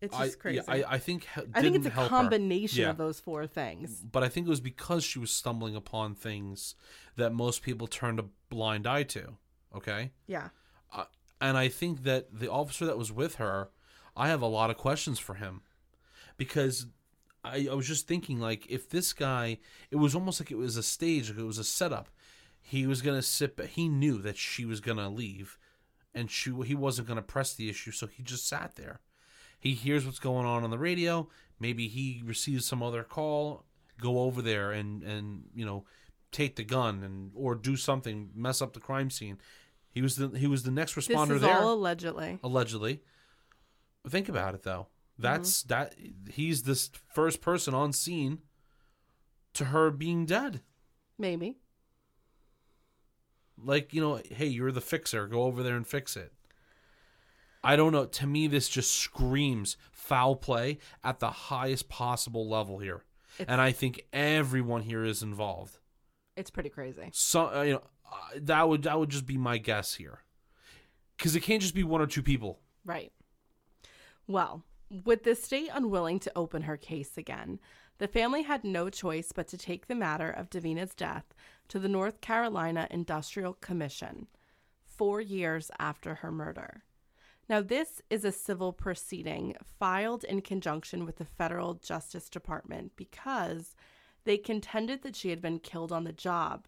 [0.00, 0.56] it's I, just crazy.
[0.66, 1.26] Yeah, I, I think.
[1.34, 2.90] he- I think it's a combination Yeah.
[2.90, 4.00] of those four things.
[4.02, 6.74] But I think it was because she was stumbling upon things
[7.16, 9.36] that most people turned a blind eye to.
[9.74, 10.12] Okay.
[10.26, 10.48] Yeah.
[10.92, 11.04] Uh,
[11.40, 13.70] and I think that the officer that was with her,
[14.16, 15.62] I have a lot of questions for him
[16.36, 16.86] because
[17.44, 19.58] I, I was just thinking like if this guy,
[19.90, 22.08] it was almost like it was a stage, like it was a setup.
[22.60, 25.56] He was gonna sit, but he knew that she was gonna leave,
[26.14, 29.00] and she he wasn't gonna press the issue, so he just sat there.
[29.58, 31.28] He hears what's going on on the radio.
[31.60, 33.64] Maybe he receives some other call.
[34.00, 35.84] Go over there and and you know
[36.30, 39.38] take the gun and or do something, mess up the crime scene.
[39.90, 42.38] He was the he was the next This responder is there all allegedly.
[42.44, 43.02] allegedly.
[44.08, 44.86] Think about it though.
[45.18, 45.68] That's Mm-hmm.
[45.68, 45.94] that
[46.32, 48.38] he's this first person on scene
[49.54, 50.60] to her being dead.
[51.18, 51.56] Maybe.
[53.60, 55.26] Like, you know, hey, you're the fixer.
[55.26, 56.32] Go over there and fix it.
[57.62, 58.06] I don't know.
[58.06, 63.04] To me, this just screams foul play at the highest possible level here.
[63.46, 65.78] and I think everyone here is involved.
[66.36, 67.10] It's pretty crazy.
[67.12, 70.20] So, uh, you know, uh, that would that would just be my guess here.
[71.18, 72.60] Cuz it can't just be one or two people.
[72.84, 73.12] Right.
[74.26, 74.64] Well,
[75.04, 77.60] with the state unwilling to open her case again,
[77.98, 81.34] the family had no choice but to take the matter of Davina's death
[81.68, 84.28] to the North Carolina Industrial Commission
[84.84, 86.84] four years after her murder.
[87.48, 93.74] Now, this is a civil proceeding filed in conjunction with the Federal Justice Department because
[94.24, 96.66] they contended that she had been killed on the job,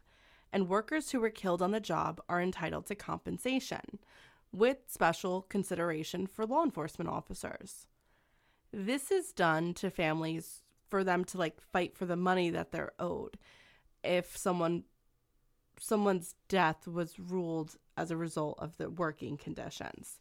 [0.53, 3.99] and workers who were killed on the job are entitled to compensation,
[4.53, 7.87] with special consideration for law enforcement officers.
[8.73, 12.93] This is done to families for them to like fight for the money that they're
[12.99, 13.39] owed
[14.03, 14.85] if someone
[15.79, 20.21] someone's death was ruled as a result of the working conditions.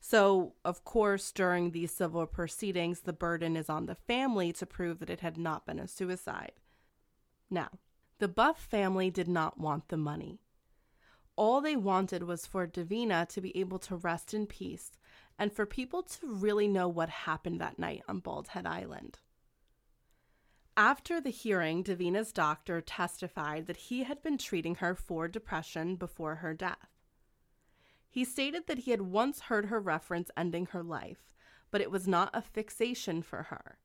[0.00, 4.98] So, of course, during these civil proceedings, the burden is on the family to prove
[4.98, 6.52] that it had not been a suicide.
[7.50, 7.68] Now,
[8.18, 10.40] the Buff family did not want the money.
[11.36, 14.92] All they wanted was for Davina to be able to rest in peace
[15.38, 19.18] and for people to really know what happened that night on Bald Head Island.
[20.76, 26.36] After the hearing, Davina's doctor testified that he had been treating her for depression before
[26.36, 26.89] her death.
[28.10, 31.32] He stated that he had once heard her reference ending her life,
[31.70, 33.78] but it was not a fixation for her,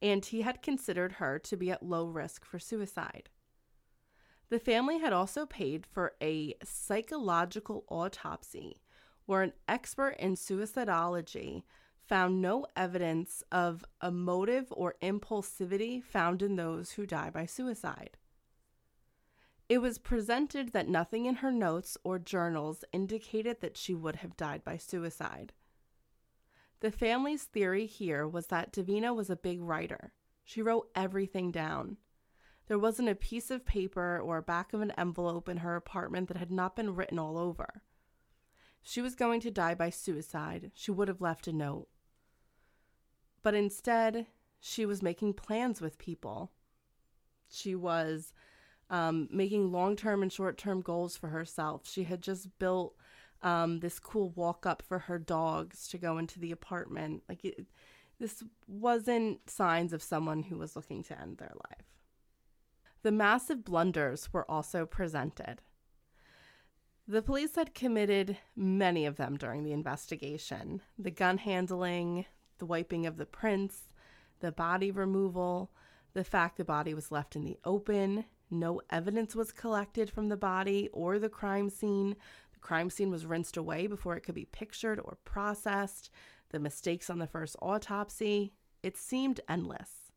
[0.00, 3.28] and he had considered her to be at low risk for suicide.
[4.48, 8.80] The family had also paid for a psychological autopsy
[9.26, 11.64] where an expert in suicidology
[12.06, 18.16] found no evidence of a motive or impulsivity found in those who die by suicide.
[19.68, 24.36] It was presented that nothing in her notes or journals indicated that she would have
[24.36, 25.52] died by suicide.
[26.80, 30.12] The family's theory here was that Davina was a big writer.
[30.44, 31.98] She wrote everything down.
[32.68, 36.36] There wasn't a piece of paper or back of an envelope in her apartment that
[36.36, 37.82] had not been written all over.
[38.82, 41.88] She was going to die by suicide, she would have left a note.
[43.42, 44.26] But instead,
[44.60, 46.52] she was making plans with people.
[47.48, 48.32] She was
[48.90, 51.82] um, making long term and short term goals for herself.
[51.88, 52.94] She had just built
[53.42, 57.22] um, this cool walk up for her dogs to go into the apartment.
[57.28, 57.66] Like, it,
[58.18, 61.86] this wasn't signs of someone who was looking to end their life.
[63.02, 65.62] The massive blunders were also presented.
[67.06, 72.26] The police had committed many of them during the investigation the gun handling,
[72.58, 73.88] the wiping of the prints,
[74.40, 75.70] the body removal,
[76.12, 80.36] the fact the body was left in the open, no evidence was collected from the
[80.36, 82.16] body or the crime scene.
[82.52, 86.10] The crime scene was rinsed away before it could be pictured or processed.
[86.50, 88.54] The mistakes on the first autopsy.
[88.82, 90.12] It seemed endless.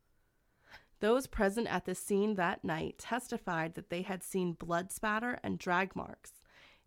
[1.00, 5.58] Those present at the scene that night testified that they had seen blood spatter and
[5.58, 6.42] drag marks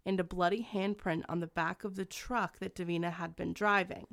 [0.06, 4.08] and a bloody handprint on the back of the truck that Davina had been driving.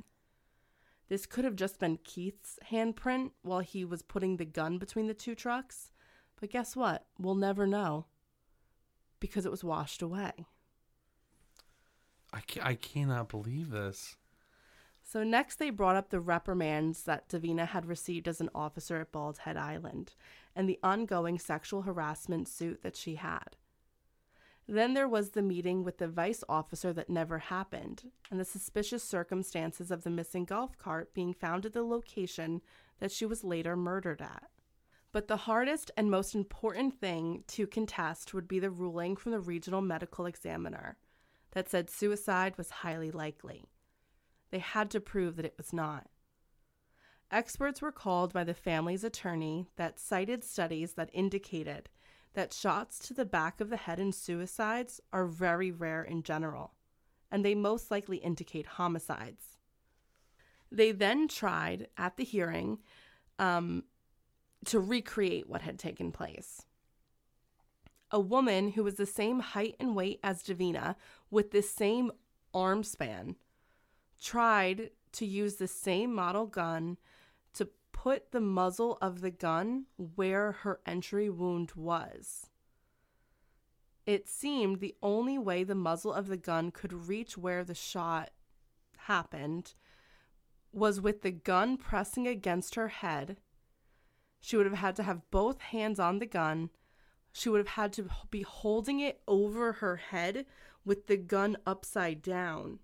[1.07, 5.13] This could have just been Keith's handprint while he was putting the gun between the
[5.13, 5.91] two trucks,
[6.43, 7.05] but guess what?
[7.17, 8.07] We'll never know
[9.21, 10.33] because it was washed away.
[12.33, 14.17] I, ca- I cannot believe this.
[15.01, 19.13] So, next, they brought up the reprimands that Davina had received as an officer at
[19.13, 20.15] Bald Head Island
[20.53, 23.55] and the ongoing sexual harassment suit that she had.
[24.67, 29.01] Then there was the meeting with the vice officer that never happened, and the suspicious
[29.01, 32.59] circumstances of the missing golf cart being found at the location
[32.99, 34.49] that she was later murdered at.
[35.13, 39.39] But the hardest and most important thing to contest would be the ruling from the
[39.39, 40.97] regional medical examiner
[41.51, 43.69] that said suicide was highly likely.
[44.49, 46.07] They had to prove that it was not.
[47.29, 51.89] Experts were called by the family's attorney that cited studies that indicated
[52.33, 56.73] that shots to the back of the head in suicides are very rare in general,
[57.31, 59.57] and they most likely indicate homicides.
[60.71, 62.79] They then tried at the hearing
[63.37, 63.83] um,
[64.67, 66.65] to recreate what had taken place.
[68.11, 70.95] A woman who was the same height and weight as Davina,
[71.31, 72.11] with the same
[72.53, 73.35] arm span,
[74.21, 76.97] tried to use the same model gun
[77.53, 82.47] to put the muzzle of the gun where her entry wound was.
[84.05, 88.31] It seemed the only way the muzzle of the gun could reach where the shot
[88.97, 89.73] happened
[90.73, 93.37] was with the gun pressing against her head.
[94.43, 96.69] She would have had to have both hands on the gun.
[97.31, 100.45] She would have had to be holding it over her head
[100.83, 102.79] with the gun upside down.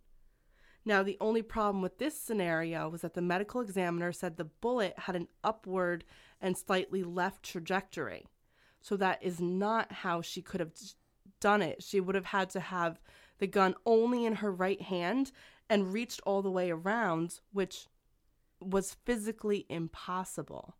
[0.85, 4.99] Now, the only problem with this scenario was that the medical examiner said the bullet
[4.99, 6.05] had an upward
[6.39, 8.27] and slightly left trajectory.
[8.79, 10.71] So, that is not how she could have
[11.41, 11.83] done it.
[11.83, 13.01] She would have had to have
[13.39, 15.33] the gun only in her right hand
[15.69, 17.87] and reached all the way around, which
[18.61, 20.77] was physically impossible.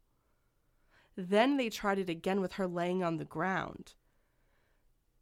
[1.19, 3.93] Then they tried it again with her laying on the ground.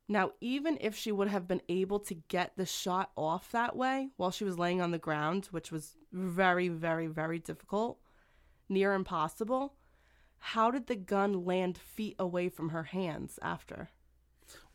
[0.07, 4.09] Now, even if she would have been able to get the shot off that way
[4.15, 7.97] while she was laying on the ground, which was very, very, very difficult,
[8.69, 9.73] near impossible,
[10.37, 13.89] how did the gun land feet away from her hands after?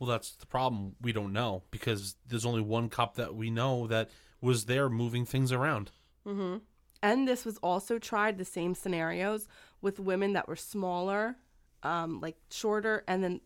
[0.01, 0.97] Well, that's the problem.
[1.01, 5.25] We don't know because there's only one cop that we know that was there moving
[5.25, 5.93] things around.
[6.27, 6.59] Mm-hmm.
[7.01, 9.47] And this was also tried the same scenarios
[9.83, 11.37] with women that were smaller,
[11.83, 13.41] um, like shorter, and then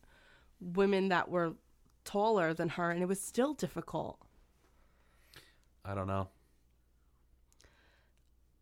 [0.60, 1.54] women that were
[2.04, 4.18] taller than her, and it was still difficult.
[5.84, 6.28] I don't know.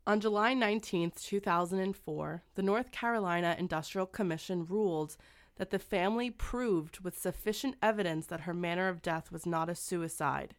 [0.07, 5.17] On July 19th, 2004, the North Carolina Industrial Commission ruled
[5.55, 9.75] that the family proved with sufficient evidence that her manner of death was not a
[9.75, 10.53] suicide,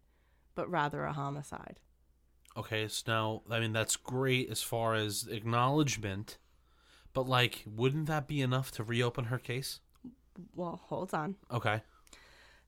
[0.55, 1.79] but rather a homicide.
[2.57, 6.39] Okay, so now, I mean, that's great as far as acknowledgement,
[7.17, 9.81] but like, wouldn't that be enough to reopen her case?
[10.55, 11.37] Well, hold on.
[11.51, 11.81] Okay.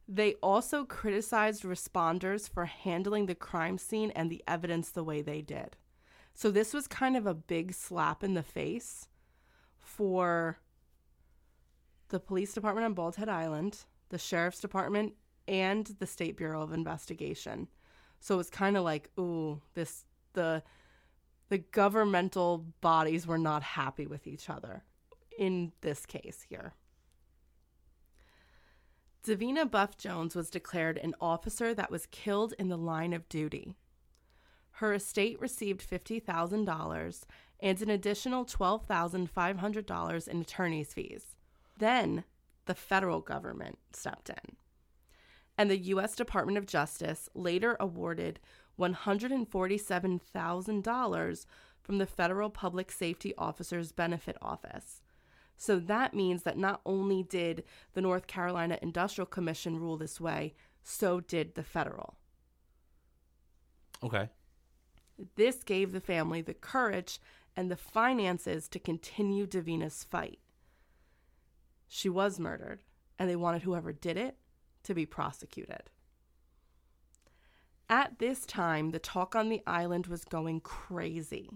[0.09, 5.43] They also criticized responders for handling the crime scene and the evidence the way they
[5.43, 5.77] did.
[6.33, 9.09] So, this was kind of a big slap in the face
[9.77, 10.61] for
[12.09, 15.13] the police department on Bald Head Island, the sheriff's department,
[15.47, 17.69] and the State Bureau of Investigation.
[18.19, 20.63] So it was kind of like, ooh, this the
[21.49, 24.85] the governmental bodies were not happy with each other
[25.39, 26.75] in this case here.
[29.27, 33.75] Davina Buff Jones was declared an officer that was killed in the line of duty.
[34.73, 37.23] Her estate received $50,000
[37.61, 41.37] and an additional $12,500 in attorney's fees.
[41.77, 42.25] Then
[42.67, 44.57] the federal government stepped in.
[45.57, 46.15] And the U.S.
[46.15, 48.39] Department of Justice later awarded
[48.79, 51.47] $147,000
[51.83, 55.03] from the Federal Public Safety Officers Benefit Office.
[55.57, 57.65] So that means that not only did
[57.95, 62.15] the North Carolina Industrial Commission rule this way, so did the federal.
[64.03, 64.31] Okay.
[65.35, 67.21] This gave the family the courage
[67.57, 70.39] and the finances to continue Davina's fight.
[71.89, 72.83] She was murdered,
[73.19, 74.37] and they wanted whoever did it
[74.85, 75.91] to be prosecuted.
[77.91, 81.51] At this time, the talk on the island was going crazy.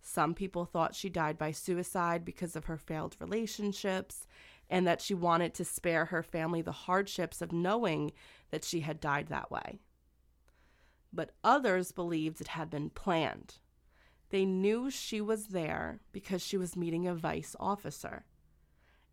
[0.00, 4.26] Some people thought she died by suicide because of her failed relationships
[4.70, 8.12] and that she wanted to spare her family the hardships of knowing
[8.50, 9.80] that she had died that way.
[11.12, 13.56] But others believed it had been planned.
[14.30, 18.26] They knew she was there because she was meeting a vice officer,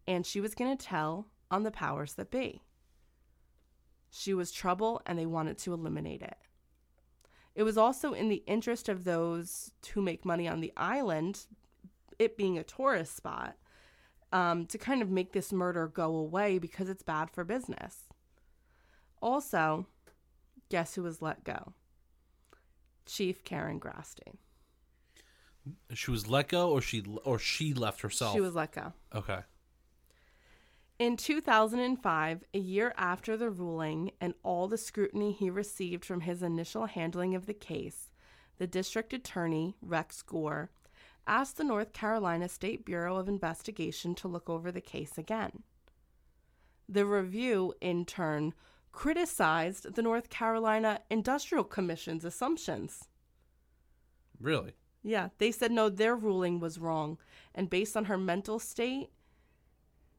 [0.05, 2.61] and she was going to tell on the powers that be.
[4.17, 6.37] She was trouble and they wanted to eliminate it.
[7.53, 11.45] It was also in the interest of those who make money on the island,
[12.17, 13.57] it being a tourist spot,
[14.31, 18.03] um, to kind of make this murder go away because it's bad for business.
[19.21, 19.85] Also,
[20.69, 21.73] guess who was let go?
[23.05, 24.37] Chief Karen Grasty.
[25.93, 28.33] She was let go, or she or she left herself.
[28.33, 28.93] She was let go.
[29.13, 29.39] okay.
[30.97, 36.41] In 2005, a year after the ruling and all the scrutiny he received from his
[36.41, 38.11] initial handling of the case,
[38.59, 40.71] the district attorney, Rex Gore,
[41.27, 45.63] asked the North Carolina State Bureau of Investigation to look over the case again.
[46.87, 48.53] The review, in turn,
[48.93, 53.09] criticized the North Carolina Industrial Commission's assumptions.
[54.39, 54.75] Really?
[55.03, 57.17] Yeah, they said no, their ruling was wrong,
[57.53, 59.09] and based on her mental state,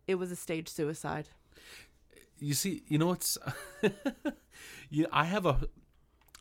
[0.06, 1.28] it was a staged suicide.
[2.38, 3.38] You see, you know what's
[4.90, 5.68] you I have a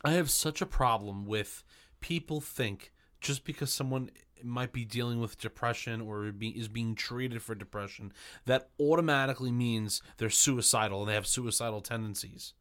[0.04, 1.64] I have such a problem with
[2.00, 4.10] people think just because someone
[4.44, 8.12] might be dealing with depression or be, is being treated for depression
[8.44, 12.52] that automatically means they're suicidal and they have suicidal tendencies.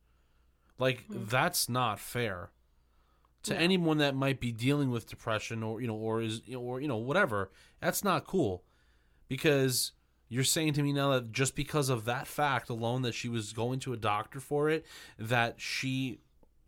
[0.79, 1.25] Like hmm.
[1.25, 2.51] that's not fair
[3.43, 3.59] to No.
[3.59, 6.97] anyone that might be dealing with depression or you know or is or you know
[6.97, 8.63] whatever that's not cool
[9.27, 9.91] because
[10.35, 13.53] you're saying to me now that just because of that fact alone that she was
[13.53, 14.85] going to a doctor for it
[15.17, 16.19] that she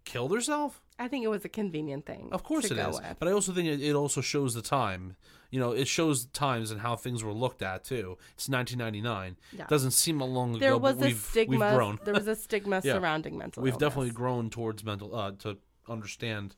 [0.06, 2.30] killed herself I think it was a convenient thing.
[2.32, 3.16] of course it is with.
[3.20, 5.16] but i also think it, it also shows the time
[5.52, 9.68] you know it shows times and how things were looked at too it's 1999 Yeah.
[9.68, 11.58] doesn't seem a long ago there but was a we've, stigma.
[11.66, 12.94] we've grown there was a stigma Yeah.
[12.94, 13.62] surrounding mental.
[13.64, 13.86] we've illness.
[13.90, 15.58] definitely grown towards mental uh to
[15.90, 16.56] understand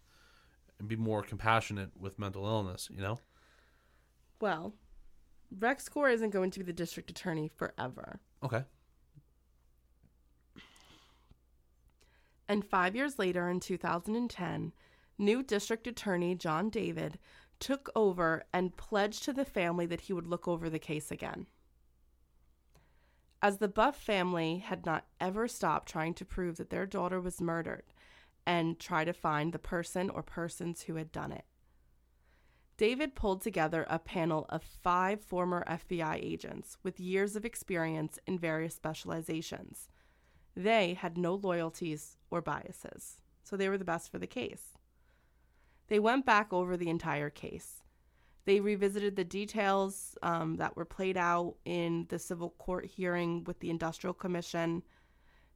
[0.80, 3.20] and be more compassionate with mental illness you know
[4.40, 4.74] Well,
[5.58, 8.20] Rex Gore isn't going to be the district attorney forever.
[8.44, 8.64] okay
[12.50, 14.74] And five years later, in 2010,
[15.20, 17.20] new district attorney Jon David
[17.60, 21.46] took over and pledged to the family that he would look over the case again.
[23.42, 27.40] As the Buff family had not ever stopped trying to prove that their daughter was
[27.40, 27.84] murdered
[28.48, 31.46] and try to find the person or persons who had done it.
[32.80, 38.40] David pulled together a panel of five former FBI agents with years of experience in
[38.40, 39.90] various specializations.
[40.56, 44.78] They had no loyalties or biases, so they were the best for the case.
[45.90, 47.84] They went back over the entire case.
[48.46, 53.60] They revisited the details um, that were played out in the civil court hearing with
[53.60, 54.84] the Industrial Commission.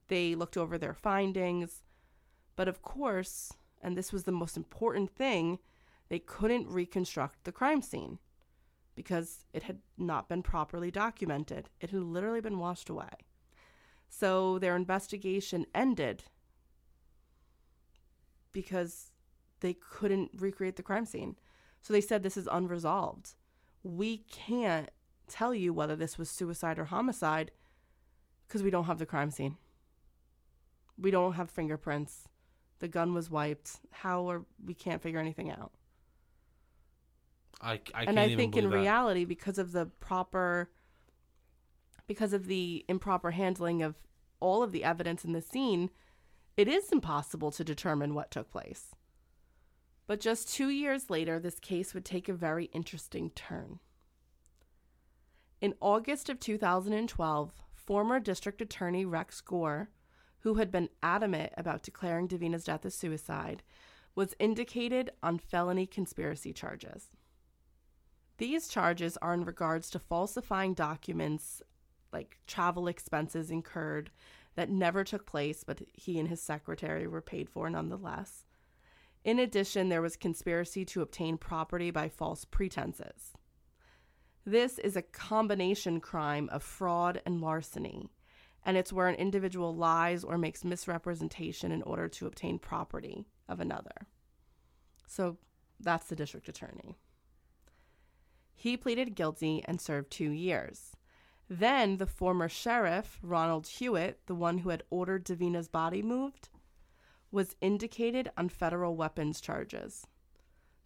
[0.10, 1.84] They looked over their findings.
[2.58, 5.60] But of course, and this was the most important thing,
[6.14, 8.20] they couldn't reconstruct the crime scene
[8.94, 11.72] because it had not been properly documented.
[11.82, 13.10] It had literally been washed away.
[14.10, 16.26] So their investigation ended
[18.52, 19.10] because
[19.62, 21.36] they couldn't recreate the crime scene.
[21.82, 23.34] So they said this is unresolved.
[23.82, 24.92] We can't
[25.28, 27.50] tell you whether this was suicide or homicide
[28.48, 29.58] because we don't have the crime scene.
[30.96, 32.30] We don't have fingerprints.
[32.78, 33.80] The gun was wiped.
[33.90, 35.72] How are we can't figure anything out?
[37.64, 38.76] I, I can't and I think in that.
[38.76, 40.70] reality, because of the proper,
[42.08, 43.96] because of the improper handling of
[44.40, 45.90] all of the evidence in the scene,
[46.58, 48.94] it is impossible to determine what took place.
[50.06, 53.80] But just two years later, this case would take a very interesting turn.
[55.62, 59.90] In August of 2012, former District Attorney Rex Gore,
[60.40, 63.64] who had been adamant about declaring Davina's death a suicide,
[64.14, 67.08] was indicated on felony conspiracy charges.
[68.38, 71.62] These charges are in regards to falsifying documents
[72.12, 74.12] like travel expenses incurred
[74.56, 78.46] that never took place, but he and his secretary were paid for nonetheless.
[79.24, 83.34] In addition, there was conspiracy to obtain property by false pretenses.
[84.46, 88.10] This is a combination crime of fraud and larceny,
[88.66, 93.60] and it's where an individual lies or makes misrepresentation in order to obtain property of
[93.60, 94.08] another.
[95.08, 95.38] So
[95.80, 96.98] that's the district attorney.
[98.56, 100.92] He pleaded guilty and served two years.
[101.50, 106.50] Then the former sheriff, Ronald Hewett, the one who had ordered Davina's body moved,
[107.32, 110.08] was indicated on federal weapons charges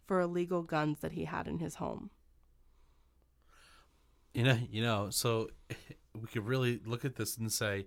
[0.06, 2.10] for illegal guns that he had in his home.
[4.34, 5.48] you know you know so
[6.20, 7.86] we could really look at this and say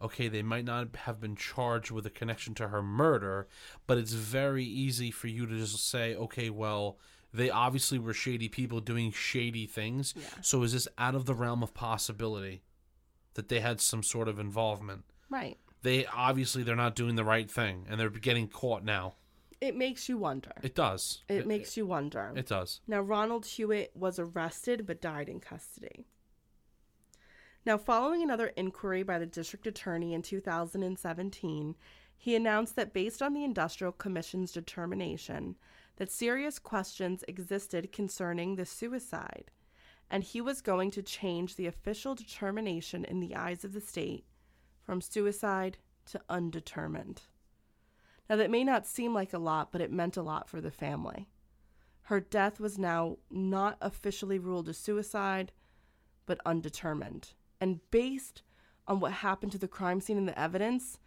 [0.00, 3.48] okay they might not have been charged with a connection to her murder
[3.86, 6.98] but it's very easy for you to just say okay well
[7.32, 10.22] they obviously were shady people doing shady things Yeah.
[10.42, 12.62] so is this out of the realm of possibility
[13.34, 15.58] that they had some sort of involvement Right.
[15.82, 19.14] they obviously they're not doing the right thing and they're getting caught now
[19.60, 20.52] It makes you wonder.
[20.62, 22.32] it does It makes you wonder.
[22.34, 26.06] it does Now, Ronald Hewett was arrested but died in custody.
[27.66, 31.76] Now, following another inquiry by the district attorney in 2017,
[32.16, 35.56] he announced that based on the Industrial Commission's determination
[36.00, 39.50] that serious questions existed concerning the suicide,
[40.10, 44.24] and he was going to change the official determination in the eyes of the state
[44.82, 47.20] from suicide to undetermined.
[48.30, 50.70] Now, that may not seem like a lot, but it meant a lot for the
[50.70, 51.28] family.
[52.04, 55.52] Her death was now not officially ruled a suicide,
[56.24, 57.34] but undetermined.
[57.60, 58.40] And based
[58.88, 60.98] on what happened to the crime scene and the evidence,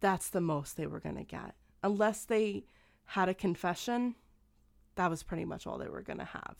[0.00, 1.54] that's the most they were going to get.
[1.82, 2.66] Unless they
[3.12, 4.14] had a confession,
[4.96, 6.56] that was pretty much all they were going to have.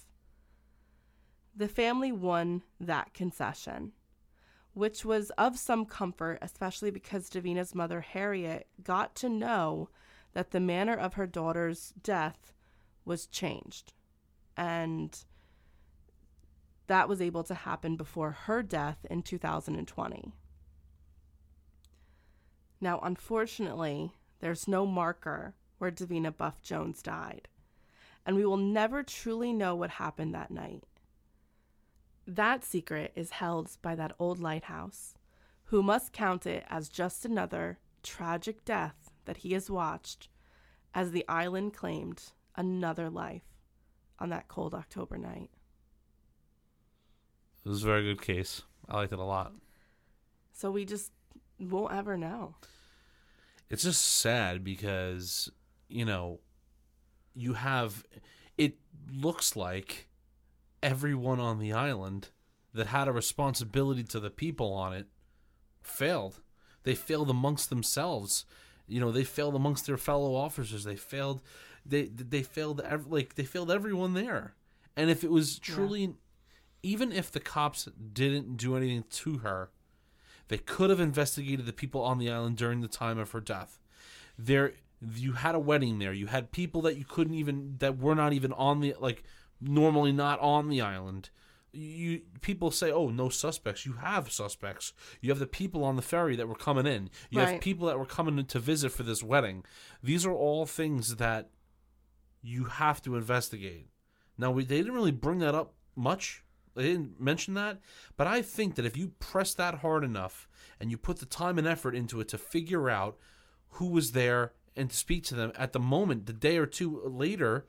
[1.54, 3.92] The family won that concession,
[4.72, 9.90] which was of some comfort, especially because Davina's mother, Harriet, got to know
[10.32, 12.54] that the manner of her daughter's death
[13.04, 13.92] was changed.
[14.56, 15.18] And
[16.86, 20.32] that was able to happen before her death in 2020.
[22.80, 27.48] Now, unfortunately, there's no marker where Davina Buff Jones died.
[28.26, 30.84] And we will never truly know what happened that night.
[32.26, 35.14] That secret is held by that old lighthouse,
[35.64, 40.28] who must count it as just another tragic death that he has watched
[40.94, 43.42] as the island claimed another life
[44.18, 45.50] on that cold October night.
[47.64, 48.62] It was a very good case.
[48.88, 49.52] I liked it a lot.
[50.52, 51.12] So we just
[51.60, 52.56] won't ever know.
[53.70, 55.50] It's just sad because,
[55.88, 56.40] you know,
[57.34, 58.04] you have
[58.56, 58.76] it
[59.12, 60.08] looks like
[60.82, 62.28] everyone on the island
[62.74, 65.06] that had a responsibility to the people on it
[65.82, 66.40] failed.
[66.84, 68.44] They failed amongst themselves.
[68.86, 70.84] You know, they failed amongst their fellow officers.
[70.84, 71.42] They failed.
[71.84, 72.80] They they failed.
[72.80, 74.54] ev- Like they failed everyone there.
[74.96, 76.14] And if it was truly,
[76.82, 79.70] even if the cops didn't do anything to her,
[80.48, 83.78] they could have investigated the people on the island during the time of her death.
[84.38, 84.72] There,
[85.14, 86.12] you had a wedding there.
[86.12, 89.22] You had people that you couldn't even that were not even on the like
[89.60, 91.30] normally not on the island.
[91.72, 94.92] You people say, "Oh, no suspects." You have suspects.
[95.20, 97.10] You have the people on the ferry that were coming in.
[97.30, 99.64] You have people that were coming in to visit for this wedding.
[100.02, 101.50] These are all things that
[102.42, 103.88] you have to investigate.
[104.36, 106.44] Now, we, they didn't really bring that up much.
[106.74, 107.80] They didn't mention that,
[108.16, 110.48] but I think that if you press that hard enough
[110.78, 113.18] and you put the time and effort into it to figure out
[113.70, 117.02] who was there and to speak to them at the moment, the day or two
[117.04, 117.66] later,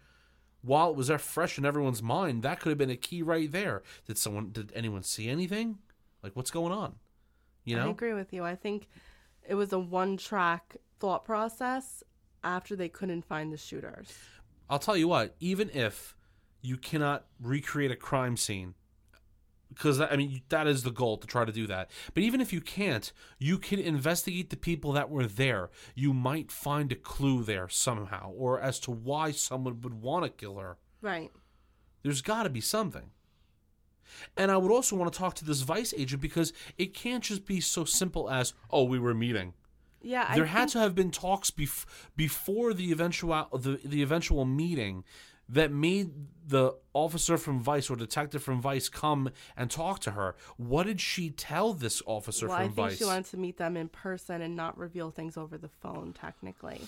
[0.61, 3.51] while it was there fresh in everyone's mind, that could have been a key right
[3.51, 3.83] there.
[4.05, 5.79] Did someone, did anyone see anything?
[6.21, 6.95] Like, what's going on?
[7.65, 8.43] You know, I agree with you.
[8.43, 8.87] I think
[9.47, 12.03] it was a one track thought process
[12.43, 14.11] after they couldn't find the shooters.
[14.69, 16.15] I'll tell you what, even if
[16.61, 18.75] you cannot recreate a crime scene,
[19.69, 21.89] because I mean that is the goal to try to do that.
[22.13, 25.69] But even if you can't, you can investigate the people that were there.
[25.95, 30.29] You might find a clue there somehow, or as to why someone would want to
[30.29, 30.77] kill her.
[31.01, 31.31] Right.
[32.03, 33.11] There's got to be something.
[34.35, 37.45] And I would also want to talk to this vice agent because it can't just
[37.45, 39.53] be so simple as, "Oh, we were meeting."
[40.01, 40.33] Yeah.
[40.33, 41.85] there I had think- to have been talks bef-
[42.15, 45.03] before the eventual the, the eventual meeting
[45.51, 46.11] that made
[46.47, 50.35] the officer from Vice or detective from Vice come and talk to her.
[50.57, 52.97] What did she tell this officer Well, from I think Vice?
[52.99, 56.81] she wanted to meet them in person and not reveal things over the phone, technically.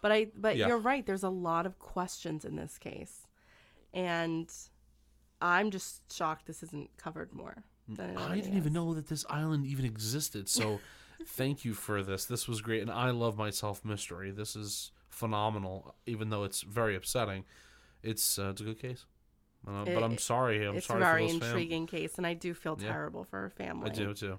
[0.00, 0.68] But I, but Yeah.
[0.68, 1.04] you're right.
[1.04, 3.26] There's a lot of questions in this case,
[3.92, 4.52] and
[5.40, 7.64] I'm just shocked this isn't covered more.
[7.88, 10.48] Than it I didn't even know that this island even existed.
[10.48, 10.80] So
[11.26, 12.24] thank you for this.
[12.24, 14.30] This was great, and I love myself mystery.
[14.30, 17.44] This is phenomenal, even though it's very upsetting.
[18.04, 19.04] It's uh, it's a good case.
[19.66, 20.64] Uh, but I'm sorry.
[20.66, 22.92] I'm it's sorry a very those fam- intriguing case, and I do feel Yeah.
[22.92, 23.90] terrible for her family.
[23.90, 24.38] I do too.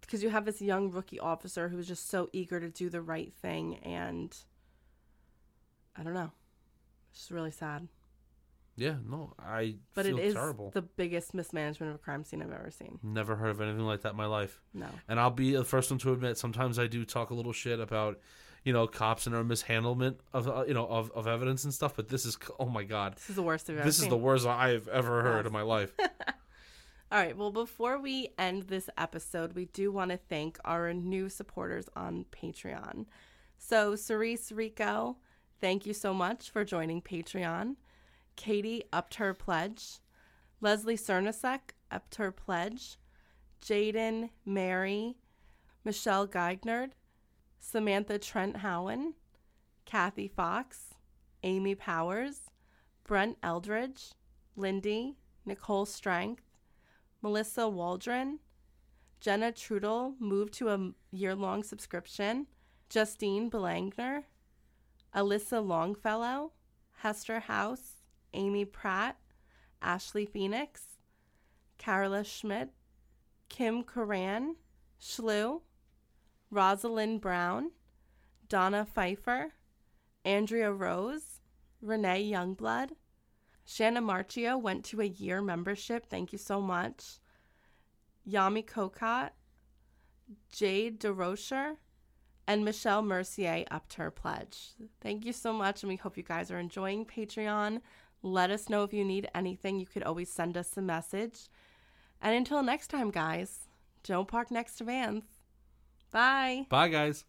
[0.00, 3.32] because you have this young rookie officer who's just so eager to do the right
[3.34, 4.34] thing, and
[5.96, 6.32] I don't know,
[7.12, 7.88] it's really sad.
[8.78, 10.70] Yeah, no, I But feel it is terrible.
[10.70, 12.98] the biggest mismanagement of a crime scene I've ever seen.
[13.02, 14.60] Never heard of anything like that in my life.
[14.74, 14.88] No.
[15.08, 17.80] And I'll be the first one to admit sometimes I do talk a little shit
[17.80, 18.20] about,
[18.66, 21.94] you know, cops and their mishandlement of uh, you know of, of evidence and stuff.
[21.96, 24.06] But this is oh my god, This is the worst I've this seen.
[24.06, 25.46] is the worst I've ever heard Yes.
[25.46, 25.92] in my life.
[27.12, 27.36] All right.
[27.36, 32.26] Well, before we end this episode, we do want to thank our new supporters on
[32.32, 33.06] Patreon.
[33.56, 35.16] So, Cerise Rico,
[35.60, 37.76] thank you so much for joining Patreon.
[38.34, 40.00] Katie upped her pledge.
[40.60, 41.60] Leslie Cernasek
[41.92, 42.96] upped her pledge.
[43.64, 45.16] Jaden Mary,
[45.84, 46.90] Michelle Geignerd,
[47.58, 49.14] Samantha Trent Howen,
[49.84, 50.94] Kathy Fox,
[51.42, 52.40] Amy Powers,
[53.04, 54.12] Brent Eldridge,
[54.56, 56.42] Lindy, Nicole Strength,
[57.22, 58.40] Melissa Waldron,
[59.20, 62.46] Jenna Trudel moved to a year long subscription,
[62.88, 64.24] Justine Belangner,
[65.14, 66.52] Alyssa Longfellow,
[66.98, 68.02] Hester House,
[68.34, 69.16] Amy Pratt,
[69.82, 70.82] Ashley Phoenix,
[71.78, 72.70] Carla Schmidt,
[73.48, 74.56] Kim Coran,
[75.00, 75.62] Schlu,
[76.50, 77.72] Rosalind Brown,
[78.48, 79.52] Donna Pfeiffer,
[80.24, 81.40] Andrea Rose,
[81.80, 82.90] Renee Youngblood,
[83.64, 86.06] Shanna Marchio went to a year membership.
[86.06, 87.18] Thank you so much.
[88.28, 89.30] Yami Kokot,
[90.52, 91.76] Jade DeRocher,
[92.46, 94.74] and Michelle Mercier upped her pledge.
[95.00, 97.80] Thank you so much, and we hope you guys are enjoying Patreon.
[98.22, 99.80] Let us know if you need anything.
[99.80, 101.48] You could always send us a message.
[102.22, 103.66] And until next time, guys,
[104.04, 105.24] don't park next to vans.
[106.10, 106.66] Bye.
[106.68, 107.24] Bye, guys.